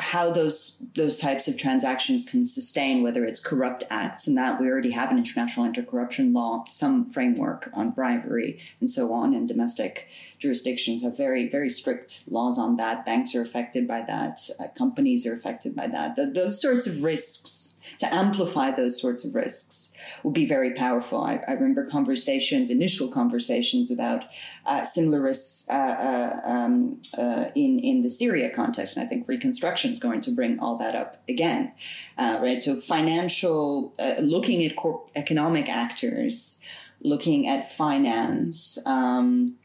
how 0.00 0.30
those 0.30 0.82
those 0.94 1.18
types 1.18 1.46
of 1.46 1.58
transactions 1.58 2.24
can 2.24 2.44
sustain, 2.44 3.02
whether 3.02 3.24
it's 3.24 3.40
corrupt 3.40 3.84
acts, 3.90 4.26
and 4.26 4.36
that 4.36 4.60
we 4.60 4.68
already 4.68 4.90
have 4.90 5.10
an 5.10 5.18
international 5.18 5.66
anti-corruption 5.66 6.32
law, 6.32 6.64
some 6.68 7.04
framework 7.04 7.70
on 7.72 7.90
bribery 7.90 8.58
and 8.80 8.88
so 8.88 9.12
on, 9.12 9.34
and 9.34 9.46
domestic 9.46 10.08
jurisdictions 10.38 11.02
have 11.02 11.16
very 11.16 11.48
very 11.48 11.68
strict 11.68 12.24
laws 12.28 12.58
on 12.58 12.76
that. 12.76 13.06
Banks 13.06 13.34
are 13.34 13.42
affected 13.42 13.86
by 13.86 14.02
that, 14.02 14.40
uh, 14.58 14.68
companies 14.76 15.26
are 15.26 15.34
affected 15.34 15.74
by 15.76 15.86
that. 15.86 16.16
Those 16.34 16.60
sorts 16.60 16.86
of 16.86 17.04
risks 17.04 17.79
to 18.00 18.14
amplify 18.14 18.70
those 18.70 18.98
sorts 18.98 19.24
of 19.26 19.34
risks 19.34 19.92
will 20.22 20.30
be 20.30 20.46
very 20.46 20.72
powerful. 20.72 21.22
I, 21.22 21.40
I 21.46 21.52
remember 21.52 21.86
conversations, 21.86 22.70
initial 22.70 23.08
conversations 23.08 23.90
about 23.90 24.24
uh, 24.64 24.84
similar 24.84 25.20
risks 25.20 25.68
uh, 25.70 25.74
uh, 25.74 26.48
um, 26.48 27.00
uh, 27.16 27.46
in 27.54 27.78
in 27.78 28.00
the 28.00 28.08
Syria 28.08 28.48
context, 28.50 28.96
and 28.96 29.04
I 29.04 29.08
think 29.08 29.28
reconstruction 29.28 29.92
is 29.92 29.98
going 29.98 30.22
to 30.22 30.30
bring 30.30 30.58
all 30.60 30.76
that 30.78 30.94
up 30.94 31.18
again, 31.28 31.72
uh, 32.16 32.38
right? 32.42 32.62
So 32.62 32.74
financial, 32.74 33.92
looking 34.18 34.64
at 34.64 34.76
corp- 34.76 35.10
economic 35.14 35.68
actors, 35.68 36.62
looking 37.02 37.48
at 37.48 37.70
finance. 37.70 38.78
Um, 38.86 39.56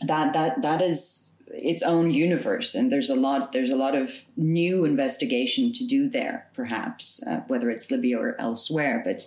that 0.00 0.32
that 0.32 0.62
that 0.62 0.80
is 0.82 1.31
its 1.52 1.82
own 1.82 2.10
universe 2.10 2.74
and 2.74 2.90
there's 2.90 3.10
a 3.10 3.14
lot 3.14 3.52
there's 3.52 3.70
a 3.70 3.76
lot 3.76 3.94
of 3.94 4.24
new 4.36 4.84
investigation 4.84 5.72
to 5.72 5.86
do 5.86 6.08
there 6.08 6.46
perhaps 6.54 7.22
uh, 7.26 7.40
whether 7.46 7.68
it's 7.68 7.90
libya 7.90 8.18
or 8.18 8.40
elsewhere 8.40 9.02
but 9.04 9.26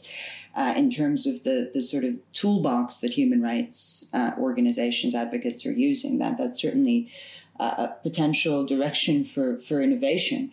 uh, 0.55 0.73
in 0.75 0.89
terms 0.89 1.27
of 1.27 1.43
the 1.43 1.69
the 1.73 1.81
sort 1.81 2.03
of 2.03 2.17
toolbox 2.33 2.97
that 2.99 3.11
human 3.11 3.41
rights 3.41 4.09
uh, 4.13 4.31
organizations 4.39 5.13
advocates 5.13 5.65
are 5.65 5.71
using 5.71 6.17
that 6.17 6.37
that's 6.37 6.61
certainly 6.61 7.11
a 7.57 7.87
potential 8.03 8.65
direction 8.65 9.23
for 9.23 9.55
for 9.55 9.81
innovation 9.81 10.51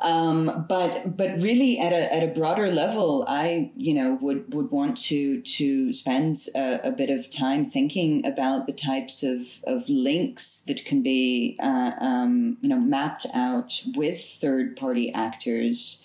um, 0.00 0.66
but 0.68 1.16
but 1.16 1.36
really 1.38 1.78
at 1.78 1.92
a 1.92 2.14
at 2.14 2.22
a 2.22 2.28
broader 2.28 2.70
level, 2.70 3.24
I 3.26 3.72
you 3.76 3.94
know 3.94 4.18
would 4.20 4.54
would 4.54 4.70
want 4.70 4.96
to 5.08 5.40
to 5.42 5.92
spend 5.92 6.36
a, 6.54 6.88
a 6.88 6.90
bit 6.92 7.10
of 7.10 7.28
time 7.30 7.64
thinking 7.64 8.24
about 8.24 8.66
the 8.66 8.72
types 8.72 9.24
of, 9.24 9.60
of 9.64 9.88
links 9.88 10.62
that 10.68 10.84
can 10.84 11.02
be 11.02 11.56
uh, 11.60 11.92
um, 12.00 12.58
you 12.60 12.68
know 12.68 12.80
mapped 12.80 13.26
out 13.34 13.82
with 13.96 14.20
third 14.40 14.76
party 14.76 15.12
actors 15.12 16.04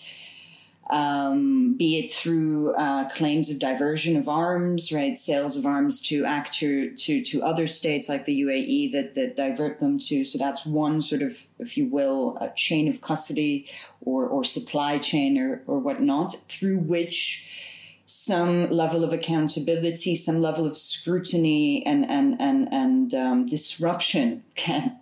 um, 0.94 1.74
be 1.76 1.98
it 1.98 2.12
through 2.12 2.72
uh, 2.74 3.08
claims 3.10 3.50
of 3.50 3.58
diversion 3.58 4.16
of 4.16 4.28
arms, 4.28 4.92
right, 4.92 5.16
sales 5.16 5.56
of 5.56 5.66
arms 5.66 6.00
to 6.02 6.24
actor 6.24 6.88
to 6.88 7.20
to 7.20 7.42
other 7.42 7.66
states 7.66 8.08
like 8.08 8.26
the 8.26 8.42
UAE 8.42 8.92
that 8.92 9.16
that 9.16 9.34
divert 9.34 9.80
them 9.80 9.98
to. 9.98 10.24
So 10.24 10.38
that's 10.38 10.64
one 10.64 11.02
sort 11.02 11.22
of, 11.22 11.36
if 11.58 11.76
you 11.76 11.86
will, 11.86 12.38
a 12.40 12.52
chain 12.54 12.86
of 12.86 13.00
custody 13.00 13.66
or 14.02 14.28
or 14.28 14.44
supply 14.44 14.98
chain 14.98 15.36
or 15.36 15.62
or 15.66 15.80
whatnot 15.80 16.36
through 16.48 16.78
which 16.78 17.50
some 18.04 18.70
level 18.70 19.02
of 19.02 19.12
accountability, 19.12 20.14
some 20.14 20.40
level 20.40 20.64
of 20.64 20.76
scrutiny, 20.76 21.84
and 21.84 22.08
and 22.08 22.40
and 22.40 22.72
and 22.72 23.14
um, 23.14 23.46
disruption 23.46 24.44
can 24.54 24.96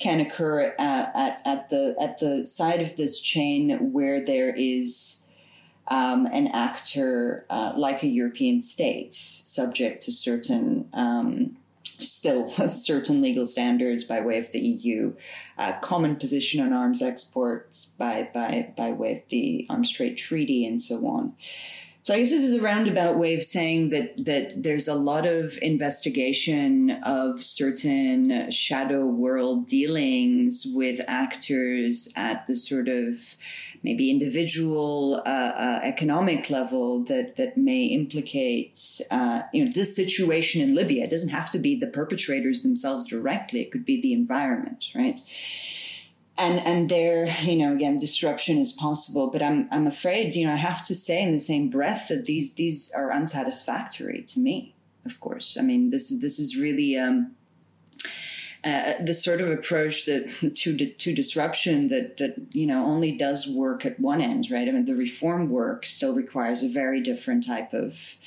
can 0.00 0.18
occur 0.18 0.74
at, 0.76 1.12
at, 1.14 1.40
at 1.46 1.68
the 1.68 1.94
at 2.02 2.18
the 2.18 2.44
side 2.44 2.82
of 2.82 2.96
this 2.96 3.20
chain 3.20 3.92
where 3.92 4.20
there 4.20 4.52
is 4.52 5.22
um, 5.88 6.26
an 6.26 6.48
actor 6.48 7.46
uh, 7.50 7.72
like 7.76 8.02
a 8.02 8.08
European 8.08 8.60
state, 8.60 9.14
subject 9.14 10.02
to 10.02 10.12
certain 10.12 10.88
um, 10.92 11.56
still 11.98 12.48
certain 12.68 13.20
legal 13.20 13.46
standards 13.46 14.04
by 14.04 14.20
way 14.20 14.38
of 14.38 14.50
the 14.52 14.60
EU, 14.60 15.14
uh, 15.58 15.72
common 15.80 16.16
position 16.16 16.60
on 16.60 16.72
arms 16.72 17.02
exports 17.02 17.86
by 17.98 18.28
by 18.32 18.72
by 18.76 18.90
way 18.90 19.12
of 19.12 19.28
the 19.28 19.66
Arms 19.68 19.90
Trade 19.90 20.16
Treaty, 20.16 20.66
and 20.66 20.80
so 20.80 21.06
on. 21.06 21.34
So 22.06 22.14
I 22.14 22.18
guess 22.18 22.30
this 22.30 22.44
is 22.44 22.54
a 22.54 22.62
roundabout 22.62 23.18
way 23.18 23.34
of 23.34 23.42
saying 23.42 23.90
that 23.90 24.24
that 24.26 24.62
there's 24.62 24.86
a 24.86 24.94
lot 24.94 25.26
of 25.26 25.58
investigation 25.60 26.92
of 27.02 27.42
certain 27.42 28.48
shadow 28.48 29.06
world 29.06 29.66
dealings 29.66 30.64
with 30.72 31.00
actors 31.08 32.08
at 32.14 32.46
the 32.46 32.54
sort 32.54 32.88
of 32.88 33.34
maybe 33.86 34.10
individual 34.10 35.22
uh, 35.24 35.52
uh, 35.66 35.80
economic 35.84 36.50
level 36.50 37.04
that 37.04 37.36
that 37.36 37.56
may 37.56 37.84
implicate 37.84 39.00
uh, 39.10 39.42
you 39.52 39.64
know 39.64 39.70
this 39.70 39.94
situation 39.94 40.60
in 40.60 40.74
Libya. 40.74 41.04
It 41.04 41.10
doesn't 41.10 41.36
have 41.40 41.50
to 41.52 41.58
be 41.58 41.78
the 41.78 41.86
perpetrators 41.86 42.62
themselves 42.62 43.06
directly. 43.06 43.60
It 43.60 43.70
could 43.70 43.84
be 43.84 44.02
the 44.02 44.12
environment, 44.12 44.90
right? 44.94 45.20
and 46.38 46.58
and 46.66 46.88
there 46.88 47.26
you 47.42 47.56
know 47.56 47.72
again 47.74 47.96
disruption 47.96 48.58
is 48.58 48.72
possible 48.72 49.28
but 49.28 49.42
i'm 49.42 49.66
i'm 49.70 49.86
afraid 49.86 50.34
you 50.34 50.46
know 50.46 50.52
i 50.52 50.56
have 50.70 50.84
to 50.84 50.94
say 50.94 51.22
in 51.22 51.32
the 51.32 51.38
same 51.38 51.70
breath 51.70 52.08
that 52.08 52.26
these 52.26 52.54
these 52.54 52.92
are 52.92 53.10
unsatisfactory 53.10 54.22
to 54.22 54.38
me 54.38 54.74
of 55.06 55.18
course 55.20 55.56
i 55.58 55.62
mean 55.62 55.90
this 55.90 56.10
this 56.20 56.38
is 56.38 56.56
really 56.56 56.98
um 56.98 57.32
uh, 58.66 58.94
the 59.00 59.14
sort 59.14 59.40
of 59.40 59.48
approach 59.48 60.04
that 60.06 60.28
to 60.56 60.76
to 60.76 61.14
disruption 61.14 61.88
that 61.88 62.16
that 62.16 62.34
you 62.52 62.66
know 62.66 62.84
only 62.84 63.12
does 63.12 63.48
work 63.48 63.86
at 63.86 63.98
one 64.00 64.20
end, 64.20 64.50
right? 64.50 64.68
I 64.68 64.72
mean, 64.72 64.84
the 64.84 64.94
reform 64.94 65.48
work 65.48 65.86
still 65.86 66.14
requires 66.14 66.62
a 66.62 66.68
very 66.68 67.00
different 67.00 67.46
type 67.46 67.72
of 67.72 68.18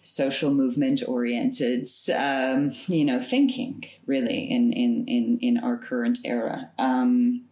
social 0.00 0.50
movement 0.50 1.02
oriented, 1.06 1.86
um, 2.16 2.70
you 2.86 3.04
know, 3.04 3.20
thinking 3.20 3.84
really 4.06 4.50
in, 4.50 4.72
in, 4.72 5.04
in, 5.06 5.38
in 5.40 5.58
our 5.58 5.76
current 5.76 6.18
era, 6.24 6.70
um, 6.78 7.42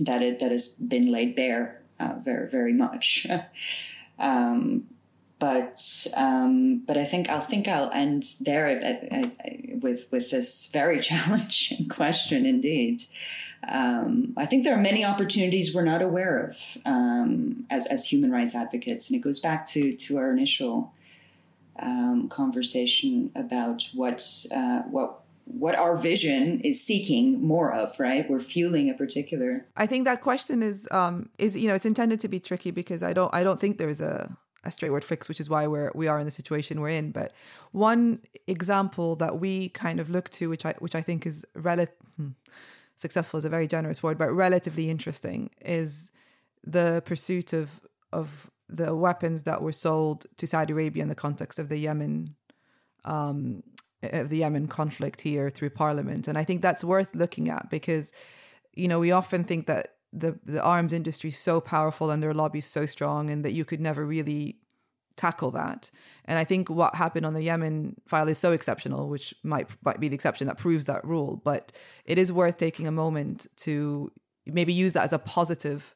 that 0.00 0.22
it, 0.22 0.38
that 0.40 0.50
has 0.50 0.68
been 0.68 1.10
laid 1.10 1.34
bare, 1.34 1.80
uh, 2.00 2.14
very, 2.18 2.48
very 2.48 2.72
much. 2.72 3.26
um, 4.18 4.84
but, 5.38 6.06
um, 6.16 6.78
but 6.86 6.96
I 6.96 7.04
think 7.04 7.28
I'll 7.28 7.40
think 7.40 7.68
I'll 7.68 7.90
end 7.92 8.24
there 8.40 8.80
with, 9.82 10.06
with 10.10 10.30
this 10.30 10.68
very 10.72 11.00
challenging 11.08 11.88
question 11.88 12.44
indeed. 12.44 13.02
Um, 13.66 14.34
I 14.36 14.46
think 14.46 14.64
there 14.64 14.74
are 14.74 14.80
many 14.80 15.04
opportunities 15.04 15.74
we're 15.74 15.82
not 15.82 16.00
aware 16.02 16.38
of 16.38 16.78
um, 16.86 17.66
as, 17.70 17.86
as 17.86 18.04
human 18.04 18.30
rights 18.30 18.54
advocates, 18.54 19.10
and 19.10 19.18
it 19.18 19.22
goes 19.22 19.40
back 19.40 19.66
to 19.66 19.92
to 19.92 20.16
our 20.16 20.30
initial 20.30 20.92
um, 21.80 22.28
conversation 22.28 23.32
about 23.34 23.88
what 23.94 24.24
uh, 24.54 24.82
what 24.82 25.20
what 25.44 25.74
our 25.74 25.96
vision 25.96 26.60
is 26.60 26.84
seeking 26.84 27.42
more 27.42 27.72
of 27.72 27.98
right 27.98 28.28
we're 28.28 28.38
fueling 28.38 28.90
a 28.90 28.94
particular 28.94 29.66
i 29.78 29.86
think 29.86 30.04
that 30.04 30.20
question 30.20 30.62
is 30.62 30.86
um 30.90 31.30
is 31.38 31.56
you 31.56 31.66
know 31.66 31.74
it's 31.74 31.86
intended 31.86 32.20
to 32.20 32.28
be 32.28 32.38
tricky 32.38 32.70
because 32.70 33.02
i 33.02 33.14
don't 33.14 33.32
i 33.34 33.42
don't 33.42 33.58
think 33.58 33.78
there's 33.78 34.02
a 34.02 34.30
a 34.64 34.70
straightforward 34.70 35.04
fix 35.04 35.28
which 35.28 35.40
is 35.40 35.48
why 35.48 35.66
we're 35.66 35.92
we 35.94 36.08
are 36.08 36.18
in 36.18 36.24
the 36.24 36.30
situation 36.30 36.80
we're 36.80 36.88
in. 36.88 37.10
But 37.10 37.32
one 37.72 38.20
example 38.46 39.16
that 39.16 39.38
we 39.38 39.68
kind 39.70 40.00
of 40.00 40.10
look 40.10 40.28
to 40.30 40.48
which 40.48 40.64
i 40.64 40.74
which 40.78 40.94
i 40.94 41.02
think 41.02 41.26
is 41.26 41.44
relative 41.54 41.94
hmm, 42.16 42.28
successful 42.96 43.38
is 43.38 43.44
a 43.44 43.50
very 43.50 43.68
generous 43.68 44.02
word 44.02 44.18
but 44.18 44.30
relatively 44.32 44.90
interesting 44.90 45.50
is 45.60 46.10
the 46.64 47.02
pursuit 47.04 47.52
of 47.52 47.80
of 48.12 48.50
the 48.68 48.94
weapons 48.94 49.44
that 49.44 49.62
were 49.62 49.72
sold 49.72 50.26
to 50.36 50.46
Saudi 50.46 50.72
Arabia 50.72 51.02
in 51.02 51.08
the 51.08 51.14
context 51.14 51.58
of 51.58 51.68
the 51.68 51.78
Yemen 51.78 52.34
um, 53.04 53.62
of 54.02 54.28
the 54.28 54.38
Yemen 54.38 54.68
conflict 54.68 55.22
here 55.22 55.50
through 55.50 55.70
Parliament, 55.70 56.28
and 56.28 56.38
I 56.38 56.44
think 56.44 56.62
that's 56.62 56.84
worth 56.84 57.14
looking 57.14 57.48
at 57.48 57.70
because 57.70 58.12
you 58.74 58.88
know 58.88 58.98
we 58.98 59.10
often 59.10 59.44
think 59.44 59.66
that 59.66 59.94
the 60.12 60.38
the 60.44 60.62
arms 60.62 60.92
industry 60.92 61.30
so 61.30 61.60
powerful 61.60 62.10
and 62.10 62.22
their 62.22 62.34
lobby 62.34 62.60
so 62.60 62.86
strong, 62.86 63.30
and 63.30 63.44
that 63.44 63.52
you 63.52 63.64
could 63.64 63.80
never 63.80 64.04
really 64.04 64.56
tackle 65.16 65.50
that. 65.50 65.90
And 66.24 66.38
I 66.38 66.44
think 66.44 66.70
what 66.70 66.94
happened 66.94 67.26
on 67.26 67.34
the 67.34 67.42
Yemen 67.42 67.96
file 68.06 68.28
is 68.28 68.38
so 68.38 68.52
exceptional, 68.52 69.08
which 69.08 69.34
might 69.42 69.68
might 69.84 70.00
be 70.00 70.08
the 70.08 70.14
exception 70.14 70.46
that 70.46 70.56
proves 70.56 70.86
that 70.86 71.04
rule. 71.04 71.40
But 71.44 71.72
it 72.04 72.18
is 72.18 72.32
worth 72.32 72.56
taking 72.56 72.86
a 72.86 72.92
moment 72.92 73.46
to 73.56 74.10
maybe 74.46 74.72
use 74.72 74.92
that 74.94 75.02
as 75.02 75.12
a 75.12 75.18
positive 75.18 75.94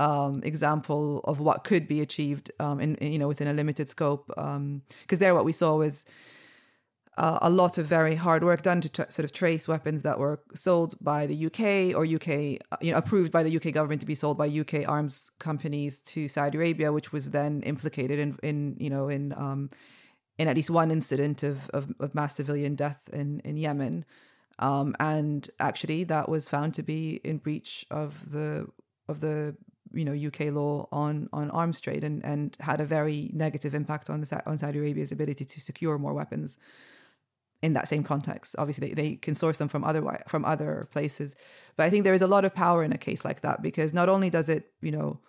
um, 0.00 0.42
example 0.44 1.20
of 1.24 1.40
what 1.40 1.64
could 1.64 1.88
be 1.88 2.00
achieved 2.00 2.50
um, 2.60 2.80
in, 2.80 2.96
in, 2.96 3.12
you 3.12 3.18
know 3.18 3.28
within 3.28 3.48
a 3.48 3.52
limited 3.52 3.88
scope. 3.88 4.26
Because 4.26 4.56
um, 4.56 4.82
there, 5.10 5.34
what 5.34 5.44
we 5.44 5.52
saw 5.52 5.76
was 5.76 6.04
uh, 7.18 7.36
a 7.42 7.50
lot 7.50 7.78
of 7.78 7.86
very 7.86 8.14
hard 8.14 8.44
work 8.44 8.62
done 8.62 8.80
to 8.80 8.88
sort 9.10 9.24
of 9.24 9.32
trace 9.32 9.66
weapons 9.66 10.02
that 10.02 10.20
were 10.20 10.40
sold 10.54 10.94
by 11.00 11.26
the 11.26 11.46
UK 11.46 11.92
or 11.96 12.06
UK, 12.06 12.62
uh, 12.70 12.76
you 12.80 12.92
know, 12.92 12.98
approved 12.98 13.32
by 13.32 13.42
the 13.42 13.54
UK 13.56 13.72
government 13.74 14.00
to 14.00 14.06
be 14.06 14.14
sold 14.14 14.38
by 14.38 14.46
UK 14.46 14.88
arms 14.88 15.28
companies 15.40 16.00
to 16.00 16.28
Saudi 16.28 16.56
Arabia, 16.56 16.92
which 16.92 17.10
was 17.10 17.30
then 17.30 17.60
implicated 17.62 18.20
in, 18.20 18.38
in 18.44 18.76
you 18.78 18.88
know, 18.88 19.08
in 19.08 19.32
um, 19.32 19.68
in 20.38 20.46
at 20.46 20.54
least 20.54 20.70
one 20.70 20.92
incident 20.92 21.42
of, 21.42 21.68
of, 21.70 21.92
of 21.98 22.14
mass 22.14 22.36
civilian 22.36 22.76
death 22.76 23.10
in 23.12 23.40
in 23.40 23.56
Yemen. 23.56 24.04
Um, 24.60 24.94
and 25.00 25.50
actually, 25.58 26.04
that 26.04 26.28
was 26.28 26.48
found 26.48 26.72
to 26.74 26.84
be 26.84 27.20
in 27.24 27.38
breach 27.38 27.84
of 27.90 28.30
the 28.30 28.68
of 29.08 29.18
the 29.18 29.56
you 29.92 30.04
know 30.04 30.14
UK 30.14 30.52
law 30.52 30.86
on 30.92 31.28
on 31.32 31.50
arms 31.50 31.80
trade 31.80 32.04
and 32.04 32.24
and 32.24 32.56
had 32.60 32.80
a 32.80 32.84
very 32.84 33.30
negative 33.32 33.74
impact 33.74 34.08
on 34.08 34.20
the 34.20 34.42
on 34.46 34.56
Saudi 34.56 34.78
Arabia's 34.78 35.10
ability 35.10 35.44
to 35.44 35.60
secure 35.60 35.98
more 35.98 36.14
weapons 36.14 36.58
in 37.62 37.72
that 37.72 37.88
same 37.88 38.04
context. 38.04 38.54
Obviously, 38.58 38.88
they, 38.88 38.94
they 38.94 39.16
can 39.16 39.34
source 39.34 39.58
them 39.58 39.68
from 39.68 39.84
other 39.84 40.02
from 40.28 40.44
other 40.44 40.88
places, 40.90 41.34
but 41.76 41.84
I 41.84 41.90
think 41.90 42.04
there 42.04 42.14
is 42.14 42.22
a 42.22 42.26
lot 42.26 42.44
of 42.44 42.54
power 42.54 42.84
in 42.84 42.92
a 42.92 42.98
case 42.98 43.24
like 43.24 43.40
that 43.40 43.62
because 43.62 43.92
not 43.92 44.08
only 44.08 44.30
does 44.30 44.48
it 44.48 44.72
you 44.80 44.92
know 44.92 45.20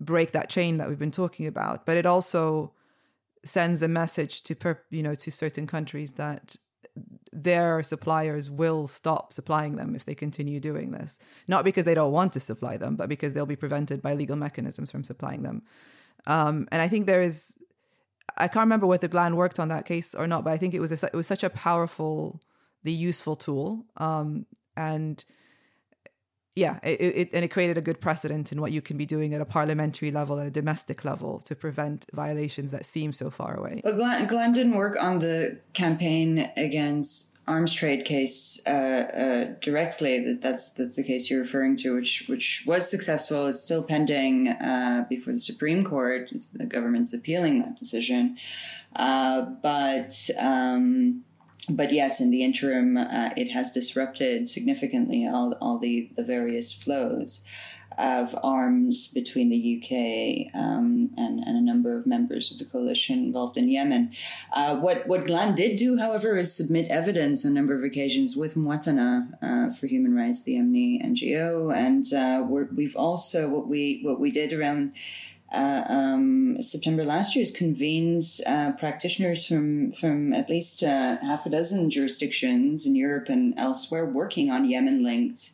break 0.00 0.32
that 0.32 0.48
chain 0.48 0.78
that 0.78 0.88
we've 0.88 0.98
been 0.98 1.10
talking 1.10 1.46
about, 1.46 1.86
but 1.86 1.96
it 1.96 2.06
also 2.06 2.72
sends 3.44 3.82
a 3.82 3.88
message 3.88 4.42
to 4.42 4.54
per, 4.54 4.80
you 4.90 5.02
know 5.02 5.14
to 5.14 5.30
certain 5.30 5.66
countries 5.66 6.14
that 6.14 6.56
their 7.32 7.82
suppliers 7.82 8.50
will 8.50 8.86
stop 8.88 9.32
supplying 9.32 9.76
them 9.76 9.94
if 9.94 10.04
they 10.04 10.14
continue 10.14 10.60
doing 10.60 10.90
this. 10.90 11.18
Not 11.46 11.64
because 11.64 11.84
they 11.84 11.94
don't 11.94 12.12
want 12.12 12.32
to 12.34 12.40
supply 12.40 12.76
them, 12.76 12.96
but 12.96 13.08
because 13.08 13.32
they'll 13.32 13.46
be 13.46 13.56
prevented 13.56 14.02
by 14.02 14.14
legal 14.14 14.36
mechanisms 14.36 14.90
from 14.90 15.04
supplying 15.04 15.42
them. 15.42 15.62
Um, 16.26 16.68
and 16.72 16.82
I 16.82 16.88
think 16.88 17.06
there 17.06 17.22
is, 17.22 17.54
I 18.36 18.48
can't 18.48 18.64
remember 18.64 18.86
whether 18.86 19.08
Glan 19.08 19.36
worked 19.36 19.58
on 19.58 19.68
that 19.68 19.86
case 19.86 20.14
or 20.14 20.26
not, 20.26 20.44
but 20.44 20.52
I 20.52 20.56
think 20.56 20.74
it 20.74 20.80
was 20.80 21.02
a, 21.02 21.06
it 21.06 21.14
was 21.14 21.26
such 21.26 21.42
a 21.42 21.50
powerful, 21.50 22.40
the 22.82 22.92
useful 22.92 23.36
tool, 23.36 23.86
um, 23.96 24.46
and 24.76 25.24
yeah, 26.56 26.78
it, 26.82 27.00
it, 27.00 27.30
and 27.32 27.44
it 27.44 27.48
created 27.48 27.78
a 27.78 27.80
good 27.80 28.00
precedent 28.00 28.52
in 28.52 28.60
what 28.60 28.72
you 28.72 28.82
can 28.82 28.96
be 28.96 29.06
doing 29.06 29.34
at 29.34 29.40
a 29.40 29.44
parliamentary 29.44 30.10
level, 30.10 30.38
and 30.38 30.48
a 30.48 30.50
domestic 30.50 31.04
level, 31.04 31.38
to 31.40 31.54
prevent 31.54 32.06
violations 32.12 32.72
that 32.72 32.84
seem 32.84 33.12
so 33.12 33.30
far 33.30 33.54
away. 33.56 33.80
But 33.84 33.96
Glan, 33.96 34.26
Glan 34.26 34.52
didn't 34.52 34.74
work 34.74 35.00
on 35.00 35.20
the 35.20 35.58
campaign 35.72 36.50
against 36.56 37.39
arms 37.50 37.74
trade 37.74 38.04
case 38.04 38.60
uh, 38.66 38.70
uh, 38.70 39.44
directly. 39.60 40.20
That 40.20 40.40
that's 40.40 40.72
that's 40.72 40.96
the 40.96 41.02
case 41.04 41.28
you're 41.28 41.40
referring 41.40 41.76
to, 41.76 41.96
which 41.96 42.26
which 42.28 42.64
was 42.66 42.88
successful. 42.88 43.46
It's 43.46 43.62
still 43.62 43.82
pending 43.82 44.48
uh, 44.48 45.06
before 45.08 45.32
the 45.32 45.40
Supreme 45.40 45.82
Court. 45.84 46.30
The 46.54 46.66
government's 46.66 47.12
appealing 47.12 47.60
that 47.60 47.78
decision, 47.78 48.36
uh, 48.96 49.42
but. 49.62 50.12
Um, 50.38 51.24
but 51.68 51.92
yes, 51.92 52.20
in 52.20 52.30
the 52.30 52.42
interim, 52.42 52.96
uh, 52.96 53.30
it 53.36 53.50
has 53.52 53.70
disrupted 53.70 54.48
significantly 54.48 55.26
all, 55.26 55.54
all 55.60 55.78
the, 55.78 56.10
the 56.16 56.24
various 56.24 56.72
flows 56.72 57.44
of 58.00 58.34
arms 58.42 59.08
between 59.08 59.50
the 59.50 59.76
UK 59.76 60.54
um, 60.58 61.10
and, 61.18 61.40
and, 61.40 61.56
a 61.56 61.60
number 61.60 61.96
of 61.98 62.06
members 62.06 62.50
of 62.50 62.58
the 62.58 62.64
coalition 62.64 63.18
involved 63.18 63.58
in 63.58 63.68
Yemen. 63.68 64.10
Uh, 64.52 64.76
what 64.76 65.06
what 65.06 65.26
Glan 65.26 65.54
did 65.54 65.76
do, 65.76 65.98
however, 65.98 66.38
is 66.38 66.54
submit 66.54 66.88
evidence 66.88 67.44
on 67.44 67.52
a 67.52 67.54
number 67.54 67.74
of 67.76 67.84
occasions 67.84 68.36
with 68.36 68.54
Mwatana 68.54 69.34
uh, 69.42 69.74
for 69.74 69.86
Human 69.86 70.14
Rights, 70.14 70.42
the 70.42 70.54
Yemeni 70.54 71.04
NGO, 71.04 71.74
and 71.74 72.12
uh, 72.14 72.44
we 72.48 72.84
have 72.84 72.96
also 72.96 73.48
what 73.50 73.68
we 73.68 74.00
what 74.02 74.18
we 74.18 74.30
did 74.30 74.52
around 74.54 74.94
uh, 75.52 75.82
um, 75.88 76.62
September 76.62 77.04
last 77.04 77.34
year 77.34 77.42
is 77.42 77.50
convenes 77.50 78.40
uh, 78.46 78.72
practitioners 78.72 79.44
from 79.44 79.90
from 79.90 80.32
at 80.32 80.48
least 80.48 80.82
uh, 80.82 81.16
half 81.22 81.44
a 81.44 81.50
dozen 81.50 81.90
jurisdictions 81.90 82.86
in 82.86 82.94
Europe 82.94 83.28
and 83.28 83.52
elsewhere 83.58 84.06
working 84.06 84.48
on 84.48 84.64
Yemen 84.64 85.02
linked 85.02 85.50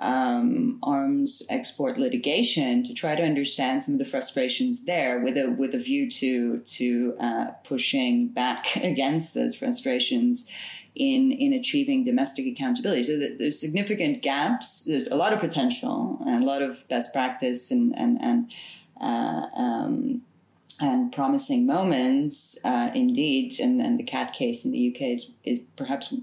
um, 0.00 0.78
arms 0.82 1.42
export 1.50 1.98
litigation 1.98 2.84
to 2.84 2.94
try 2.94 3.14
to 3.16 3.22
understand 3.22 3.82
some 3.82 3.94
of 3.94 3.98
the 3.98 4.04
frustrations 4.04 4.84
there, 4.84 5.20
with 5.20 5.36
a 5.36 5.50
with 5.50 5.74
a 5.74 5.78
view 5.78 6.08
to 6.10 6.58
to 6.58 7.14
uh, 7.20 7.46
pushing 7.64 8.28
back 8.28 8.76
against 8.82 9.34
those 9.34 9.54
frustrations 9.54 10.48
in 10.94 11.32
in 11.32 11.52
achieving 11.52 12.04
domestic 12.04 12.46
accountability. 12.46 13.02
So 13.02 13.18
there's 13.38 13.60
significant 13.60 14.22
gaps. 14.22 14.84
There's 14.84 15.08
a 15.08 15.16
lot 15.16 15.32
of 15.32 15.40
potential 15.40 16.18
and 16.26 16.44
a 16.44 16.46
lot 16.46 16.62
of 16.62 16.86
best 16.88 17.12
practice 17.12 17.70
and 17.70 17.96
and 17.96 18.18
and. 18.20 18.54
Uh, 19.00 19.46
um, 19.54 20.22
and 20.80 21.12
promising 21.12 21.66
moments, 21.66 22.58
uh, 22.64 22.90
indeed, 22.94 23.58
and 23.58 23.80
then 23.80 23.96
the 23.96 24.04
CAAT 24.04 24.32
case 24.32 24.64
in 24.64 24.70
the 24.70 24.94
UK 24.94 25.02
is, 25.08 25.34
is 25.44 25.58
perhaps 25.76 26.14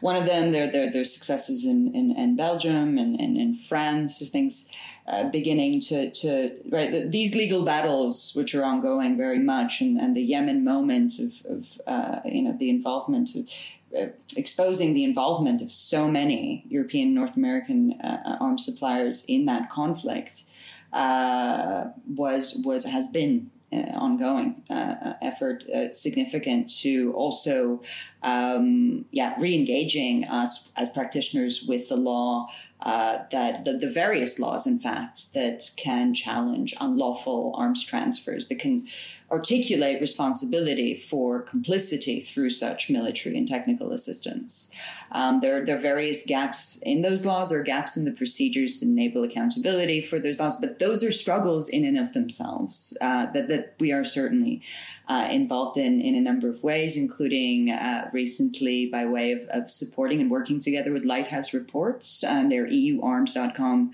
one 0.00 0.16
of 0.16 0.26
them. 0.26 0.52
their 0.52 0.70
there, 0.70 0.90
there's 0.90 1.12
successes 1.12 1.64
in, 1.64 1.94
in, 1.94 2.16
in 2.16 2.36
Belgium 2.36 2.98
and, 2.98 3.18
and 3.18 3.36
in 3.36 3.54
France, 3.54 4.26
things 4.28 4.70
uh, 5.06 5.24
beginning 5.30 5.80
to, 5.80 6.10
to 6.10 6.50
right. 6.70 6.90
The, 6.90 7.06
these 7.06 7.34
legal 7.34 7.64
battles, 7.64 8.32
which 8.34 8.54
are 8.54 8.64
ongoing 8.64 9.16
very 9.16 9.38
much, 9.38 9.80
and, 9.80 9.98
and 9.98 10.16
the 10.16 10.22
Yemen 10.22 10.64
moment 10.64 11.18
of, 11.18 11.44
of 11.46 11.80
uh, 11.86 12.20
you 12.24 12.42
know 12.42 12.56
the 12.58 12.70
involvement 12.70 13.34
of 13.34 13.48
uh, 13.96 14.06
exposing 14.36 14.94
the 14.94 15.04
involvement 15.04 15.62
of 15.62 15.70
so 15.70 16.08
many 16.08 16.64
European, 16.68 17.14
North 17.14 17.36
American 17.36 17.92
uh, 18.00 18.38
arms 18.40 18.64
suppliers 18.64 19.24
in 19.26 19.44
that 19.46 19.70
conflict. 19.70 20.44
Uh, 20.92 21.86
was 22.06 22.62
was 22.64 22.84
has 22.84 23.08
been 23.08 23.50
ongoing 23.94 24.62
uh, 24.70 25.14
effort, 25.22 25.64
uh, 25.68 25.92
significant 25.92 26.68
to 26.80 27.12
also, 27.14 27.82
um, 28.22 29.04
yeah, 29.10 29.34
re-engaging 29.38 30.24
us 30.24 30.70
as 30.76 30.90
practitioners 30.90 31.64
with 31.66 31.88
the 31.88 31.96
law 31.96 32.48
uh, 32.84 33.18
that 33.30 33.64
the, 33.64 33.72
the, 33.72 33.88
various 33.88 34.38
laws, 34.38 34.66
in 34.66 34.78
fact, 34.78 35.32
that 35.32 35.70
can 35.76 36.12
challenge 36.12 36.74
unlawful 36.80 37.54
arms 37.56 37.82
transfers, 37.82 38.48
that 38.48 38.58
can 38.58 38.86
articulate 39.34 40.00
responsibility 40.00 40.94
for 40.94 41.42
complicity 41.42 42.20
through 42.20 42.50
such 42.50 42.88
military 42.88 43.36
and 43.36 43.48
technical 43.48 43.92
assistance. 43.92 44.70
Um, 45.10 45.38
there, 45.38 45.64
there, 45.64 45.76
are 45.76 45.80
various 45.92 46.24
gaps 46.24 46.78
in 46.82 47.02
those 47.02 47.26
laws 47.26 47.52
or 47.52 47.62
gaps 47.62 47.96
in 47.96 48.04
the 48.04 48.12
procedures 48.12 48.80
that 48.80 48.86
enable 48.86 49.24
accountability 49.24 50.00
for 50.00 50.18
those 50.20 50.38
laws, 50.38 50.60
but 50.60 50.78
those 50.78 51.02
are 51.02 51.12
struggles 51.12 51.68
in 51.68 51.84
and 51.84 51.98
of 51.98 52.12
themselves 52.12 52.96
uh, 53.00 53.26
that, 53.32 53.48
that 53.48 53.74
we 53.80 53.90
are 53.92 54.04
certainly 54.04 54.62
uh, 55.08 55.28
involved 55.30 55.76
in 55.76 56.00
in 56.00 56.14
a 56.14 56.20
number 56.20 56.48
of 56.48 56.62
ways, 56.62 56.96
including 56.96 57.70
uh, 57.70 58.08
recently 58.14 58.86
by 58.86 59.04
way 59.04 59.32
of, 59.32 59.42
of, 59.50 59.70
supporting 59.70 60.20
and 60.20 60.30
working 60.30 60.58
together 60.58 60.92
with 60.92 61.04
Lighthouse 61.04 61.52
Reports 61.52 62.24
and 62.24 62.50
their 62.50 62.66
EUArms.com 62.66 63.92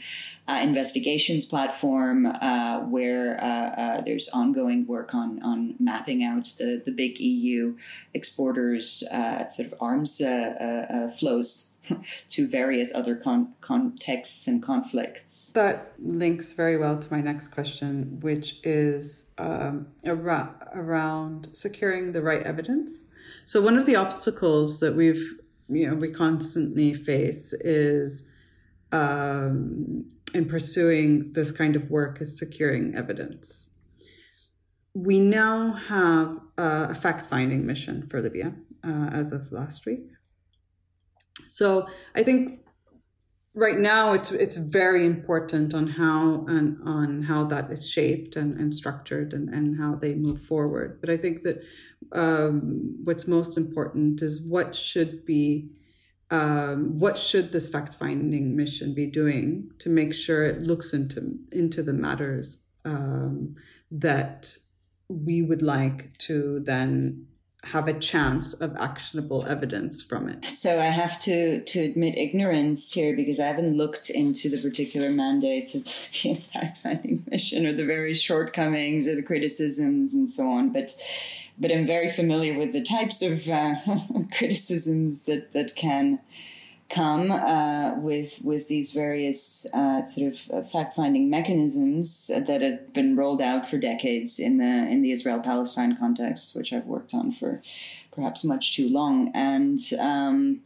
uh, 0.48 0.60
investigations 0.62 1.46
platform, 1.46 2.26
uh, 2.26 2.80
where 2.80 3.42
uh, 3.42 3.46
uh, 3.46 4.00
there's 4.00 4.28
ongoing 4.30 4.86
work 4.86 5.14
on 5.14 5.42
on 5.42 5.74
mapping 5.78 6.24
out 6.24 6.52
the 6.58 6.82
the 6.84 6.90
big 6.90 7.20
EU 7.20 7.76
exporters 8.14 9.04
sort 9.48 9.66
of 9.66 9.74
arms 9.80 10.20
flows 11.18 11.78
to 12.28 12.46
various 12.46 12.94
other 12.94 13.16
con- 13.16 13.54
contexts 13.60 14.46
and 14.46 14.62
conflicts. 14.62 15.50
That 15.52 15.92
links 15.98 16.52
very 16.52 16.76
well 16.76 16.98
to 16.98 17.12
my 17.12 17.20
next 17.20 17.48
question, 17.48 18.18
which 18.20 18.56
is 18.62 19.26
um, 19.38 19.86
around 20.04 21.48
securing 21.52 22.12
the 22.12 22.22
right 22.22 22.42
evidence. 22.42 23.04
So, 23.44 23.60
one 23.60 23.76
of 23.76 23.86
the 23.86 23.96
obstacles 23.96 24.80
that 24.80 24.94
we've, 24.94 25.40
you 25.68 25.88
know, 25.88 25.94
we 25.94 26.10
constantly 26.10 26.94
face 26.94 27.52
is 27.52 28.24
um, 28.92 30.04
in 30.34 30.46
pursuing 30.46 31.32
this 31.32 31.50
kind 31.50 31.76
of 31.76 31.90
work 31.90 32.20
is 32.20 32.38
securing 32.38 32.94
evidence. 32.94 33.68
We 34.94 35.20
now 35.20 35.72
have 35.72 36.38
a 36.58 36.94
fact 36.94 37.28
finding 37.28 37.64
mission 37.66 38.06
for 38.08 38.20
Libya 38.20 38.54
uh, 38.84 39.10
as 39.12 39.32
of 39.32 39.52
last 39.52 39.86
week. 39.86 40.06
So 41.48 41.86
I 42.14 42.22
think 42.22 42.60
right 43.54 43.78
now 43.78 44.12
it's 44.12 44.30
it's 44.30 44.56
very 44.56 45.04
important 45.04 45.74
on 45.74 45.86
how 45.86 46.44
and 46.46 46.78
on 46.84 47.22
how 47.22 47.44
that 47.44 47.70
is 47.70 47.88
shaped 47.88 48.36
and, 48.36 48.54
and 48.54 48.74
structured 48.74 49.32
and, 49.32 49.48
and 49.48 49.78
how 49.78 49.94
they 49.94 50.14
move 50.14 50.40
forward. 50.42 51.00
But 51.00 51.10
I 51.10 51.16
think 51.16 51.42
that 51.42 51.62
um, 52.12 52.96
what's 53.04 53.26
most 53.26 53.56
important 53.56 54.22
is 54.22 54.42
what 54.42 54.74
should 54.74 55.24
be 55.24 55.70
um, 56.30 56.98
what 56.98 57.18
should 57.18 57.52
this 57.52 57.68
fact 57.68 57.94
finding 57.94 58.56
mission 58.56 58.94
be 58.94 59.06
doing 59.06 59.70
to 59.78 59.88
make 59.88 60.14
sure 60.14 60.44
it 60.44 60.62
looks 60.62 60.92
into 60.92 61.38
into 61.50 61.82
the 61.82 61.92
matters 61.92 62.58
um, 62.84 63.56
that 63.90 64.56
we 65.08 65.42
would 65.42 65.62
like 65.62 66.16
to 66.18 66.60
then 66.60 67.26
have 67.62 67.88
a 67.88 67.92
chance 67.92 68.54
of 68.54 68.74
actionable 68.76 69.44
evidence 69.46 70.02
from 70.02 70.28
it. 70.28 70.46
So 70.46 70.80
I 70.80 70.84
have 70.84 71.20
to 71.22 71.62
to 71.62 71.80
admit 71.80 72.16
ignorance 72.16 72.92
here 72.92 73.14
because 73.14 73.38
I 73.38 73.46
haven't 73.46 73.76
looked 73.76 74.08
into 74.08 74.48
the 74.48 74.56
particular 74.56 75.10
mandates 75.10 75.74
of 75.74 75.84
the 75.84 76.34
fact-finding 76.52 77.24
mission 77.30 77.66
or 77.66 77.74
the 77.74 77.84
various 77.84 78.20
shortcomings 78.20 79.06
or 79.06 79.14
the 79.14 79.22
criticisms 79.22 80.14
and 80.14 80.30
so 80.30 80.50
on. 80.50 80.72
But 80.72 80.94
but 81.60 81.70
I'm 81.70 81.86
very 81.86 82.08
familiar 82.08 82.58
with 82.58 82.72
the 82.72 82.82
types 82.82 83.20
of 83.20 83.46
uh, 83.48 83.76
criticisms 84.36 85.24
that 85.24 85.52
that 85.52 85.76
can 85.76 86.20
come 86.88 87.30
uh, 87.30 87.94
with 87.96 88.40
with 88.42 88.66
these 88.68 88.90
various 88.90 89.66
uh, 89.72 90.02
sort 90.02 90.34
of 90.34 90.50
uh, 90.50 90.62
fact 90.62 90.94
finding 90.94 91.30
mechanisms 91.30 92.30
that 92.34 92.62
have 92.62 92.92
been 92.92 93.14
rolled 93.14 93.40
out 93.40 93.68
for 93.68 93.78
decades 93.78 94.38
in 94.38 94.58
the 94.58 94.88
in 94.90 95.02
the 95.02 95.12
Israel 95.12 95.38
Palestine 95.38 95.96
context, 95.96 96.56
which 96.56 96.72
I've 96.72 96.86
worked 96.86 97.14
on 97.14 97.30
for 97.30 97.62
perhaps 98.10 98.44
much 98.44 98.74
too 98.74 98.88
long, 98.88 99.30
and 99.34 99.78
um, 100.00 100.62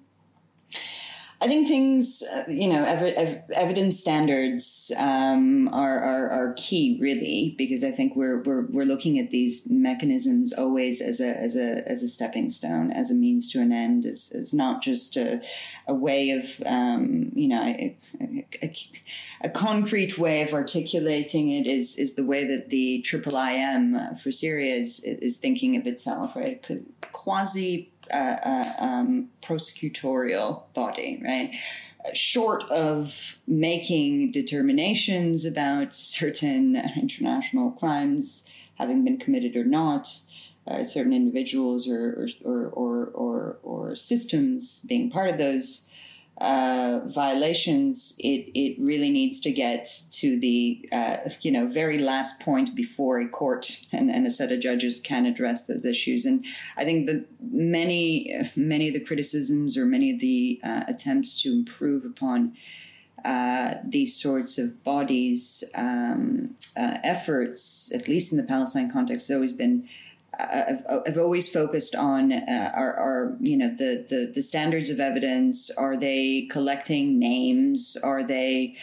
I 1.40 1.46
think 1.46 1.66
things, 1.66 2.22
uh, 2.32 2.44
you 2.48 2.68
know, 2.68 2.84
ev- 2.84 3.02
ev- 3.02 3.42
evidence 3.54 4.00
standards 4.00 4.92
um, 4.96 5.68
are, 5.68 5.98
are, 5.98 6.30
are 6.30 6.54
key, 6.56 6.96
really, 7.00 7.54
because 7.58 7.82
I 7.82 7.90
think 7.90 8.14
we're 8.14 8.42
we're 8.42 8.66
we're 8.66 8.84
looking 8.84 9.18
at 9.18 9.30
these 9.30 9.68
mechanisms 9.68 10.52
always 10.52 11.00
as 11.00 11.20
a 11.20 11.36
as 11.36 11.56
a 11.56 11.86
as 11.88 12.02
a 12.02 12.08
stepping 12.08 12.50
stone, 12.50 12.92
as 12.92 13.10
a 13.10 13.14
means 13.14 13.50
to 13.52 13.60
an 13.60 13.72
end, 13.72 14.06
as, 14.06 14.32
as 14.34 14.54
not 14.54 14.80
just 14.80 15.16
a, 15.16 15.42
a 15.88 15.94
way 15.94 16.30
of, 16.30 16.62
um, 16.66 17.30
you 17.34 17.48
know, 17.48 17.62
a, 17.62 17.96
a, 18.62 18.74
a, 19.42 19.48
concrete 19.50 20.16
way 20.16 20.42
of 20.42 20.54
articulating 20.54 21.50
it 21.50 21.66
is 21.66 21.96
is 21.96 22.14
the 22.14 22.24
way 22.24 22.46
that 22.46 22.70
the 22.70 23.00
Triple 23.02 23.36
IM 23.36 24.14
for 24.14 24.30
Syria 24.30 24.76
is 24.76 25.00
is 25.04 25.36
thinking 25.36 25.76
of 25.76 25.86
itself, 25.86 26.36
right? 26.36 26.64
Quasi 27.12 27.90
uh, 28.12 28.64
um, 28.78 29.30
prosecutorial 29.42 30.62
body, 30.74 31.20
right? 31.24 31.54
Short 32.12 32.64
of 32.70 33.38
making 33.46 34.30
determinations 34.30 35.44
about 35.44 35.94
certain 35.94 36.76
international 36.96 37.70
crimes 37.72 38.48
having 38.74 39.04
been 39.04 39.18
committed 39.18 39.56
or 39.56 39.64
not, 39.64 40.18
uh, 40.66 40.82
certain 40.82 41.12
individuals 41.12 41.88
or 41.88 42.28
or, 42.44 42.68
or, 42.68 43.06
or, 43.06 43.58
or, 43.62 43.94
systems 43.94 44.84
being 44.88 45.10
part 45.10 45.28
of 45.30 45.38
those 45.38 45.86
uh, 46.38 47.00
violations, 47.06 48.16
it, 48.18 48.50
it 48.54 48.76
really 48.80 49.10
needs 49.10 49.38
to 49.40 49.52
get 49.52 49.86
to 50.10 50.38
the 50.38 50.84
uh, 50.92 51.16
you 51.42 51.52
know 51.52 51.66
very 51.66 51.98
last 51.98 52.40
point 52.40 52.74
before 52.74 53.20
a 53.20 53.28
court 53.28 53.86
and, 53.92 54.10
and 54.10 54.26
a 54.26 54.30
set 54.30 54.50
of 54.50 54.60
judges 54.60 55.00
can 55.00 55.26
address 55.26 55.66
those 55.66 55.84
issues. 55.84 56.26
And 56.26 56.44
I 56.76 56.84
think 56.84 57.06
that 57.06 57.26
many 57.40 58.34
many 58.56 58.88
of 58.88 58.94
the 58.94 59.00
criticisms 59.00 59.76
or 59.76 59.86
many 59.86 60.10
of 60.10 60.18
the 60.18 60.60
uh, 60.64 60.82
attempts 60.88 61.40
to 61.42 61.52
improve 61.52 62.04
upon 62.04 62.56
uh, 63.24 63.76
these 63.84 64.20
sorts 64.20 64.58
of 64.58 64.82
bodies 64.84 65.64
um, 65.74 66.54
uh, 66.76 66.98
efforts, 67.02 67.90
at 67.94 68.06
least 68.06 68.32
in 68.32 68.38
the 68.38 68.44
Palestine 68.44 68.90
context, 68.90 69.28
has 69.28 69.34
always 69.34 69.54
been 69.54 69.88
I've, 70.38 70.82
I've 71.06 71.18
always 71.18 71.52
focused 71.52 71.94
on 71.94 72.32
uh, 72.32 72.72
are, 72.74 72.94
are 72.94 73.36
you 73.40 73.56
know 73.56 73.68
the, 73.68 74.04
the 74.08 74.30
the 74.34 74.42
standards 74.42 74.90
of 74.90 75.00
evidence. 75.00 75.70
Are 75.70 75.96
they 75.96 76.48
collecting 76.50 77.18
names? 77.18 77.96
Are 78.02 78.22
they 78.22 78.76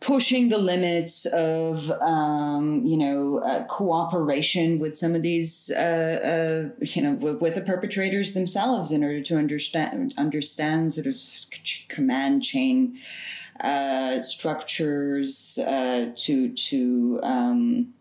pushing 0.00 0.50
the 0.50 0.58
limits 0.58 1.24
of 1.26 1.90
um, 2.02 2.84
you 2.84 2.96
know 2.96 3.38
uh, 3.38 3.64
cooperation 3.64 4.78
with 4.78 4.96
some 4.96 5.14
of 5.14 5.22
these 5.22 5.70
uh, 5.74 6.70
uh 6.78 6.84
you 6.84 7.02
know 7.02 7.12
with, 7.12 7.40
with, 7.40 7.54
the 7.54 7.62
perpetrators 7.62 8.34
themselves 8.34 8.92
in 8.92 9.02
order 9.02 9.22
to 9.22 9.36
understand 9.36 10.12
understand 10.18 10.92
sort 10.92 11.06
of 11.06 11.16
command 11.88 12.42
chain 12.42 12.98
uh, 13.60 14.20
structures 14.20 15.58
uh, 15.66 16.10
to 16.16 16.52
to 16.54 17.20
um, 17.22 17.94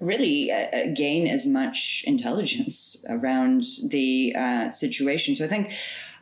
really 0.00 0.50
uh, 0.50 0.54
uh, 0.56 0.94
gain 0.94 1.26
as 1.26 1.46
much 1.46 2.04
intelligence 2.06 3.04
around 3.08 3.64
the 3.88 4.34
uh, 4.36 4.70
situation. 4.70 5.34
So 5.34 5.44
I 5.44 5.48
think 5.48 5.72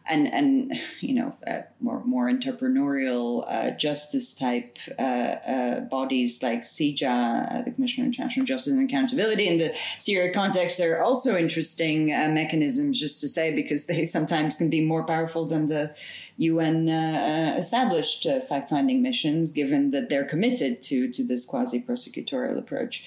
and 0.08 0.32
and 0.32 0.80
you 1.00 1.14
know 1.14 1.36
uh, 1.46 1.62
more 1.80 2.02
more 2.04 2.30
entrepreneurial 2.30 3.44
uh, 3.46 3.70
justice 3.76 4.34
type 4.34 4.78
uh, 4.98 5.80
bodies 5.80 6.42
like 6.42 6.62
CIJA, 6.62 7.60
uh, 7.60 7.62
the 7.62 7.70
Commission 7.70 8.02
on 8.02 8.08
International 8.08 8.46
Justice 8.46 8.72
and 8.72 8.88
Accountability, 8.88 9.46
in 9.46 9.58
the 9.58 9.74
Syria 9.98 10.32
context, 10.32 10.80
are 10.80 11.02
also 11.02 11.36
interesting 11.36 12.06
mechanisms. 12.06 12.98
Just 12.98 13.20
to 13.20 13.28
say, 13.28 13.54
because 13.54 13.86
they 13.86 14.04
sometimes 14.04 14.56
can 14.56 14.70
be 14.70 14.80
more 14.80 15.04
powerful 15.04 15.44
than 15.44 15.66
the 15.66 15.94
UN 16.38 16.88
established 16.88 18.26
fact 18.48 18.70
finding 18.70 19.02
missions, 19.02 19.50
given 19.50 19.90
that 19.90 20.08
they're 20.08 20.24
committed 20.24 20.82
to 20.82 21.08
to 21.10 21.24
this 21.24 21.44
quasi 21.44 21.82
prosecutorial 21.82 22.58
approach. 22.58 23.04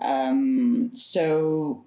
Um, 0.00 0.90
so 0.92 1.84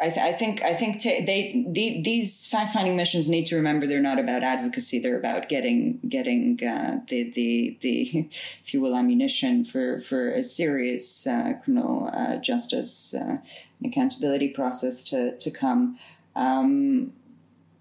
I, 0.00 0.08
th- 0.08 0.18
I, 0.18 0.32
think 0.32 0.62
I 0.62 0.72
think 0.72 1.00
t- 1.00 1.24
they 1.24 1.64
the, 1.68 2.00
these 2.02 2.46
fact 2.46 2.72
finding 2.72 2.96
missions 2.96 3.28
need 3.28 3.46
to 3.46 3.56
remember 3.56 3.86
they're 3.86 4.00
not 4.00 4.18
about 4.18 4.42
advocacy. 4.42 4.98
They're 4.98 5.18
about 5.18 5.48
getting 5.48 6.00
getting 6.08 6.58
uh, 6.64 7.00
the 7.08 7.30
the 7.30 7.76
the 7.80 8.28
if 8.64 8.72
you 8.72 8.80
will 8.80 8.96
ammunition 8.96 9.64
for 9.64 10.00
for 10.00 10.30
a 10.30 10.42
serious 10.42 11.26
uh, 11.26 11.54
criminal 11.62 12.10
uh, 12.12 12.36
justice 12.36 13.14
uh, 13.14 13.38
and 13.82 13.92
accountability 13.92 14.48
process 14.48 15.02
to 15.04 15.36
to 15.36 15.50
come. 15.50 15.98
Um, 16.34 17.12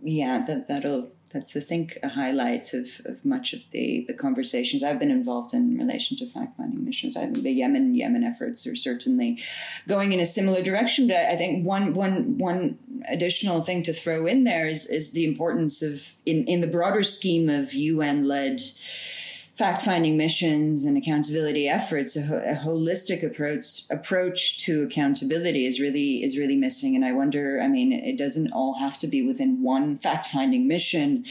yeah, 0.01 0.43
that 0.45 0.67
that'll 0.67 1.09
that's 1.31 1.55
I 1.55 1.59
think 1.59 1.97
a 2.01 2.09
highlight 2.09 2.73
of, 2.73 3.01
of 3.05 3.23
much 3.23 3.53
of 3.53 3.69
the, 3.71 4.05
the 4.07 4.13
conversations 4.13 4.83
I've 4.83 4.99
been 4.99 5.11
involved 5.11 5.53
in, 5.53 5.73
in 5.73 5.77
relation 5.77 6.17
to 6.17 6.25
fact 6.25 6.57
finding 6.57 6.83
missions. 6.83 7.15
I 7.15 7.25
think 7.25 7.43
the 7.43 7.51
Yemen 7.51 7.95
Yemen 7.95 8.23
efforts 8.23 8.65
are 8.65 8.75
certainly 8.75 9.39
going 9.87 10.11
in 10.11 10.19
a 10.19 10.25
similar 10.25 10.61
direction. 10.61 11.07
But 11.07 11.17
I 11.17 11.35
think 11.35 11.65
one 11.65 11.93
one 11.93 12.37
one 12.37 12.79
additional 13.07 13.61
thing 13.61 13.83
to 13.83 13.93
throw 13.93 14.25
in 14.25 14.43
there 14.43 14.67
is 14.67 14.85
is 14.85 15.11
the 15.11 15.25
importance 15.25 15.81
of 15.81 16.13
in 16.25 16.45
in 16.45 16.61
the 16.61 16.67
broader 16.67 17.03
scheme 17.03 17.49
of 17.49 17.73
UN 17.73 18.27
led 18.27 18.61
fact 19.59 19.81
finding 19.81 20.15
missions 20.15 20.85
and 20.85 20.97
accountability 20.97 21.67
efforts, 21.67 22.15
a, 22.15 22.21
a, 22.21 22.55
holistic 22.55 23.21
approach 23.21 23.81
approach 23.89 24.57
to 24.57 24.83
accountability 24.83 25.65
is 25.65 25.81
really 25.81 26.23
is 26.23 26.37
really 26.37 26.55
missing. 26.55 26.95
And 26.95 27.03
I 27.03 27.11
wonder, 27.11 27.59
I 27.61 27.67
mean, 27.67 27.91
it 27.91 28.17
doesn't 28.17 28.53
all 28.53 28.75
have 28.79 28.97
to 28.99 29.07
be 29.07 29.21
within 29.21 29.61
one 29.61 29.97
fact 29.97 30.27
finding 30.27 30.65
mission, 30.65 31.25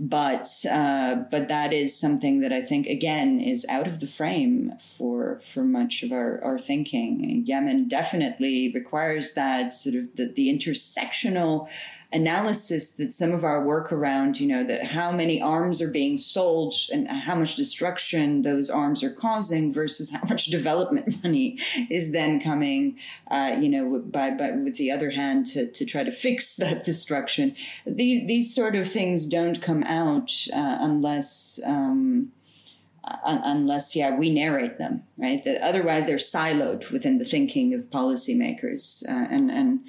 but 0.00 0.48
uh, 0.68 1.14
but 1.30 1.46
that 1.46 1.72
is 1.72 1.96
something 1.96 2.40
that 2.40 2.52
I 2.52 2.60
think 2.60 2.88
again 2.88 3.40
is 3.40 3.64
out 3.70 3.86
of 3.86 4.00
the 4.00 4.08
frame 4.08 4.72
for 4.80 5.38
for 5.38 5.62
much 5.62 6.02
of 6.02 6.10
our, 6.10 6.42
our 6.42 6.58
thinking. 6.58 7.44
Yemen 7.46 7.86
definitely 7.86 8.72
requires 8.74 9.34
that 9.34 9.72
sort 9.72 9.94
of 9.94 10.16
the, 10.16 10.26
the 10.26 10.48
intersectional 10.52 11.68
analysis 12.12 12.96
that 12.96 13.12
some 13.12 13.32
of 13.32 13.44
our 13.44 13.64
work 13.64 13.92
around, 13.92 14.40
you 14.40 14.46
know, 14.46 14.64
that 14.64 14.84
how 14.84 15.12
many 15.12 15.40
arms 15.40 15.80
are 15.80 15.90
being 15.90 16.18
sold 16.18 16.74
and 16.92 17.08
how 17.08 17.36
much 17.36 17.54
destruction 17.54 18.42
those 18.42 18.68
arms 18.68 19.04
are 19.04 19.12
causing 19.12 19.72
versus 19.72 20.10
how 20.10 20.20
much 20.28 20.46
development 20.46 21.22
money 21.24 21.56
is 21.88 22.12
then 22.12 22.40
coming, 22.40 22.98
uh, 23.30 23.56
you 23.60 23.68
know, 23.68 24.00
by, 24.00 24.30
by 24.30 24.50
with 24.50 24.74
the 24.76 24.90
other 24.90 25.10
hand 25.10 25.46
to, 25.46 25.70
to 25.70 25.84
try 25.84 26.02
to 26.02 26.10
fix 26.10 26.56
that 26.60 26.84
destruction. 26.84 27.54
These, 27.86 28.26
these 28.26 28.54
sort 28.54 28.74
of 28.74 28.90
things 28.90 29.26
don't 29.26 29.62
come 29.62 29.84
out 29.84 30.32
uh, 30.52 30.78
unless, 30.80 31.60
um, 31.64 32.32
unless 33.24 33.96
yeah 33.96 34.14
we 34.14 34.30
narrate 34.30 34.78
them 34.78 35.02
right 35.16 35.42
otherwise 35.62 36.06
they're 36.06 36.16
siloed 36.16 36.92
within 36.92 37.18
the 37.18 37.24
thinking 37.24 37.74
of 37.74 37.90
policymakers 37.90 39.08
uh, 39.08 39.26
and 39.30 39.50
and 39.50 39.80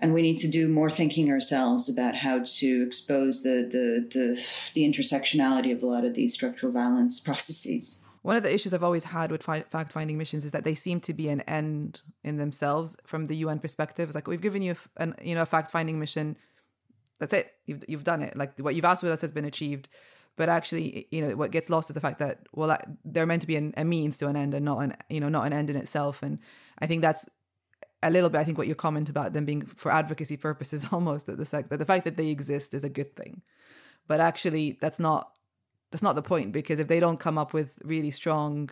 and 0.00 0.14
we 0.14 0.22
need 0.22 0.38
to 0.38 0.48
do 0.48 0.68
more 0.68 0.90
thinking 0.90 1.30
ourselves 1.30 1.88
about 1.88 2.14
how 2.16 2.42
to 2.44 2.82
expose 2.86 3.42
the, 3.42 3.68
the 3.70 4.08
the 4.10 4.46
the, 4.74 4.82
intersectionality 4.82 5.72
of 5.72 5.82
a 5.82 5.86
lot 5.86 6.04
of 6.04 6.14
these 6.14 6.34
structural 6.34 6.72
violence 6.72 7.20
processes. 7.28 8.04
One 8.22 8.36
of 8.36 8.42
the 8.42 8.52
issues 8.52 8.74
I've 8.74 8.84
always 8.84 9.04
had 9.04 9.30
with 9.30 9.42
fact 9.42 9.92
finding 9.92 10.18
missions 10.18 10.44
is 10.44 10.52
that 10.52 10.64
they 10.64 10.74
seem 10.74 11.00
to 11.00 11.14
be 11.14 11.28
an 11.28 11.40
end 11.42 12.00
in 12.22 12.36
themselves 12.36 12.96
from 13.06 13.26
the 13.26 13.36
UN 13.36 13.58
perspective. 13.58 14.08
It's 14.08 14.14
like 14.14 14.26
we've 14.26 14.42
given 14.42 14.62
you 14.62 14.76
an 14.96 15.14
you 15.22 15.34
know 15.34 15.42
a 15.42 15.46
fact 15.46 15.70
finding 15.70 15.98
mission. 15.98 16.36
That's 17.18 17.32
it. 17.32 17.52
You've 17.66 17.84
you've 17.88 18.04
done 18.04 18.22
it. 18.22 18.36
Like 18.36 18.58
what 18.58 18.74
you've 18.74 18.84
asked 18.84 19.02
with 19.02 19.12
us 19.12 19.20
has 19.20 19.32
been 19.32 19.44
achieved. 19.44 19.88
But 20.36 20.48
actually, 20.48 21.06
you 21.10 21.20
know, 21.20 21.36
what 21.36 21.50
gets 21.50 21.68
lost 21.68 21.90
is 21.90 21.94
the 21.94 22.00
fact 22.00 22.18
that 22.20 22.46
well, 22.54 22.78
they're 23.04 23.26
meant 23.26 23.42
to 23.42 23.46
be 23.46 23.56
an, 23.56 23.74
a 23.76 23.84
means 23.84 24.16
to 24.18 24.26
an 24.26 24.36
end 24.36 24.54
and 24.54 24.64
not 24.64 24.78
an 24.78 24.94
you 25.08 25.20
know 25.20 25.28
not 25.28 25.46
an 25.46 25.52
end 25.52 25.70
in 25.70 25.76
itself. 25.76 26.22
And 26.22 26.38
I 26.78 26.86
think 26.86 27.02
that's 27.02 27.28
a 28.02 28.10
little 28.10 28.30
bit, 28.30 28.38
I 28.38 28.44
think, 28.44 28.58
what 28.58 28.66
you 28.66 28.74
comment 28.74 29.08
about 29.08 29.32
them 29.32 29.44
being 29.44 29.62
for 29.62 29.92
advocacy 29.92 30.36
purposes, 30.36 30.86
almost 30.92 31.26
that 31.26 31.38
the 31.38 31.46
fact 31.46 31.70
that 31.70 31.78
the 31.78 31.84
fact 31.84 32.04
that 32.04 32.16
they 32.16 32.28
exist 32.28 32.74
is 32.74 32.84
a 32.84 32.88
good 32.88 33.14
thing, 33.16 33.42
but 34.06 34.20
actually, 34.20 34.78
that's 34.80 34.98
not 34.98 35.32
that's 35.90 36.02
not 36.02 36.14
the 36.14 36.22
point 36.22 36.52
because 36.52 36.78
if 36.78 36.88
they 36.88 37.00
don't 37.00 37.18
come 37.18 37.36
up 37.36 37.52
with 37.52 37.78
really 37.84 38.10
strong, 38.10 38.70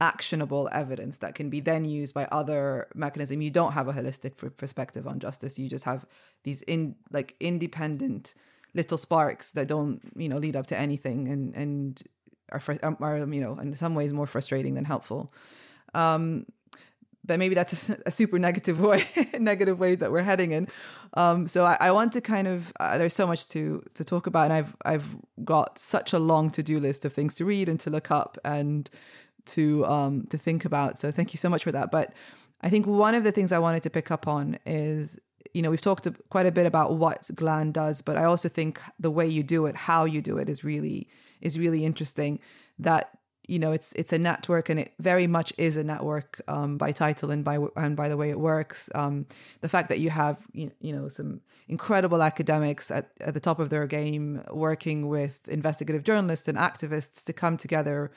actionable 0.00 0.68
evidence 0.72 1.18
that 1.18 1.34
can 1.34 1.50
be 1.50 1.60
then 1.60 1.84
used 1.84 2.14
by 2.14 2.24
other 2.26 2.88
mechanism, 2.94 3.42
you 3.42 3.50
don't 3.50 3.72
have 3.72 3.88
a 3.88 3.92
holistic 3.92 4.32
perspective 4.56 5.06
on 5.06 5.18
justice. 5.18 5.58
You 5.58 5.68
just 5.68 5.84
have 5.84 6.06
these 6.44 6.62
in 6.62 6.96
like 7.10 7.34
independent 7.40 8.34
little 8.74 8.98
sparks 8.98 9.52
that 9.52 9.68
don't 9.68 10.00
you 10.16 10.28
know 10.28 10.38
lead 10.38 10.56
up 10.56 10.66
to 10.66 10.78
anything 10.78 11.28
and 11.28 11.54
and 11.54 12.02
are, 12.50 12.62
are 13.00 13.18
you 13.18 13.40
know 13.40 13.58
in 13.58 13.74
some 13.76 13.94
ways 13.94 14.12
more 14.12 14.26
frustrating 14.26 14.74
than 14.74 14.84
helpful. 14.84 15.32
Um, 15.94 16.46
but 17.24 17.38
maybe 17.38 17.54
that's 17.54 17.88
a, 17.88 17.98
a, 18.06 18.10
super 18.10 18.38
negative 18.38 18.80
way 18.90 19.04
negative 19.38 19.78
way 19.78 19.94
that 19.94 20.10
we're 20.12 20.22
heading 20.22 20.52
in. 20.52 20.68
Um, 21.14 21.46
so 21.46 21.64
I, 21.64 21.76
I, 21.80 21.90
want 21.92 22.12
to 22.14 22.20
kind 22.20 22.48
of 22.48 22.72
uh, 22.80 22.98
there's 22.98 23.14
so 23.14 23.26
much 23.26 23.48
to 23.48 23.82
to 23.94 24.04
talk 24.04 24.26
about 24.26 24.44
and 24.44 24.52
i've 24.52 24.76
i've 24.84 25.16
got 25.44 25.78
such 25.78 26.12
a 26.12 26.18
long 26.18 26.50
to-do 26.50 26.80
list 26.80 27.04
of 27.04 27.12
things 27.12 27.34
to 27.36 27.44
read 27.44 27.68
and 27.68 27.78
to 27.80 27.90
look 27.90 28.10
up 28.10 28.38
and 28.44 28.90
to 29.46 29.84
um 29.86 30.26
to 30.30 30.38
think 30.38 30.64
about. 30.64 30.98
So 30.98 31.10
thank 31.10 31.32
you 31.32 31.38
so 31.38 31.48
much 31.48 31.64
for 31.64 31.72
that. 31.72 31.90
But 31.90 32.12
i 32.62 32.70
think 32.70 32.86
one 32.86 33.14
of 33.14 33.24
the 33.24 33.32
things 33.32 33.50
i 33.52 33.58
wanted 33.58 33.82
to 33.82 33.90
pick 33.90 34.10
up 34.10 34.26
on 34.26 34.58
is 34.64 35.18
you 35.52 35.60
know 35.60 35.70
we've 35.70 35.80
talked 35.80 36.08
quite 36.30 36.46
a 36.46 36.52
bit 36.52 36.66
about 36.66 36.94
what 36.94 37.28
glan 37.34 37.72
does 37.72 38.00
but 38.00 38.16
i 38.16 38.24
also 38.24 38.48
think 38.48 38.80
the 38.98 39.10
way 39.10 39.26
you 39.26 39.42
do 39.42 39.66
it 39.66 39.76
how 39.76 40.04
you 40.04 40.22
do 40.22 40.38
it 40.38 40.48
is 40.48 40.64
really 40.64 41.08
is 41.44 41.58
really 41.58 41.84
interesting. 41.84 42.40
That 42.80 43.10
you 43.46 43.58
know 43.58 43.72
it's 43.72 43.92
it's 43.94 44.12
a 44.12 44.18
network 44.18 44.68
and 44.68 44.80
it 44.80 44.92
very 44.98 45.26
much 45.26 45.52
is 45.58 45.76
a 45.76 45.84
network 45.84 46.40
um, 46.48 46.78
by 46.78 46.92
title 46.92 47.30
and 47.30 47.44
by 47.44 47.58
and 47.76 47.96
by 47.96 48.08
the 48.08 48.16
way 48.16 48.30
it 48.30 48.40
works. 48.40 48.88
Um, 48.94 49.26
the 49.60 49.68
fact 49.68 49.88
that 49.88 49.98
you 49.98 50.10
have 50.10 50.38
you, 50.52 50.70
know 50.80 51.08
some 51.08 51.40
incredible 51.68 52.22
academics 52.22 52.90
at, 52.90 53.10
at 53.20 53.34
the 53.34 53.40
top 53.40 53.58
of 53.58 53.70
their 53.70 53.86
game 53.86 54.42
working 54.50 55.08
with 55.08 55.48
investigative 55.48 56.04
journalists 56.04 56.48
and 56.48 56.58
activists 56.58 57.24
to 57.24 57.32
come 57.32 57.56
together 57.56 58.10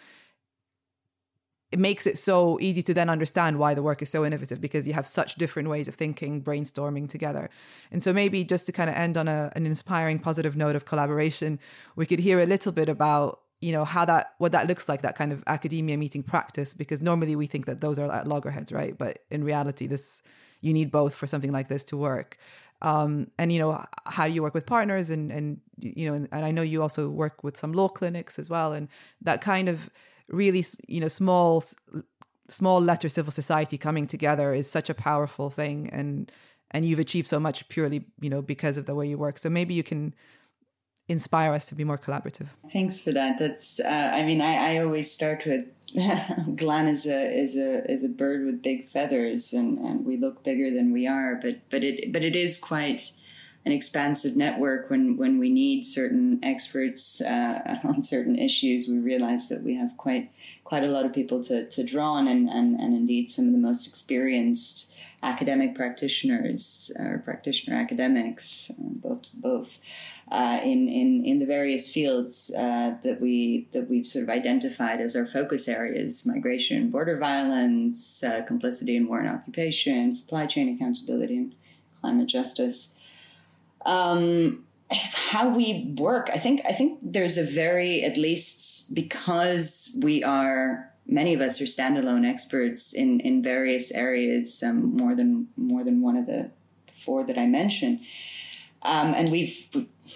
it 1.71 1.80
makes 1.80 2.07
it 2.07 2.17
so 2.17 2.57
easy 2.61 2.82
to 2.82 2.93
then 2.93 3.09
understand 3.09 3.59
why 3.59 3.73
the 3.73 3.84
work 3.84 4.01
is 4.01 4.09
so 4.09 4.25
innovative 4.25 4.61
because 4.61 4.88
you 4.88 4.93
have 4.93 5.05
such 5.05 5.36
different 5.36 5.67
ways 5.67 5.89
of 5.89 5.95
thinking 5.95 6.41
brainstorming 6.41 7.09
together. 7.09 7.49
And 7.91 8.01
so 8.01 8.13
maybe 8.13 8.45
just 8.45 8.67
to 8.67 8.71
kind 8.71 8.89
of 8.89 8.95
end 8.95 9.17
on 9.17 9.28
a, 9.28 9.51
an 9.53 9.65
inspiring 9.65 10.19
positive 10.19 10.55
note 10.55 10.78
of 10.78 10.86
collaboration 10.86 11.59
we 11.95 12.05
could 12.05 12.19
hear 12.19 12.39
a 12.39 12.45
little 12.45 12.71
bit 12.71 12.88
about 12.88 13.41
you 13.60 13.72
know 13.72 13.86
how 13.86 14.05
that 14.05 14.34
what 14.38 14.51
that 14.51 14.68
looks 14.68 14.88
like 14.88 15.01
that 15.01 15.16
kind 15.16 15.32
of 15.32 15.43
academia 15.47 15.97
meeting 15.97 16.24
practice 16.24 16.74
because 16.74 17.01
normally 17.01 17.36
we 17.36 17.47
think 17.47 17.66
that 17.66 17.82
those 17.82 17.97
are 17.97 18.12
at 18.12 18.28
loggerheads 18.28 18.72
right? 18.72 18.97
But 18.97 19.20
in 19.32 19.43
reality 19.43 19.88
this 19.88 20.22
you 20.62 20.74
need 20.74 20.91
both 20.91 21.14
for 21.14 21.28
something 21.28 21.51
like 21.51 21.68
this 21.68 21.84
to 21.86 21.97
work. 21.97 22.38
Um, 22.82 23.32
and 23.38 23.51
you 23.51 23.60
know 23.60 23.84
how 24.05 24.28
do 24.28 24.34
you 24.34 24.43
work 24.43 24.53
with 24.53 24.66
partners 24.66 25.10
and 25.10 25.32
and 25.32 25.60
you 25.80 26.08
know 26.08 26.14
and, 26.14 26.28
and 26.32 26.45
i 26.45 26.51
know 26.51 26.62
you 26.62 26.82
also 26.84 27.10
work 27.10 27.43
with 27.43 27.58
some 27.58 27.74
law 27.74 27.88
clinics 27.88 28.38
as 28.38 28.51
well 28.51 28.72
and 28.72 28.88
that 29.22 29.41
kind 29.41 29.68
of 29.68 29.89
really 30.28 30.64
you 30.88 31.01
know 31.01 31.08
small 31.08 31.64
small 32.49 32.80
letter 32.80 33.10
civil 33.10 33.32
society 33.32 33.78
coming 33.78 34.05
together 34.05 34.53
is 34.53 34.70
such 34.70 34.91
a 34.91 34.93
powerful 34.93 35.49
thing 35.49 35.89
and 35.91 36.32
and 36.72 36.86
you've 36.86 36.99
achieved 36.99 37.28
so 37.28 37.39
much 37.39 37.68
purely 37.70 38.05
you 38.22 38.30
know 38.30 38.41
because 38.41 38.78
of 38.78 38.86
the 38.86 38.95
way 38.95 39.08
you 39.08 39.18
work. 39.18 39.38
So 39.38 39.49
maybe 39.49 39.74
you 39.74 39.84
can 39.84 40.14
inspire 41.08 41.53
us 41.53 41.66
to 41.68 41.76
be 41.76 41.84
more 41.84 41.97
collaborative. 41.97 42.47
Thanks 42.72 42.99
for 42.99 43.12
that. 43.12 43.39
That's 43.39 43.80
uh, 43.80 44.12
I 44.14 44.24
mean 44.24 44.41
I, 44.41 44.74
I 44.74 44.78
always 44.84 45.12
start 45.12 45.45
with 45.45 45.66
Glan 46.55 46.88
is 46.88 47.08
a 47.08 47.39
is 47.39 47.55
a 47.55 47.89
is 47.89 48.03
a 48.03 48.10
bird 48.10 48.45
with 48.45 48.62
big 48.62 48.88
feathers 48.89 49.53
and, 49.53 49.78
and 49.80 50.05
we 50.05 50.18
look 50.18 50.43
bigger 50.43 50.70
than 50.70 50.91
we 50.91 51.08
are, 51.08 51.36
but 51.36 51.60
but 51.70 51.84
it 51.84 52.12
but 52.12 52.24
it 52.24 52.36
is 52.36 52.58
quite 52.58 53.12
an 53.68 53.74
expansive 53.74 54.38
network 54.38 54.89
when 54.89 55.18
when 55.18 55.39
we 55.39 55.49
need 55.49 55.84
certain 55.84 56.39
experts 56.41 57.22
uh, 57.22 57.80
on 57.84 58.01
certain 58.01 58.38
issues 58.38 58.88
we 58.88 58.99
realize 58.99 59.49
that 59.49 59.62
we 59.62 59.76
have 59.76 59.95
quite 59.97 60.32
quite 60.64 60.86
a 60.86 60.88
lot 60.88 61.05
of 61.05 61.14
people 61.14 61.43
to, 61.43 61.68
to 61.70 61.84
draw 61.84 62.14
on 62.14 62.28
and, 62.28 62.49
and, 62.49 62.80
and 62.80 62.95
indeed 62.95 63.30
some 63.30 63.45
of 63.45 63.51
the 63.51 63.58
most 63.58 63.86
experienced 63.86 64.93
academic 65.22 65.76
practitioners 65.76 66.91
or 66.97 67.16
uh, 67.16 67.26
practitioner 67.26 67.76
academics 67.76 68.72
uh, 68.72 68.74
both 68.80 69.24
both 69.34 69.80
uh, 70.30 70.59
in, 70.61 70.89
in, 70.89 71.23
in 71.25 71.39
the 71.39 71.45
various 71.45 71.89
fields 71.89 72.51
uh, 72.57 72.95
that 73.03 73.21
we 73.21 73.67
that 73.71 73.89
we've 73.89 74.05
sort 74.05 74.23
of 74.23 74.30
identified 74.30 74.99
as 74.99 75.15
our 75.15 75.25
focus 75.25 75.67
areas: 75.67 76.25
migration 76.25 76.78
and 76.78 76.91
border 76.91 77.17
violence, 77.17 78.23
uh, 78.23 78.41
complicity 78.43 78.97
in 78.97 79.07
war 79.07 79.19
and 79.19 79.30
occupation, 79.30 80.11
supply 80.11 80.45
chain 80.45 80.75
accountability, 80.75 81.38
and 81.38 81.55
climate 82.01 82.28
justice. 82.28 82.95
Um, 83.86 84.65
how 84.91 85.49
we 85.49 85.93
work. 85.97 86.30
I 86.34 86.38
think 86.38 86.61
I 86.65 86.71
think 86.73 86.99
there's 87.01 87.38
a 87.38 87.43
very 87.43 88.03
at 88.03 88.17
least 88.17 88.93
because 88.93 89.97
we 90.03 90.23
are 90.23 90.91
many 91.05 91.34
of 91.34 91.41
us 91.41 91.61
are 91.61 91.65
standalone 91.65 92.30
experts 92.30 92.93
in 92.93 93.21
in 93.21 93.41
various 93.41 93.91
areas, 93.91 94.61
um, 94.61 94.95
more 94.95 95.15
than 95.15 95.47
more 95.55 95.84
than 95.84 96.01
one 96.01 96.17
of 96.17 96.25
the 96.25 96.51
four 96.91 97.23
that 97.23 97.38
I 97.38 97.47
mentioned. 97.47 98.01
Um, 98.82 99.13
and 99.13 99.32
we've 99.32 99.67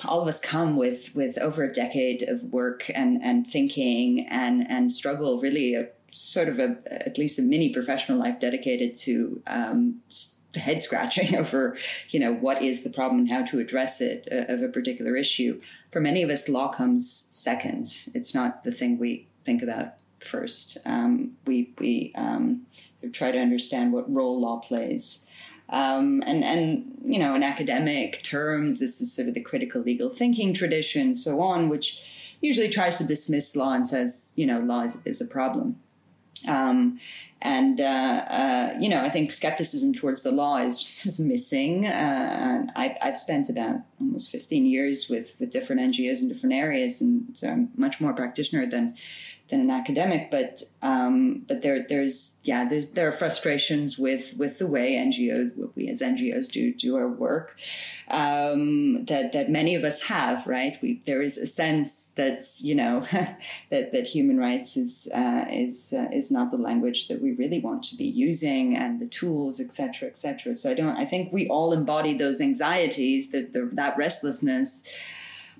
all 0.06 0.22
of 0.22 0.28
us 0.28 0.40
come 0.40 0.76
with 0.76 1.16
with 1.16 1.38
over 1.38 1.64
a 1.64 1.72
decade 1.72 2.24
of 2.24 2.44
work 2.46 2.90
and 2.94 3.22
and 3.22 3.46
thinking 3.46 4.28
and 4.30 4.66
and 4.70 4.92
struggle 4.92 5.40
really 5.40 5.76
a 5.76 5.88
sort 6.12 6.50
of 6.50 6.60
a 6.60 6.78
at 6.90 7.18
least 7.18 7.40
a 7.40 7.42
mini 7.42 7.70
professional 7.70 8.20
life 8.20 8.40
dedicated 8.40 8.96
to 8.96 9.42
um, 9.48 10.02
head 10.56 10.82
scratching 10.82 11.36
over 11.42 11.78
you 12.10 12.20
know 12.20 12.34
what 12.34 12.62
is 12.62 12.84
the 12.84 12.90
problem 12.90 13.22
and 13.22 13.32
how 13.32 13.44
to 13.44 13.60
address 13.60 14.02
it 14.02 14.28
uh, 14.32 14.52
of 14.52 14.62
a 14.62 14.70
particular 14.70 15.16
issue. 15.16 15.60
For 15.92 16.00
many 16.00 16.24
of 16.24 16.30
us 16.30 16.48
law 16.48 16.70
comes 16.70 17.10
second. 17.12 17.88
It's 18.14 18.34
not 18.34 18.64
the 18.64 18.72
thing 18.72 18.98
we 18.98 19.28
think 19.44 19.62
about 19.62 19.96
first. 20.20 20.78
Um, 20.86 21.34
we 21.46 21.74
we 21.80 22.12
um, 22.16 22.66
try 23.12 23.32
to 23.32 23.40
understand 23.40 23.94
what 23.94 24.12
role 24.12 24.40
law 24.40 24.60
plays 24.60 25.26
um, 25.72 26.22
and 26.26 26.44
and 26.44 26.98
you 27.04 27.20
know 27.20 27.36
in 27.36 27.44
academic 27.44 28.22
terms 28.24 28.80
this 28.80 29.02
is 29.02 29.14
sort 29.14 29.28
of 29.28 29.34
the 29.34 29.42
critical 29.42 29.82
legal 29.82 30.10
thinking 30.10 30.54
tradition 30.54 31.16
so 31.16 31.42
on 31.42 31.70
which 31.70 32.04
usually 32.42 32.70
tries 32.70 32.98
to 32.98 33.04
dismiss 33.04 33.56
law 33.56 33.74
and 33.74 33.88
says 33.88 34.34
you 34.36 34.46
know 34.46 34.60
law 34.60 34.82
is, 34.82 35.02
is 35.06 35.22
a 35.22 35.26
problem 35.26 35.78
um, 36.48 37.00
and 37.42 37.82
uh, 37.82 37.84
uh, 37.84 38.74
you 38.80 38.88
know, 38.88 39.02
I 39.02 39.10
think 39.10 39.32
skepticism 39.32 39.94
towards 39.94 40.22
the 40.22 40.32
law 40.32 40.58
is 40.58 40.78
just 40.78 41.06
is 41.06 41.20
missing. 41.20 41.88
Uh, 41.88 42.68
I, 42.76 42.96
I've 43.02 43.18
spent 43.18 43.50
about 43.50 43.78
almost 44.00 44.32
15 44.32 44.66
years 44.66 45.10
with 45.10 45.36
with 45.40 45.52
different 45.52 45.82
NGOs 45.82 46.22
in 46.22 46.30
different 46.30 46.54
areas, 46.54 47.02
and 47.02 47.32
so 47.36 47.50
I'm 47.50 47.70
much 47.76 48.00
more 48.00 48.14
practitioner 48.14 48.66
than 48.68 48.96
than 49.52 49.62
an 49.62 49.70
academic, 49.70 50.32
but 50.32 50.64
um, 50.82 51.44
but 51.48 51.62
there 51.62 51.86
there's 51.88 52.40
yeah 52.44 52.68
there's 52.68 52.88
there 52.92 53.08
are 53.08 53.12
frustrations 53.12 54.00
with 54.00 54.36
with 54.38 54.58
the 54.58 54.66
way 54.66 54.94
NGOs 54.94 55.76
we 55.76 55.88
as 55.88 56.02
NGOs 56.02 56.52
do 56.52 56.74
do 56.74 56.96
our 56.96 57.08
work 57.08 57.56
um, 58.10 59.06
that 59.06 59.34
that 59.34 59.52
many 59.52 59.76
of 59.76 59.84
us 59.84 60.02
have 60.04 60.48
right. 60.48 60.78
We 60.82 61.02
there 61.06 61.22
is 61.22 61.38
a 61.38 61.46
sense 61.46 62.14
that 62.14 62.42
you 62.62 62.74
know 62.74 63.02
that 63.70 63.92
that 63.92 64.08
human 64.08 64.38
rights 64.38 64.76
is 64.76 65.08
uh, 65.14 65.46
is 65.52 65.94
uh, 65.96 66.08
is 66.12 66.32
not 66.32 66.52
the 66.52 66.58
language 66.58 67.08
that 67.10 67.22
we 67.22 67.34
really 67.34 67.60
want 67.60 67.84
to 67.84 67.96
be 67.96 68.06
using 68.06 68.76
and 68.76 69.00
the 69.00 69.08
tools 69.08 69.60
etc 69.60 70.10
etc. 70.10 70.56
So 70.56 70.72
I 70.72 70.74
don't 70.74 70.98
I 70.98 71.06
think 71.06 71.32
we 71.32 71.48
all 71.48 71.74
embody 71.74 72.14
those 72.16 72.42
anxieties 72.42 73.32
that 73.32 73.54
the, 73.54 73.70
that 73.74 73.98
restlessness 73.98 74.88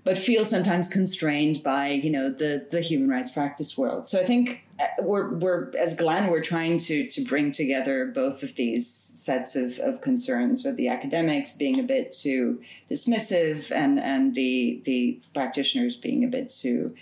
but 0.04 0.18
feel 0.18 0.44
sometimes 0.44 0.88
constrained 0.88 1.62
by 1.64 1.90
you 1.90 2.10
know 2.10 2.30
the 2.30 2.66
the 2.70 2.82
human 2.82 3.10
rights 3.10 3.30
practice 3.30 3.78
world. 3.78 4.08
So 4.08 4.20
I 4.20 4.24
think 4.24 4.64
uh, 4.80 4.86
we're 5.02 5.34
we're 5.36 5.72
as 5.78 5.94
GLAN 5.96 6.30
we're 6.30 6.42
trying 6.42 6.78
to 6.80 7.08
to 7.08 7.24
bring 7.24 7.52
together 7.52 8.06
both 8.06 8.44
of 8.44 8.56
these 8.56 8.88
sets 8.88 9.56
of, 9.56 9.80
of 9.80 10.02
concerns 10.02 10.64
with 10.64 10.78
the 10.78 10.88
academics 10.88 11.54
being 11.54 11.80
a 11.80 11.84
bit 11.84 12.12
too 12.12 12.62
dismissive 12.90 13.72
and 13.72 14.00
and 14.00 14.36
the 14.36 14.82
the 14.86 15.20
practitioners 15.34 15.96
being 15.98 16.24
a 16.24 16.28
bit 16.28 16.50
too 16.50 16.96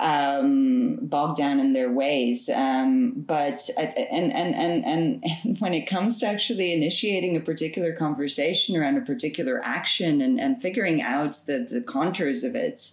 um, 0.00 0.96
bogged 1.02 1.38
down 1.38 1.60
in 1.60 1.72
their 1.72 1.90
ways. 1.90 2.48
Um, 2.48 3.12
but 3.16 3.68
and, 3.76 4.32
and 4.32 4.54
and 4.54 4.84
and 4.84 5.58
when 5.60 5.74
it 5.74 5.86
comes 5.86 6.20
to 6.20 6.26
actually 6.26 6.72
initiating 6.72 7.36
a 7.36 7.40
particular 7.40 7.92
conversation 7.92 8.76
around 8.76 8.96
a 8.96 9.02
particular 9.02 9.60
action 9.64 10.20
and, 10.20 10.38
and 10.38 10.60
figuring 10.60 11.02
out 11.02 11.36
the, 11.46 11.66
the 11.68 11.80
contours 11.80 12.44
of 12.44 12.54
it, 12.54 12.90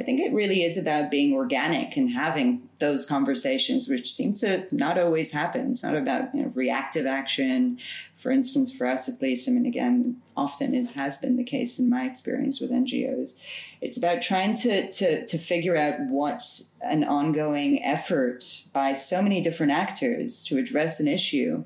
I 0.00 0.02
think 0.02 0.18
it 0.18 0.32
really 0.32 0.64
is 0.64 0.78
about 0.78 1.10
being 1.10 1.34
organic 1.34 1.94
and 1.94 2.08
having 2.08 2.66
those 2.78 3.04
conversations, 3.04 3.86
which 3.86 4.10
seem 4.10 4.32
to 4.34 4.66
not 4.72 4.98
always 4.98 5.30
happen. 5.30 5.70
It's 5.70 5.82
not 5.82 5.94
about 5.94 6.34
you 6.34 6.42
know, 6.42 6.52
reactive 6.54 7.04
action. 7.04 7.78
For 8.14 8.32
instance, 8.32 8.74
for 8.74 8.86
us 8.86 9.10
at 9.10 9.20
least, 9.20 9.46
I 9.46 9.52
mean, 9.52 9.66
again, 9.66 10.16
often 10.38 10.74
it 10.74 10.88
has 10.92 11.18
been 11.18 11.36
the 11.36 11.44
case 11.44 11.78
in 11.78 11.90
my 11.90 12.06
experience 12.06 12.62
with 12.62 12.70
NGOs. 12.70 13.34
It's 13.82 13.98
about 13.98 14.22
trying 14.22 14.54
to, 14.54 14.90
to, 14.90 15.26
to 15.26 15.36
figure 15.36 15.76
out 15.76 16.00
what's 16.08 16.70
an 16.80 17.04
ongoing 17.04 17.84
effort 17.84 18.42
by 18.72 18.94
so 18.94 19.20
many 19.20 19.42
different 19.42 19.72
actors 19.72 20.42
to 20.44 20.56
address 20.56 20.98
an 20.98 21.08
issue 21.08 21.62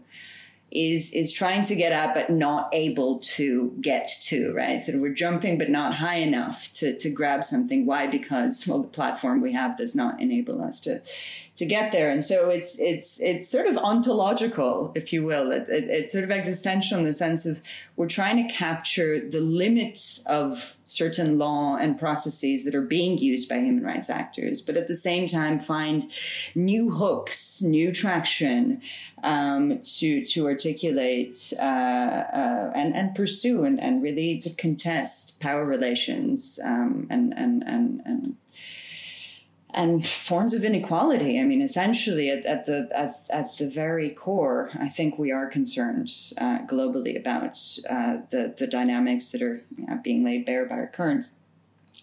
is 0.74 1.12
is 1.12 1.32
trying 1.32 1.62
to 1.62 1.74
get 1.76 1.92
up 1.92 2.14
but 2.14 2.30
not 2.30 2.68
able 2.72 3.20
to 3.20 3.72
get 3.80 4.08
to 4.22 4.52
right? 4.52 4.82
So 4.82 4.98
we're 4.98 5.14
jumping 5.14 5.56
but 5.56 5.70
not 5.70 5.98
high 5.98 6.16
enough 6.16 6.72
to 6.74 6.96
to 6.98 7.10
grab 7.10 7.44
something. 7.44 7.86
Why? 7.86 8.06
Because 8.06 8.66
well 8.66 8.82
the 8.82 8.88
platform 8.88 9.40
we 9.40 9.52
have 9.52 9.76
does 9.76 9.94
not 9.94 10.20
enable 10.20 10.60
us 10.60 10.80
to 10.80 11.00
to 11.56 11.64
get 11.64 11.92
there. 11.92 12.10
And 12.10 12.24
so 12.24 12.50
it's 12.50 12.78
it's 12.80 13.20
it's 13.20 13.48
sort 13.48 13.66
of 13.66 13.78
ontological, 13.78 14.92
if 14.94 15.12
you 15.12 15.24
will. 15.24 15.52
It, 15.52 15.68
it, 15.68 15.84
it's 15.84 16.12
sort 16.12 16.24
of 16.24 16.30
existential 16.30 16.98
in 16.98 17.04
the 17.04 17.12
sense 17.12 17.46
of 17.46 17.62
we're 17.96 18.08
trying 18.08 18.46
to 18.46 18.52
capture 18.52 19.20
the 19.20 19.40
limits 19.40 20.18
of 20.26 20.76
certain 20.84 21.38
law 21.38 21.76
and 21.76 21.98
processes 21.98 22.64
that 22.64 22.74
are 22.74 22.82
being 22.82 23.16
used 23.18 23.48
by 23.48 23.58
human 23.58 23.84
rights 23.84 24.10
actors, 24.10 24.60
but 24.60 24.76
at 24.76 24.88
the 24.88 24.94
same 24.94 25.26
time 25.26 25.58
find 25.58 26.04
new 26.54 26.90
hooks, 26.90 27.62
new 27.62 27.92
traction 27.92 28.82
um, 29.22 29.80
to 29.82 30.24
to 30.24 30.46
articulate 30.46 31.52
uh, 31.60 31.62
uh, 31.62 32.72
and 32.74 32.96
and 32.96 33.14
pursue 33.14 33.64
and, 33.64 33.78
and 33.80 34.02
really 34.02 34.38
to 34.38 34.50
contest 34.50 35.40
power 35.40 35.64
relations 35.64 36.58
um, 36.64 37.06
and 37.10 37.32
and 37.36 37.62
and 37.64 38.02
and 38.04 38.36
and 39.74 40.06
forms 40.06 40.54
of 40.54 40.64
inequality. 40.64 41.38
I 41.38 41.44
mean, 41.44 41.60
essentially, 41.60 42.30
at, 42.30 42.46
at 42.46 42.66
the 42.66 42.88
at, 42.94 43.16
at, 43.30 43.56
the 43.58 43.68
very 43.68 44.10
core, 44.10 44.70
I 44.74 44.88
think 44.88 45.18
we 45.18 45.32
are 45.32 45.46
concerned 45.46 46.08
uh, 46.38 46.60
globally 46.60 47.18
about 47.18 47.58
uh, 47.90 48.18
the 48.30 48.54
the 48.56 48.66
dynamics 48.66 49.32
that 49.32 49.42
are 49.42 49.64
you 49.76 49.86
know, 49.86 50.00
being 50.02 50.24
laid 50.24 50.46
bare 50.46 50.64
by 50.66 50.76
our 50.76 50.86
current 50.86 51.26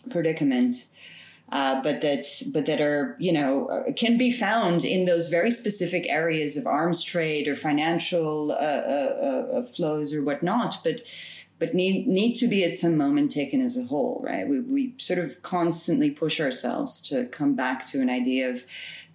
predicament. 0.09 0.85
Uh, 1.51 1.81
but 1.81 1.99
that 1.99 2.25
but 2.53 2.65
that 2.65 2.79
are 2.79 3.17
you 3.19 3.33
know 3.33 3.67
uh, 3.67 3.91
can 3.93 4.17
be 4.17 4.31
found 4.31 4.85
in 4.85 5.03
those 5.03 5.27
very 5.27 5.51
specific 5.51 6.05
areas 6.07 6.55
of 6.55 6.65
arms 6.65 7.03
trade 7.03 7.45
or 7.45 7.55
financial 7.55 8.53
uh, 8.53 8.55
uh, 8.55 9.61
flows 9.63 10.13
or 10.13 10.23
whatnot. 10.23 10.77
But 10.83 11.01
but 11.61 11.75
need 11.75 12.07
need 12.07 12.33
to 12.33 12.47
be 12.47 12.63
at 12.63 12.75
some 12.75 12.97
moment 12.97 13.29
taken 13.29 13.61
as 13.61 13.77
a 13.77 13.83
whole, 13.83 14.19
right? 14.25 14.47
We 14.47 14.59
we 14.61 14.93
sort 14.97 15.19
of 15.19 15.41
constantly 15.43 16.09
push 16.09 16.41
ourselves 16.41 17.01
to 17.09 17.27
come 17.27 17.55
back 17.55 17.85
to 17.89 18.01
an 18.01 18.09
idea 18.09 18.49
of 18.49 18.65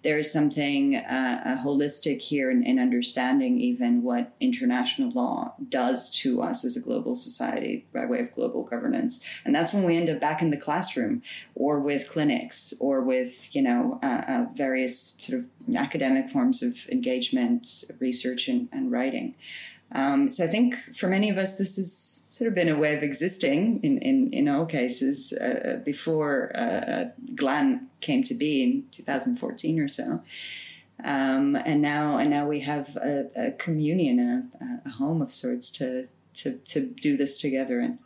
there 0.03 0.17
is 0.17 0.31
something 0.31 0.95
uh, 0.95 1.61
holistic 1.61 2.21
here 2.21 2.49
in, 2.49 2.63
in, 2.63 2.79
understanding 2.79 3.59
even 3.59 4.03
what 4.03 4.31
international 4.39 5.11
law 5.11 5.53
does 5.67 6.09
to 6.21 6.41
us 6.41 6.63
as 6.63 6.77
a 6.77 6.79
global 6.79 7.15
society 7.15 7.85
by 7.91 8.05
way 8.05 8.19
of 8.19 8.31
global 8.31 8.63
governance. 8.63 9.25
And 9.43 9.53
that's 9.53 9.73
when 9.73 9.83
we 9.83 9.97
end 9.97 10.09
up 10.09 10.21
back 10.21 10.41
in 10.41 10.51
the 10.51 10.55
classroom 10.55 11.23
or 11.55 11.79
with 11.79 12.09
clinics 12.09 12.73
or 12.79 13.01
with, 13.01 13.53
you 13.53 13.61
know, 13.61 13.99
uh, 14.01 14.23
uh, 14.27 14.45
various 14.53 15.17
sort 15.19 15.39
of 15.39 15.75
academic 15.75 16.29
forms 16.29 16.63
of 16.63 16.87
engagement, 16.89 17.83
research, 17.99 18.47
and, 18.47 18.69
and 18.71 18.91
writing. 18.91 19.35
Um, 19.93 20.31
so 20.31 20.43
I 20.43 20.47
think 20.47 20.75
for 20.95 21.07
many 21.07 21.29
of 21.29 21.37
us, 21.37 21.57
this 21.57 21.77
has 21.77 22.25
sort 22.29 22.47
of 22.47 22.55
been 22.55 22.69
a 22.69 22.77
way 22.77 22.95
of 22.95 23.03
existing 23.03 23.79
in, 23.83 23.99
in, 23.99 24.33
in 24.33 24.47
all 24.49 24.65
cases 24.65 25.33
uh, 25.33 25.79
before 25.85 26.51
uh, 26.55 27.05
GLAN 27.35 27.87
came 28.01 28.23
to 28.23 28.33
be 28.33 28.63
in 28.63 28.85
2014 28.91 29.79
or 29.79 29.87
so. 29.87 30.21
Um, 31.03 31.55
and 31.55 31.81
now 31.81 32.17
and 32.17 32.29
now 32.29 32.47
we 32.47 32.61
have 32.61 32.95
a, 32.97 33.29
a 33.37 33.51
communion, 33.51 34.19
a, 34.19 34.87
a, 34.87 34.91
home 34.93 35.21
of 35.21 35.31
sorts 35.31 35.69
to, 35.71 36.07
to, 36.33 36.59
to 36.69 36.81
do 36.81 37.15
this 37.15 37.37
together 37.37 37.79
in. 37.79 37.99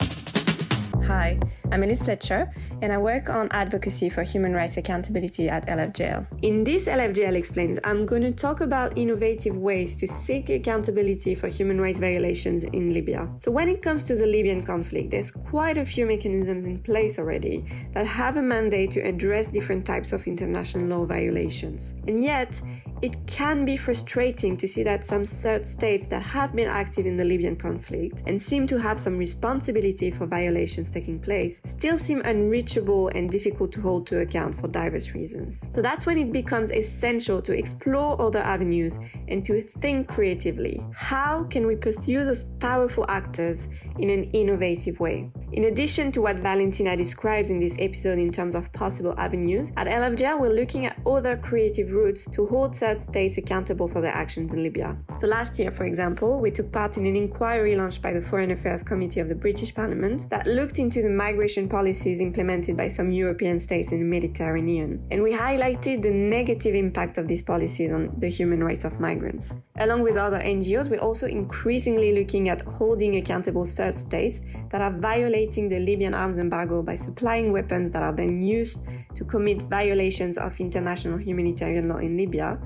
Hi, 1.12 1.38
I'm 1.74 1.84
Elise 1.84 2.03
Fletcher, 2.03 2.49
and 2.82 2.93
I 2.93 2.97
work 2.97 3.30
on 3.30 3.49
advocacy 3.51 4.09
for 4.09 4.24
human 4.24 4.53
rights 4.53 4.78
accountability 4.78 5.49
at 5.49 5.68
LFJL. 5.68 6.26
In 6.41 6.64
this 6.64 6.86
LFJL 6.86 7.36
Explains, 7.36 7.80
I'm 7.84 8.05
going 8.05 8.22
to 8.22 8.32
talk 8.32 8.62
about 8.62 8.97
innovative 8.97 9.57
ways 9.57 9.93
to 9.97 10.07
seek 10.07 10.49
accountability 10.49 11.36
for 11.36 11.49
human 11.49 11.82
rights 11.82 11.99
violations 11.99 12.64
in 12.64 12.93
Libya. 12.93 13.28
So, 13.43 13.51
when 13.51 13.68
it 13.68 13.82
comes 13.82 14.05
to 14.05 14.16
the 14.16 14.26
Libyan 14.26 14.66
conflict, 14.66 15.12
there's 15.12 15.32
quite 15.32 15.78
a 15.78 15.86
few 15.86 16.05
mechanisms 16.05 16.64
in 16.64 16.80
place 16.80 17.20
already 17.20 17.66
that 17.91 18.07
have 18.07 18.38
a 18.38 18.41
mandate 18.41 18.91
to 18.91 19.01
address 19.01 19.49
different 19.49 19.86
types 19.86 20.14
of 20.14 20.26
international 20.28 20.86
law 20.86 21.05
violations. 21.05 21.93
And 22.07 22.24
yet, 22.24 22.62
it 23.01 23.26
can 23.26 23.66
be 23.66 23.78
frustrating 23.78 24.55
to 24.57 24.68
see 24.68 24.84
that 24.84 25.07
some 25.07 25.26
third 25.26 25.68
states 25.68 26.05
that 26.07 26.22
have 26.22 26.55
been 26.55 26.68
active 26.68 27.07
in 27.07 27.18
the 27.18 27.24
Libyan 27.26 27.55
conflict 27.55 28.22
and 28.28 28.39
seem 28.39 28.68
to 28.68 28.80
have 28.80 28.99
some 28.99 29.18
responsibility 29.18 30.12
for 30.12 30.28
violations 30.28 30.91
taking 31.01 31.19
place 31.19 31.61
still 31.65 31.97
seem 31.97 32.21
unreachable 32.21 33.09
and 33.15 33.31
difficult 33.31 33.71
to 33.71 33.81
hold 33.81 34.05
to 34.07 34.19
account 34.19 34.59
for 34.59 34.67
diverse 34.67 35.13
reasons. 35.13 35.67
So 35.73 35.81
that's 35.81 36.05
when 36.05 36.17
it 36.17 36.31
becomes 36.31 36.71
essential 36.71 37.41
to 37.41 37.53
explore 37.53 38.21
other 38.21 38.39
avenues 38.39 38.99
and 39.27 39.43
to 39.45 39.61
think 39.61 40.07
creatively. 40.07 40.85
How 40.93 41.45
can 41.45 41.65
we 41.65 41.75
pursue 41.75 42.23
those 42.23 42.43
powerful 42.59 43.05
actors 43.07 43.67
in 43.97 44.09
an 44.09 44.25
innovative 44.25 44.99
way? 44.99 45.31
In 45.53 45.65
addition 45.65 46.11
to 46.13 46.21
what 46.21 46.37
Valentina 46.37 46.95
describes 46.95 47.49
in 47.49 47.59
this 47.59 47.75
episode 47.79 48.19
in 48.19 48.31
terms 48.31 48.55
of 48.55 48.71
possible 48.71 49.15
avenues, 49.17 49.71
at 49.77 49.87
LFJL 49.87 50.39
we're 50.39 50.53
looking 50.53 50.85
at 50.85 50.97
other 51.05 51.35
creative 51.37 51.91
routes 51.91 52.25
to 52.25 52.45
hold 52.45 52.75
third 52.75 52.99
states 52.99 53.37
accountable 53.37 53.87
for 53.87 54.01
their 54.01 54.13
actions 54.13 54.53
in 54.53 54.63
Libya. 54.63 54.95
So 55.17 55.27
last 55.27 55.57
year, 55.59 55.71
for 55.71 55.85
example, 55.85 56.39
we 56.39 56.51
took 56.51 56.71
part 56.71 56.97
in 56.97 57.05
an 57.05 57.15
inquiry 57.15 57.75
launched 57.75 58.01
by 58.01 58.13
the 58.13 58.21
Foreign 58.21 58.51
Affairs 58.51 58.83
Committee 58.83 59.19
of 59.19 59.27
the 59.27 59.35
British 59.35 59.73
Parliament 59.73 60.29
that 60.29 60.47
looked 60.47 60.79
into 60.82 61.01
the 61.01 61.09
migration 61.09 61.69
policies 61.69 62.19
implemented 62.19 62.75
by 62.75 62.89
some 62.89 63.11
European 63.11 63.59
states 63.59 63.91
in 63.91 63.99
the 63.99 64.05
Mediterranean. 64.05 65.07
And 65.11 65.23
we 65.23 65.32
highlighted 65.32 66.01
the 66.01 66.11
negative 66.11 66.75
impact 66.75 67.17
of 67.17 67.27
these 67.27 67.41
policies 67.41 67.91
on 67.93 68.13
the 68.17 68.27
human 68.27 68.63
rights 68.63 68.84
of 68.84 68.99
migrants. 68.99 69.55
Along 69.77 70.01
with 70.01 70.17
other 70.17 70.39
NGOs, 70.39 70.89
we're 70.89 70.99
also 70.99 71.27
increasingly 71.27 72.11
looking 72.11 72.49
at 72.49 72.61
holding 72.61 73.15
accountable 73.15 73.63
third 73.63 73.95
states 73.95 74.41
that 74.69 74.82
are 74.82 74.91
violating 74.91 75.69
the 75.69 75.79
Libyan 75.79 76.13
arms 76.13 76.38
embargo 76.38 76.82
by 76.82 76.95
supplying 76.95 77.51
weapons 77.53 77.91
that 77.91 78.03
are 78.03 78.13
then 78.13 78.41
used 78.41 78.79
to 79.15 79.23
commit 79.23 79.61
violations 79.61 80.38
of 80.38 80.59
international 80.59 81.17
humanitarian 81.17 81.88
law 81.88 81.97
in 81.97 82.17
Libya 82.17 82.59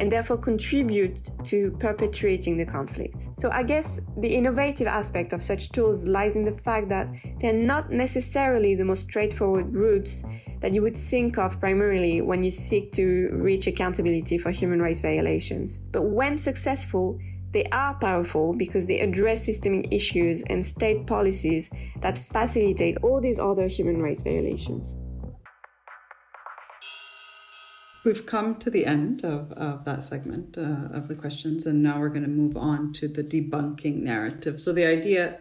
and 0.00 0.10
therefore 0.10 0.38
contribute 0.38 1.30
to 1.44 1.70
perpetuating 1.78 2.56
the 2.56 2.64
conflict. 2.64 3.28
So 3.38 3.50
I 3.50 3.62
guess 3.62 4.00
the 4.16 4.34
innovative 4.34 4.86
aspect 4.86 5.34
of 5.34 5.42
such 5.42 5.70
tools 5.72 6.06
lies 6.06 6.36
in 6.36 6.42
the 6.42 6.52
fact 6.52 6.88
that 6.88 7.06
they're 7.40 7.52
not 7.52 7.92
necessarily 7.92 8.74
the 8.74 8.84
most 8.84 9.02
straightforward 9.02 9.74
routes 9.74 10.22
that 10.60 10.72
you 10.72 10.80
would 10.82 10.96
think 10.96 11.38
of 11.38 11.60
primarily 11.60 12.22
when 12.22 12.42
you 12.42 12.50
seek 12.50 12.92
to 12.92 13.28
reach 13.32 13.66
accountability 13.66 14.38
for 14.38 14.50
human 14.50 14.80
rights 14.80 15.02
violations. 15.02 15.78
But 15.92 16.02
when 16.02 16.38
successful, 16.38 17.18
they 17.52 17.64
are 17.66 17.94
powerful 17.94 18.54
because 18.54 18.86
they 18.86 19.00
address 19.00 19.44
systemic 19.44 19.92
issues 19.92 20.42
and 20.42 20.64
state 20.64 21.06
policies 21.06 21.68
that 22.00 22.16
facilitate 22.16 22.96
all 23.02 23.20
these 23.20 23.38
other 23.38 23.66
human 23.66 24.00
rights 24.00 24.22
violations. 24.22 24.96
We've 28.02 28.24
come 28.24 28.54
to 28.56 28.70
the 28.70 28.86
end 28.86 29.24
of, 29.24 29.52
of 29.52 29.84
that 29.84 30.02
segment 30.02 30.56
uh, 30.56 30.96
of 30.96 31.08
the 31.08 31.14
questions, 31.14 31.66
and 31.66 31.82
now 31.82 32.00
we're 32.00 32.08
going 32.08 32.22
to 32.22 32.28
move 32.28 32.56
on 32.56 32.92
to 32.94 33.08
the 33.08 33.22
debunking 33.22 33.96
narrative. 33.96 34.58
So, 34.58 34.72
the 34.72 34.86
idea 34.86 35.38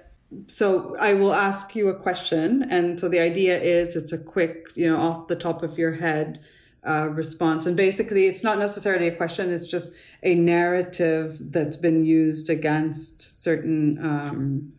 so 0.47 0.95
I 0.99 1.14
will 1.14 1.34
ask 1.34 1.76
you 1.76 1.89
a 1.89 1.95
question, 1.95 2.64
and 2.70 2.99
so 2.99 3.10
the 3.10 3.20
idea 3.20 3.60
is 3.60 3.95
it's 3.95 4.12
a 4.12 4.18
quick, 4.18 4.68
you 4.76 4.89
know, 4.89 4.99
off 4.99 5.28
the 5.28 5.36
top 5.36 5.64
of 5.64 5.78
your 5.78 5.93
head 5.93 6.39
uh, 6.86 7.07
response, 7.10 7.66
and 7.66 7.76
basically 7.76 8.28
it's 8.28 8.43
not 8.43 8.60
necessarily 8.60 9.07
a 9.07 9.16
question; 9.16 9.51
it's 9.51 9.70
just 9.70 9.91
a 10.22 10.36
narrative 10.36 11.38
that's 11.51 11.78
been 11.78 12.05
used 12.05 12.49
against 12.49 13.43
certain, 13.43 13.97
um, 14.05 14.74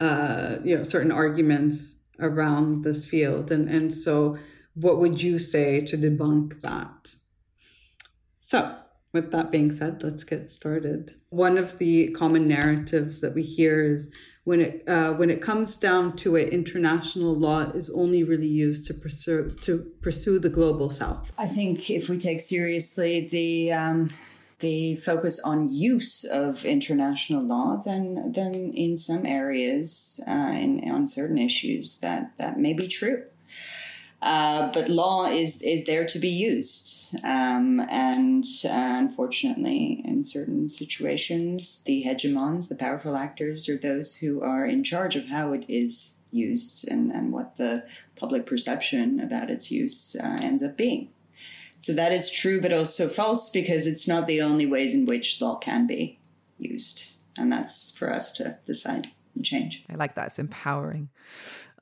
uh, 0.00 0.56
you 0.64 0.76
know, 0.76 0.82
certain 0.82 1.12
arguments 1.12 1.96
around 2.18 2.82
this 2.82 3.04
field, 3.04 3.52
and 3.52 3.68
and 3.68 3.94
so 3.94 4.36
what 4.74 4.98
would 4.98 5.22
you 5.22 5.38
say 5.38 5.80
to 5.82 5.96
debunk 5.96 6.60
that? 6.62 7.14
So, 8.40 8.76
with 9.12 9.32
that 9.32 9.50
being 9.50 9.72
said, 9.72 10.02
let's 10.02 10.24
get 10.24 10.48
started. 10.48 11.14
One 11.30 11.58
of 11.58 11.78
the 11.78 12.10
common 12.12 12.46
narratives 12.46 13.20
that 13.20 13.34
we 13.34 13.42
hear 13.42 13.82
is 13.84 14.10
when 14.44 14.60
it 14.60 14.88
uh, 14.88 15.12
when 15.12 15.30
it 15.30 15.42
comes 15.42 15.76
down 15.76 16.16
to 16.16 16.36
it, 16.36 16.48
international 16.48 17.34
law 17.34 17.70
is 17.70 17.90
only 17.90 18.24
really 18.24 18.48
used 18.48 18.86
to 18.86 18.94
pursue 18.94 19.50
to 19.62 19.90
pursue 20.00 20.38
the 20.38 20.48
global 20.48 20.90
south. 20.90 21.30
I 21.38 21.46
think 21.46 21.90
if 21.90 22.08
we 22.08 22.18
take 22.18 22.40
seriously 22.40 23.28
the 23.28 23.72
um, 23.72 24.10
the 24.60 24.94
focus 24.96 25.40
on 25.40 25.68
use 25.70 26.24
of 26.24 26.64
international 26.64 27.42
law, 27.42 27.80
then 27.84 28.32
then 28.32 28.54
in 28.74 28.96
some 28.96 29.26
areas, 29.26 30.20
uh, 30.26 30.52
in, 30.52 30.90
on 30.90 31.06
certain 31.08 31.38
issues, 31.38 31.98
that 31.98 32.36
that 32.38 32.58
may 32.58 32.72
be 32.72 32.88
true. 32.88 33.24
Uh, 34.22 34.70
but 34.72 34.90
law 34.90 35.24
is 35.24 35.62
is 35.62 35.84
there 35.84 36.04
to 36.04 36.18
be 36.18 36.28
used, 36.28 37.16
um, 37.24 37.80
and 37.90 38.44
uh, 38.66 38.68
unfortunately, 38.98 40.02
in 40.04 40.22
certain 40.22 40.68
situations, 40.68 41.82
the 41.84 42.04
hegemons, 42.04 42.68
the 42.68 42.74
powerful 42.74 43.16
actors, 43.16 43.66
are 43.66 43.78
those 43.78 44.16
who 44.16 44.42
are 44.42 44.66
in 44.66 44.84
charge 44.84 45.16
of 45.16 45.30
how 45.30 45.54
it 45.54 45.64
is 45.68 46.18
used 46.32 46.86
and, 46.88 47.10
and 47.10 47.32
what 47.32 47.56
the 47.56 47.86
public 48.14 48.44
perception 48.44 49.20
about 49.20 49.50
its 49.50 49.70
use 49.70 50.14
uh, 50.22 50.38
ends 50.42 50.62
up 50.62 50.76
being. 50.76 51.08
So 51.78 51.94
that 51.94 52.12
is 52.12 52.30
true, 52.30 52.60
but 52.60 52.74
also 52.74 53.08
false 53.08 53.48
because 53.48 53.86
it's 53.86 54.06
not 54.06 54.26
the 54.26 54.42
only 54.42 54.66
ways 54.66 54.94
in 54.94 55.06
which 55.06 55.40
law 55.40 55.56
can 55.56 55.86
be 55.86 56.18
used, 56.58 57.12
and 57.38 57.50
that's 57.50 57.90
for 57.90 58.12
us 58.12 58.32
to 58.32 58.58
decide 58.66 59.08
and 59.34 59.42
change. 59.42 59.82
I 59.88 59.94
like 59.94 60.14
that; 60.16 60.26
it's 60.26 60.38
empowering. 60.38 61.08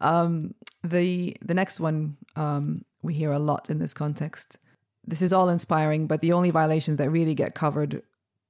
Um, 0.01 0.55
the 0.83 1.37
the 1.43 1.55
next 1.55 1.81
one 1.81 2.17
um, 2.37 2.85
we 3.03 3.15
hear 3.15 3.33
a 3.33 3.39
lot 3.39 3.71
in 3.71 3.79
this 3.79 3.95
context. 3.95 4.59
This 5.07 5.23
is 5.23 5.33
all 5.33 5.49
inspiring, 5.49 6.07
but 6.07 6.21
the 6.21 6.33
only 6.33 6.51
violations 6.51 6.99
that 6.99 7.11
really 7.11 7.35
get 7.35 7.55
covered 7.55 8.03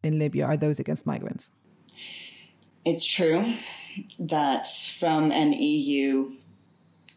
in 0.03 0.19
Libya 0.19 0.45
are 0.47 0.57
those 0.57 0.81
against 0.81 1.07
migrants. 1.07 1.51
It's 2.85 3.05
true 3.05 3.55
that 4.19 4.67
from 4.67 5.31
an 5.31 5.53
EU 5.53 6.31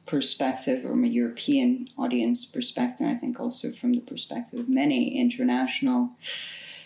perspective 0.06 0.86
or 0.86 0.92
a 0.92 1.08
European 1.08 1.86
audience 1.98 2.46
perspective, 2.46 3.08
I 3.08 3.16
think 3.16 3.40
also 3.40 3.72
from 3.72 3.94
the 3.94 4.02
perspective 4.02 4.60
of 4.60 4.70
many 4.70 5.20
international 5.20 6.12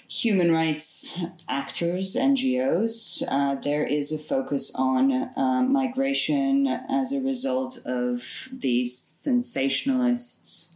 human 0.08 0.52
rights 0.52 1.20
actors, 1.48 2.16
NGOs, 2.16 3.24
uh, 3.28 3.56
there 3.56 3.86
is 3.86 4.12
a 4.12 4.18
focus 4.18 4.72
on 4.76 5.12
uh, 5.12 5.64
migration 5.64 6.68
as 6.68 7.12
a 7.12 7.22
result 7.22 7.80
of 7.86 8.50
these 8.52 8.96
sensationalists 8.96 10.72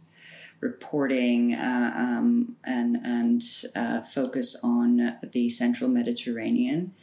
reporting 0.60 1.54
uh, 1.54 1.92
um, 1.96 2.56
and 2.64 2.96
and 3.04 3.42
uh, 3.74 4.02
focus 4.02 4.58
on 4.62 5.16
the 5.32 5.48
central 5.48 5.88
Mediterranean. 5.88 6.94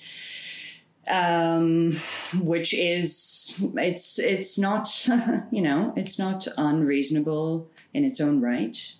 Um, 1.09 1.93
which 2.37 2.73
is 2.73 3.57
it's 3.75 4.19
it's 4.19 4.59
not 4.59 4.89
you 5.51 5.61
know 5.61 5.93
it's 5.95 6.19
not 6.19 6.47
unreasonable 6.57 7.71
in 7.93 8.03
its 8.03 8.19
own 8.19 8.41
right 8.41 8.93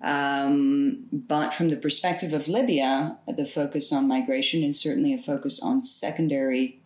um, 0.00 1.06
but 1.12 1.54
from 1.54 1.68
the 1.68 1.76
perspective 1.76 2.32
of 2.32 2.48
Libya, 2.48 3.16
the 3.26 3.46
focus 3.46 3.92
on 3.92 4.08
migration 4.08 4.62
is 4.62 4.78
certainly 4.78 5.14
a 5.14 5.18
focus 5.18 5.60
on 5.62 5.82
secondary 5.82 6.80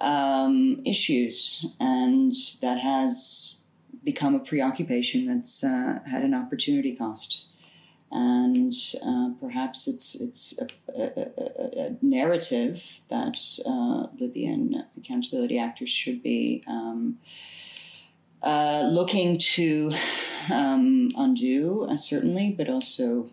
um, 0.00 0.82
issues, 0.84 1.66
and 1.80 2.34
that 2.60 2.78
has 2.78 3.62
become 4.04 4.34
a 4.34 4.40
preoccupation 4.40 5.26
that's 5.26 5.64
uh, 5.64 6.00
had 6.06 6.22
an 6.22 6.34
opportunity 6.34 6.94
cost. 6.94 7.46
And 8.12 8.72
uh, 9.04 9.30
perhaps 9.40 9.88
it's 9.88 10.14
it's 10.20 10.60
a, 10.60 10.68
a, 10.96 11.86
a 11.86 11.96
narrative 12.02 13.00
that 13.08 13.36
uh, 13.66 14.06
Libyan 14.20 14.84
accountability 14.96 15.58
actors 15.58 15.90
should 15.90 16.22
be 16.22 16.62
um, 16.68 17.18
uh, 18.46 18.86
looking 18.88 19.38
to 19.38 19.92
um, 20.52 21.10
undo, 21.16 21.84
uh, 21.90 21.96
certainly, 21.96 22.54
but 22.56 22.68
also 22.68 23.26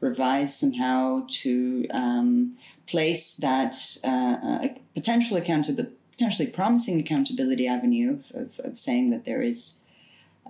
revise 0.00 0.54
somehow 0.54 1.24
to 1.26 1.86
um, 1.90 2.54
place 2.86 3.36
that 3.36 3.74
uh, 4.04 4.68
potential 4.92 5.38
accountability, 5.38 5.96
potentially 6.10 6.46
promising 6.48 7.00
accountability 7.00 7.66
avenue 7.66 8.12
of, 8.12 8.30
of, 8.34 8.60
of 8.62 8.78
saying 8.78 9.08
that 9.10 9.24
there 9.24 9.40
is. 9.40 9.78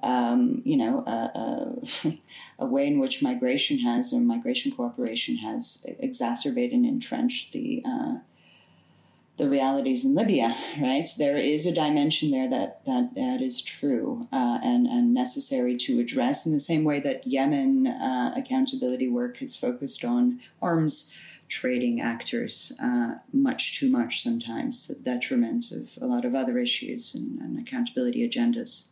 Um, 0.03 0.62
you 0.64 0.76
know, 0.78 1.05
a, 1.06 2.09
a, 2.09 2.18
a, 2.64 2.66
way 2.66 2.89
in 2.89 2.98
which 2.98 3.22
migration 3.22 3.78
has, 3.78 4.12
or 4.12 4.18
migration 4.18 4.72
cooperation 4.72 5.36
has 5.36 5.86
exacerbated 6.01 6.72
and 6.72 6.85
entrenched 6.85 7.52
the 7.52 7.85
uh, 7.86 8.16
the 9.38 9.48
realities 9.48 10.04
in 10.04 10.14
Libya, 10.14 10.54
right? 10.80 11.06
There 11.18 11.38
is 11.38 11.66
a 11.66 11.72
dimension 11.72 12.30
there 12.30 12.48
that 12.50 12.84
that, 12.84 13.14
that 13.14 13.40
is 13.40 13.62
true 13.62 14.26
uh, 14.32 14.59
and 14.62 14.86
and 14.86 15.14
necessary 15.14 15.76
to 15.76 16.00
address 16.00 16.46
in 16.46 16.52
the 16.52 16.60
same 16.60 16.84
way 16.84 17.00
that 17.00 17.26
Yemen 17.26 17.86
uh, 17.86 18.34
accountability 18.36 19.09
work 19.09 19.38
has 19.38 19.56
focused 19.56 20.04
on 20.04 20.40
arms 20.60 21.12
trading 21.48 22.00
actors 22.00 22.72
uh, 22.82 23.14
much 23.32 23.78
too 23.78 23.90
much 23.90 24.22
sometimes, 24.22 24.86
to 24.86 24.94
the 24.94 25.02
detriment 25.02 25.70
of 25.70 25.98
a 26.00 26.06
lot 26.06 26.24
of 26.24 26.34
other 26.34 26.59
issues 26.59 27.14
and, 27.14 27.38
and 27.40 27.59
accountability 27.59 28.26
agendas. 28.26 28.88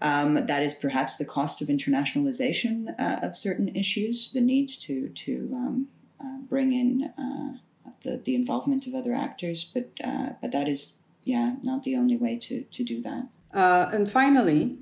Um, 0.00 0.46
that 0.46 0.62
is 0.62 0.72
perhaps 0.72 1.16
the 1.16 1.26
cost 1.26 1.60
of 1.60 1.68
internationalization 1.68 2.98
uh, 2.98 3.26
of 3.26 3.36
certain 3.36 3.68
issues, 3.76 4.32
the 4.32 4.40
need 4.40 4.68
to 4.86 5.08
to 5.08 5.52
um, 5.54 5.88
uh, 6.18 6.38
bring 6.48 6.72
in 6.72 7.12
uh, 7.18 7.58
the, 8.02 8.16
the 8.16 8.34
involvement 8.34 8.86
of 8.86 8.94
other 8.94 9.12
actors. 9.12 9.64
But 9.64 9.90
uh, 10.04 10.30
but 10.40 10.52
that 10.52 10.68
is 10.68 10.94
yeah 11.24 11.56
not 11.62 11.82
the 11.82 11.96
only 11.96 12.16
way 12.16 12.36
to 12.38 12.62
to 12.62 12.84
do 12.84 13.00
that. 13.02 13.28
Uh, 13.52 13.90
and 13.92 14.10
finally, 14.10 14.76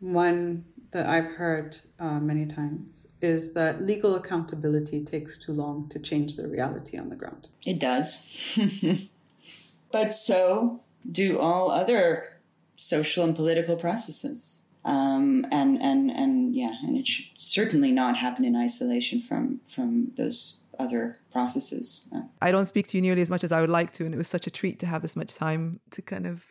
one 0.00 0.64
that 0.92 1.06
I've 1.06 1.32
heard 1.36 1.78
uh, 1.98 2.20
many 2.20 2.46
times 2.46 3.06
is 3.20 3.54
that 3.54 3.84
legal 3.84 4.14
accountability 4.14 5.02
takes 5.04 5.38
too 5.38 5.52
long 5.52 5.88
to 5.88 5.98
change 5.98 6.36
the 6.36 6.48
reality 6.48 6.98
on 6.98 7.08
the 7.08 7.16
ground. 7.16 7.48
It 7.64 7.78
does. 7.78 8.58
but 9.92 10.12
so 10.12 10.80
do 11.10 11.38
all 11.38 11.70
other 11.70 12.40
social 12.76 13.24
and 13.24 13.34
political 13.34 13.76
processes. 13.76 14.62
Um, 14.84 15.46
and 15.52 15.80
and 15.80 16.10
and 16.10 16.54
yeah, 16.54 16.72
and 16.82 16.96
it 16.96 17.06
should 17.06 17.26
certainly 17.36 17.92
not 17.92 18.16
happen 18.16 18.44
in 18.44 18.56
isolation 18.56 19.20
from 19.20 19.60
from 19.64 20.10
those 20.16 20.56
other 20.78 21.16
processes. 21.32 22.08
Uh, 22.14 22.22
I 22.40 22.50
don't 22.50 22.66
speak 22.66 22.86
to 22.88 22.96
you 22.96 23.02
nearly 23.02 23.22
as 23.22 23.30
much 23.30 23.44
as 23.44 23.52
I 23.52 23.60
would 23.60 23.70
like 23.70 23.92
to, 23.92 24.04
and 24.04 24.14
it 24.14 24.18
was 24.18 24.28
such 24.28 24.46
a 24.46 24.50
treat 24.50 24.78
to 24.80 24.86
have 24.86 25.02
this 25.02 25.16
much 25.16 25.34
time 25.34 25.80
to 25.90 26.02
kind 26.02 26.26
of. 26.26 26.46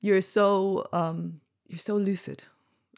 You're 0.00 0.22
so 0.22 0.88
um, 0.92 1.40
you're 1.68 1.78
so 1.78 1.96
lucid, 1.96 2.42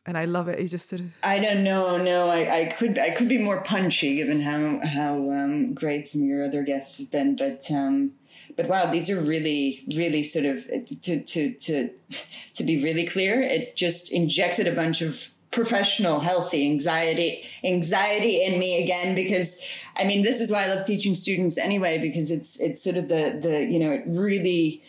and 0.07 0.17
I 0.17 0.25
love 0.25 0.49
it. 0.49 0.61
You 0.61 0.69
just 0.69 0.89
sort 0.89 1.01
of. 1.01 1.09
I 1.23 1.39
don't 1.39 1.65
know. 1.65 1.97
No, 1.97 2.31
I, 2.31 2.61
I 2.61 2.65
could 2.67 2.99
I 2.99 3.11
could 3.11 3.29
be 3.29 3.39
more 3.39 3.63
punchy 3.63 4.17
given 4.17 4.41
how 4.41 4.81
how 4.87 5.15
um, 5.31 5.75
great 5.75 6.07
some 6.07 6.23
of 6.23 6.29
your 6.29 6.45
other 6.45 6.63
guests 6.63 6.99
have 6.99 7.11
been, 7.11 7.37
but 7.37 7.71
um, 7.71 8.13
but 8.57 8.69
wow, 8.69 8.87
these 8.87 9.11
are 9.11 9.21
really, 9.21 9.85
really 9.95 10.23
sort 10.23 10.45
of 10.45 10.67
to 11.03 11.23
to 11.23 11.55
to 11.55 11.91
to 12.55 12.65
be 12.65 12.83
really 12.83 13.07
clear. 13.07 13.41
It 13.41 13.77
just 13.77 14.13
injected 14.13 14.67
a 14.67 14.75
bunch 14.75 15.01
of 15.01 15.31
professional 15.55 16.19
healthy 16.19 16.67
anxiety 16.67 17.45
anxiety 17.63 18.43
in 18.43 18.59
me 18.59 18.83
again 18.83 19.15
because 19.15 19.57
i 19.97 20.03
mean 20.03 20.23
this 20.23 20.41
is 20.41 20.51
why 20.51 20.65
i 20.65 20.67
love 20.67 20.85
teaching 20.85 21.15
students 21.15 21.57
anyway 21.57 21.97
because 21.97 22.33
it's 22.33 22.61
it's 22.61 22.83
sort 22.83 22.97
of 22.97 23.07
the 23.09 23.39
the 23.41 23.65
you 23.65 23.79
know 23.79 23.93
it 23.93 24.03
really 24.09 24.83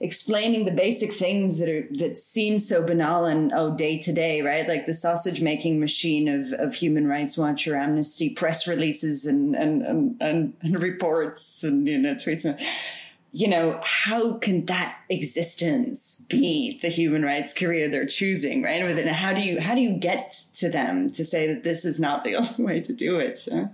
explaining 0.00 0.64
the 0.64 0.70
basic 0.70 1.12
things 1.12 1.58
that 1.58 1.68
are 1.68 1.86
that 1.92 2.18
seem 2.18 2.58
so 2.58 2.86
banal 2.86 3.24
and 3.24 3.52
oh 3.54 3.74
day 3.74 3.98
to 3.98 4.12
day 4.12 4.42
right? 4.42 4.68
Like 4.68 4.86
the 4.86 4.94
sausage 4.94 5.40
making 5.40 5.80
machine 5.80 6.28
of 6.28 6.52
of 6.52 6.74
human 6.74 7.06
rights 7.06 7.38
watch 7.38 7.66
or 7.66 7.76
amnesty 7.76 8.34
press 8.34 8.68
releases 8.68 9.24
and 9.24 9.54
and 9.54 9.82
and, 9.82 10.16
and, 10.20 10.52
and 10.60 10.82
reports 10.82 11.62
and 11.62 11.86
you 11.86 11.98
know 11.98 12.14
tweets 12.14 12.44
you 13.36 13.46
know, 13.46 13.78
how 13.84 14.32
can 14.38 14.64
that 14.64 14.96
existence 15.10 16.24
be 16.30 16.78
the 16.80 16.88
human 16.88 17.22
rights 17.22 17.52
career 17.52 17.86
they're 17.86 18.06
choosing, 18.06 18.62
right? 18.62 18.80
And 18.80 19.10
how 19.10 19.34
do 19.34 19.42
you 19.42 19.60
how 19.60 19.74
do 19.74 19.82
you 19.82 19.92
get 19.92 20.32
to 20.54 20.70
them 20.70 21.10
to 21.10 21.22
say 21.22 21.46
that 21.52 21.62
this 21.62 21.84
is 21.84 22.00
not 22.00 22.24
the 22.24 22.34
only 22.36 22.64
way 22.64 22.80
to 22.80 22.94
do 22.94 23.18
it? 23.18 23.46
Uh, 23.52 23.66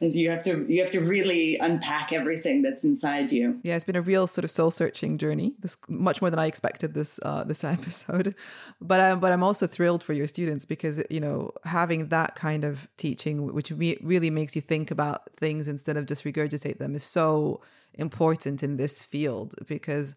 you 0.00 0.30
have 0.30 0.42
to 0.44 0.64
you 0.72 0.80
have 0.80 0.90
to 0.92 1.00
really 1.00 1.58
unpack 1.58 2.14
everything 2.14 2.62
that's 2.62 2.82
inside 2.82 3.30
you. 3.30 3.60
Yeah, 3.62 3.76
it's 3.76 3.84
been 3.84 3.94
a 3.94 4.00
real 4.00 4.26
sort 4.26 4.46
of 4.46 4.50
soul 4.50 4.70
searching 4.70 5.18
journey. 5.18 5.52
This 5.58 5.76
much 5.86 6.22
more 6.22 6.30
than 6.30 6.38
I 6.38 6.46
expected 6.46 6.94
this 6.94 7.20
uh, 7.22 7.44
this 7.44 7.62
episode, 7.78 8.34
but 8.80 9.00
I'm, 9.00 9.20
but 9.20 9.32
I'm 9.32 9.42
also 9.42 9.66
thrilled 9.66 10.02
for 10.02 10.14
your 10.14 10.28
students 10.28 10.64
because 10.64 11.02
you 11.10 11.20
know 11.20 11.52
having 11.64 12.08
that 12.08 12.36
kind 12.36 12.64
of 12.64 12.88
teaching, 12.96 13.52
which 13.52 13.70
really 13.70 14.30
makes 14.30 14.56
you 14.56 14.62
think 14.62 14.90
about 14.90 15.28
things 15.36 15.68
instead 15.68 15.98
of 15.98 16.06
just 16.06 16.24
regurgitate 16.24 16.78
them, 16.78 16.94
is 16.94 17.04
so 17.04 17.60
important 17.94 18.62
in 18.62 18.76
this 18.76 19.02
field 19.02 19.54
because 19.66 20.14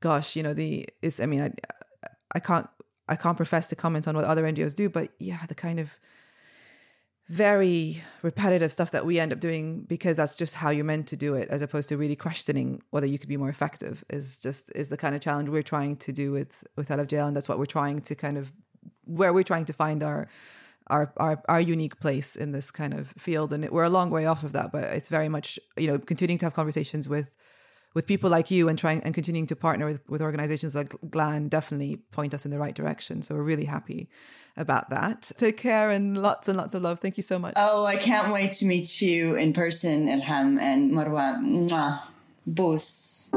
gosh 0.00 0.36
you 0.36 0.42
know 0.42 0.54
the 0.54 0.86
is 1.02 1.20
i 1.20 1.26
mean 1.26 1.42
i 1.42 2.08
i 2.34 2.38
can't 2.38 2.68
i 3.08 3.16
can't 3.16 3.36
profess 3.36 3.68
to 3.68 3.76
comment 3.76 4.06
on 4.06 4.14
what 4.14 4.24
other 4.24 4.44
ngos 4.44 4.74
do 4.74 4.88
but 4.88 5.10
yeah 5.18 5.44
the 5.46 5.54
kind 5.54 5.80
of 5.80 5.98
very 7.28 8.02
repetitive 8.22 8.70
stuff 8.70 8.92
that 8.92 9.04
we 9.04 9.18
end 9.18 9.32
up 9.32 9.40
doing 9.40 9.82
because 9.82 10.16
that's 10.16 10.34
just 10.36 10.54
how 10.54 10.70
you're 10.70 10.84
meant 10.84 11.08
to 11.08 11.16
do 11.16 11.34
it 11.34 11.48
as 11.48 11.60
opposed 11.60 11.88
to 11.88 11.96
really 11.96 12.14
questioning 12.14 12.80
whether 12.90 13.06
you 13.06 13.18
could 13.18 13.28
be 13.28 13.36
more 13.36 13.48
effective 13.48 14.04
is 14.10 14.38
just 14.38 14.70
is 14.76 14.90
the 14.90 14.96
kind 14.96 15.14
of 15.14 15.20
challenge 15.20 15.48
we're 15.48 15.62
trying 15.62 15.96
to 15.96 16.12
do 16.12 16.30
with 16.30 16.62
with 16.76 16.88
LFJL 16.88 17.26
and 17.26 17.36
that's 17.36 17.48
what 17.48 17.58
we're 17.58 17.66
trying 17.66 18.00
to 18.02 18.14
kind 18.14 18.38
of 18.38 18.52
where 19.06 19.32
we're 19.32 19.42
trying 19.42 19.64
to 19.64 19.72
find 19.72 20.04
our 20.04 20.28
our, 20.88 21.12
our 21.16 21.42
our 21.48 21.60
unique 21.60 21.98
place 22.00 22.36
in 22.36 22.52
this 22.52 22.70
kind 22.70 22.94
of 22.94 23.12
field 23.18 23.52
and 23.52 23.64
it, 23.64 23.72
we're 23.72 23.84
a 23.84 23.90
long 23.90 24.10
way 24.10 24.26
off 24.26 24.42
of 24.42 24.52
that 24.52 24.72
but 24.72 24.84
it's 24.84 25.08
very 25.08 25.28
much 25.28 25.58
you 25.76 25.86
know 25.86 25.98
continuing 25.98 26.38
to 26.38 26.46
have 26.46 26.54
conversations 26.54 27.08
with 27.08 27.30
with 27.94 28.06
people 28.06 28.28
like 28.28 28.50
you 28.50 28.68
and 28.68 28.78
trying 28.78 29.02
and 29.04 29.14
continuing 29.14 29.46
to 29.46 29.56
partner 29.56 29.86
with, 29.86 30.06
with 30.06 30.20
organizations 30.20 30.74
like 30.74 30.94
GLAN 31.10 31.48
definitely 31.48 31.96
point 32.12 32.34
us 32.34 32.44
in 32.44 32.50
the 32.50 32.58
right 32.58 32.74
direction 32.74 33.22
so 33.22 33.34
we're 33.34 33.42
really 33.42 33.64
happy 33.64 34.08
about 34.56 34.90
that 34.90 35.30
take 35.36 35.56
care 35.56 35.90
and 35.90 36.22
lots 36.22 36.48
and 36.48 36.56
lots 36.56 36.74
of 36.74 36.82
love 36.82 37.00
thank 37.00 37.16
you 37.16 37.22
so 37.22 37.38
much 37.38 37.54
oh 37.56 37.84
i 37.84 37.96
can't 37.96 38.32
wait 38.32 38.52
to 38.52 38.66
meet 38.66 39.00
you 39.02 39.34
in 39.34 39.52
person 39.52 40.06
ilham 40.06 40.60
and 40.60 40.92
marwa 40.92 41.36
Mwah. 41.40 42.00
Boost. 42.46 43.32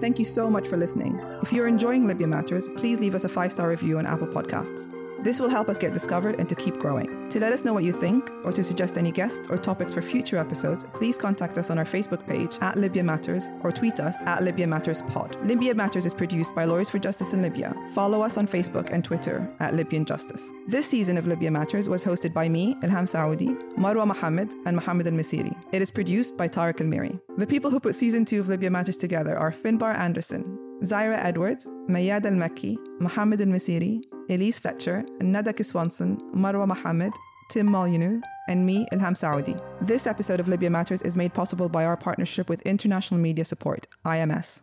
Thank 0.00 0.18
you 0.18 0.24
so 0.24 0.50
much 0.50 0.66
for 0.68 0.76
listening. 0.76 1.18
If 1.42 1.52
you're 1.52 1.66
enjoying 1.66 2.06
Libya 2.06 2.26
Matters, 2.26 2.68
please 2.76 2.98
leave 3.00 3.14
us 3.14 3.24
a 3.24 3.28
five 3.28 3.52
star 3.52 3.68
review 3.68 3.98
on 3.98 4.06
Apple 4.06 4.28
Podcasts. 4.28 4.95
This 5.26 5.40
will 5.40 5.48
help 5.48 5.68
us 5.68 5.76
get 5.76 5.92
discovered 5.92 6.38
and 6.38 6.48
to 6.48 6.54
keep 6.54 6.78
growing. 6.78 7.28
To 7.30 7.40
let 7.40 7.52
us 7.52 7.64
know 7.64 7.72
what 7.72 7.82
you 7.82 7.92
think 7.92 8.30
or 8.44 8.52
to 8.52 8.62
suggest 8.62 8.96
any 8.96 9.10
guests 9.10 9.48
or 9.50 9.56
topics 9.56 9.92
for 9.92 10.00
future 10.00 10.36
episodes, 10.36 10.84
please 10.94 11.18
contact 11.18 11.58
us 11.58 11.68
on 11.68 11.78
our 11.78 11.84
Facebook 11.84 12.24
page 12.28 12.56
at 12.60 12.78
Libya 12.78 13.02
Matters 13.02 13.48
or 13.64 13.72
tweet 13.72 13.98
us 13.98 14.22
at 14.22 14.44
Libya 14.44 14.68
Matters 14.68 15.02
Pod. 15.02 15.36
Libya 15.44 15.74
Matters 15.74 16.06
is 16.06 16.14
produced 16.14 16.54
by 16.54 16.64
Lawyers 16.64 16.88
for 16.88 17.00
Justice 17.00 17.32
in 17.32 17.42
Libya. 17.42 17.74
Follow 17.90 18.22
us 18.22 18.38
on 18.38 18.46
Facebook 18.46 18.90
and 18.92 19.04
Twitter 19.04 19.52
at 19.58 19.74
Libyan 19.74 20.04
Justice. 20.04 20.48
This 20.68 20.86
season 20.86 21.16
of 21.16 21.26
Libya 21.26 21.50
Matters 21.50 21.88
was 21.88 22.04
hosted 22.04 22.32
by 22.32 22.48
me, 22.48 22.76
Elham 22.84 23.08
Saudi, 23.08 23.48
Marwa 23.76 24.06
Mohammed, 24.06 24.54
and 24.64 24.76
Mohammed 24.76 25.08
Al 25.08 25.14
Misiri. 25.14 25.56
It 25.72 25.82
is 25.82 25.90
produced 25.90 26.38
by 26.38 26.46
Tariq 26.46 26.80
Al 26.80 26.86
Miri. 26.86 27.18
The 27.36 27.48
people 27.48 27.72
who 27.72 27.80
put 27.80 27.96
season 27.96 28.26
two 28.26 28.38
of 28.38 28.48
Libya 28.48 28.70
Matters 28.70 28.96
together 28.96 29.36
are 29.36 29.50
Finbar 29.50 29.92
Anderson, 29.96 30.56
Zaira 30.84 31.18
Edwards, 31.18 31.66
Mayad 31.88 32.24
Al 32.26 32.34
Maki, 32.34 32.76
Mohammed 33.00 33.40
Al 33.40 33.48
Misiri, 33.48 34.04
Elise 34.28 34.58
Fletcher, 34.58 35.04
Nada 35.20 35.52
Kiswanson, 35.52 36.20
Marwa 36.34 36.66
Mohammed, 36.66 37.12
Tim 37.50 37.66
Molyneux, 37.66 38.20
and 38.48 38.66
me, 38.66 38.86
Elham 38.92 39.16
Saudi. 39.16 39.56
This 39.80 40.06
episode 40.06 40.40
of 40.40 40.48
Libya 40.48 40.70
Matters 40.70 41.02
is 41.02 41.16
made 41.16 41.32
possible 41.32 41.68
by 41.68 41.84
our 41.84 41.96
partnership 41.96 42.48
with 42.48 42.60
International 42.62 43.20
Media 43.20 43.44
Support, 43.44 43.86
IMS. 44.04 44.60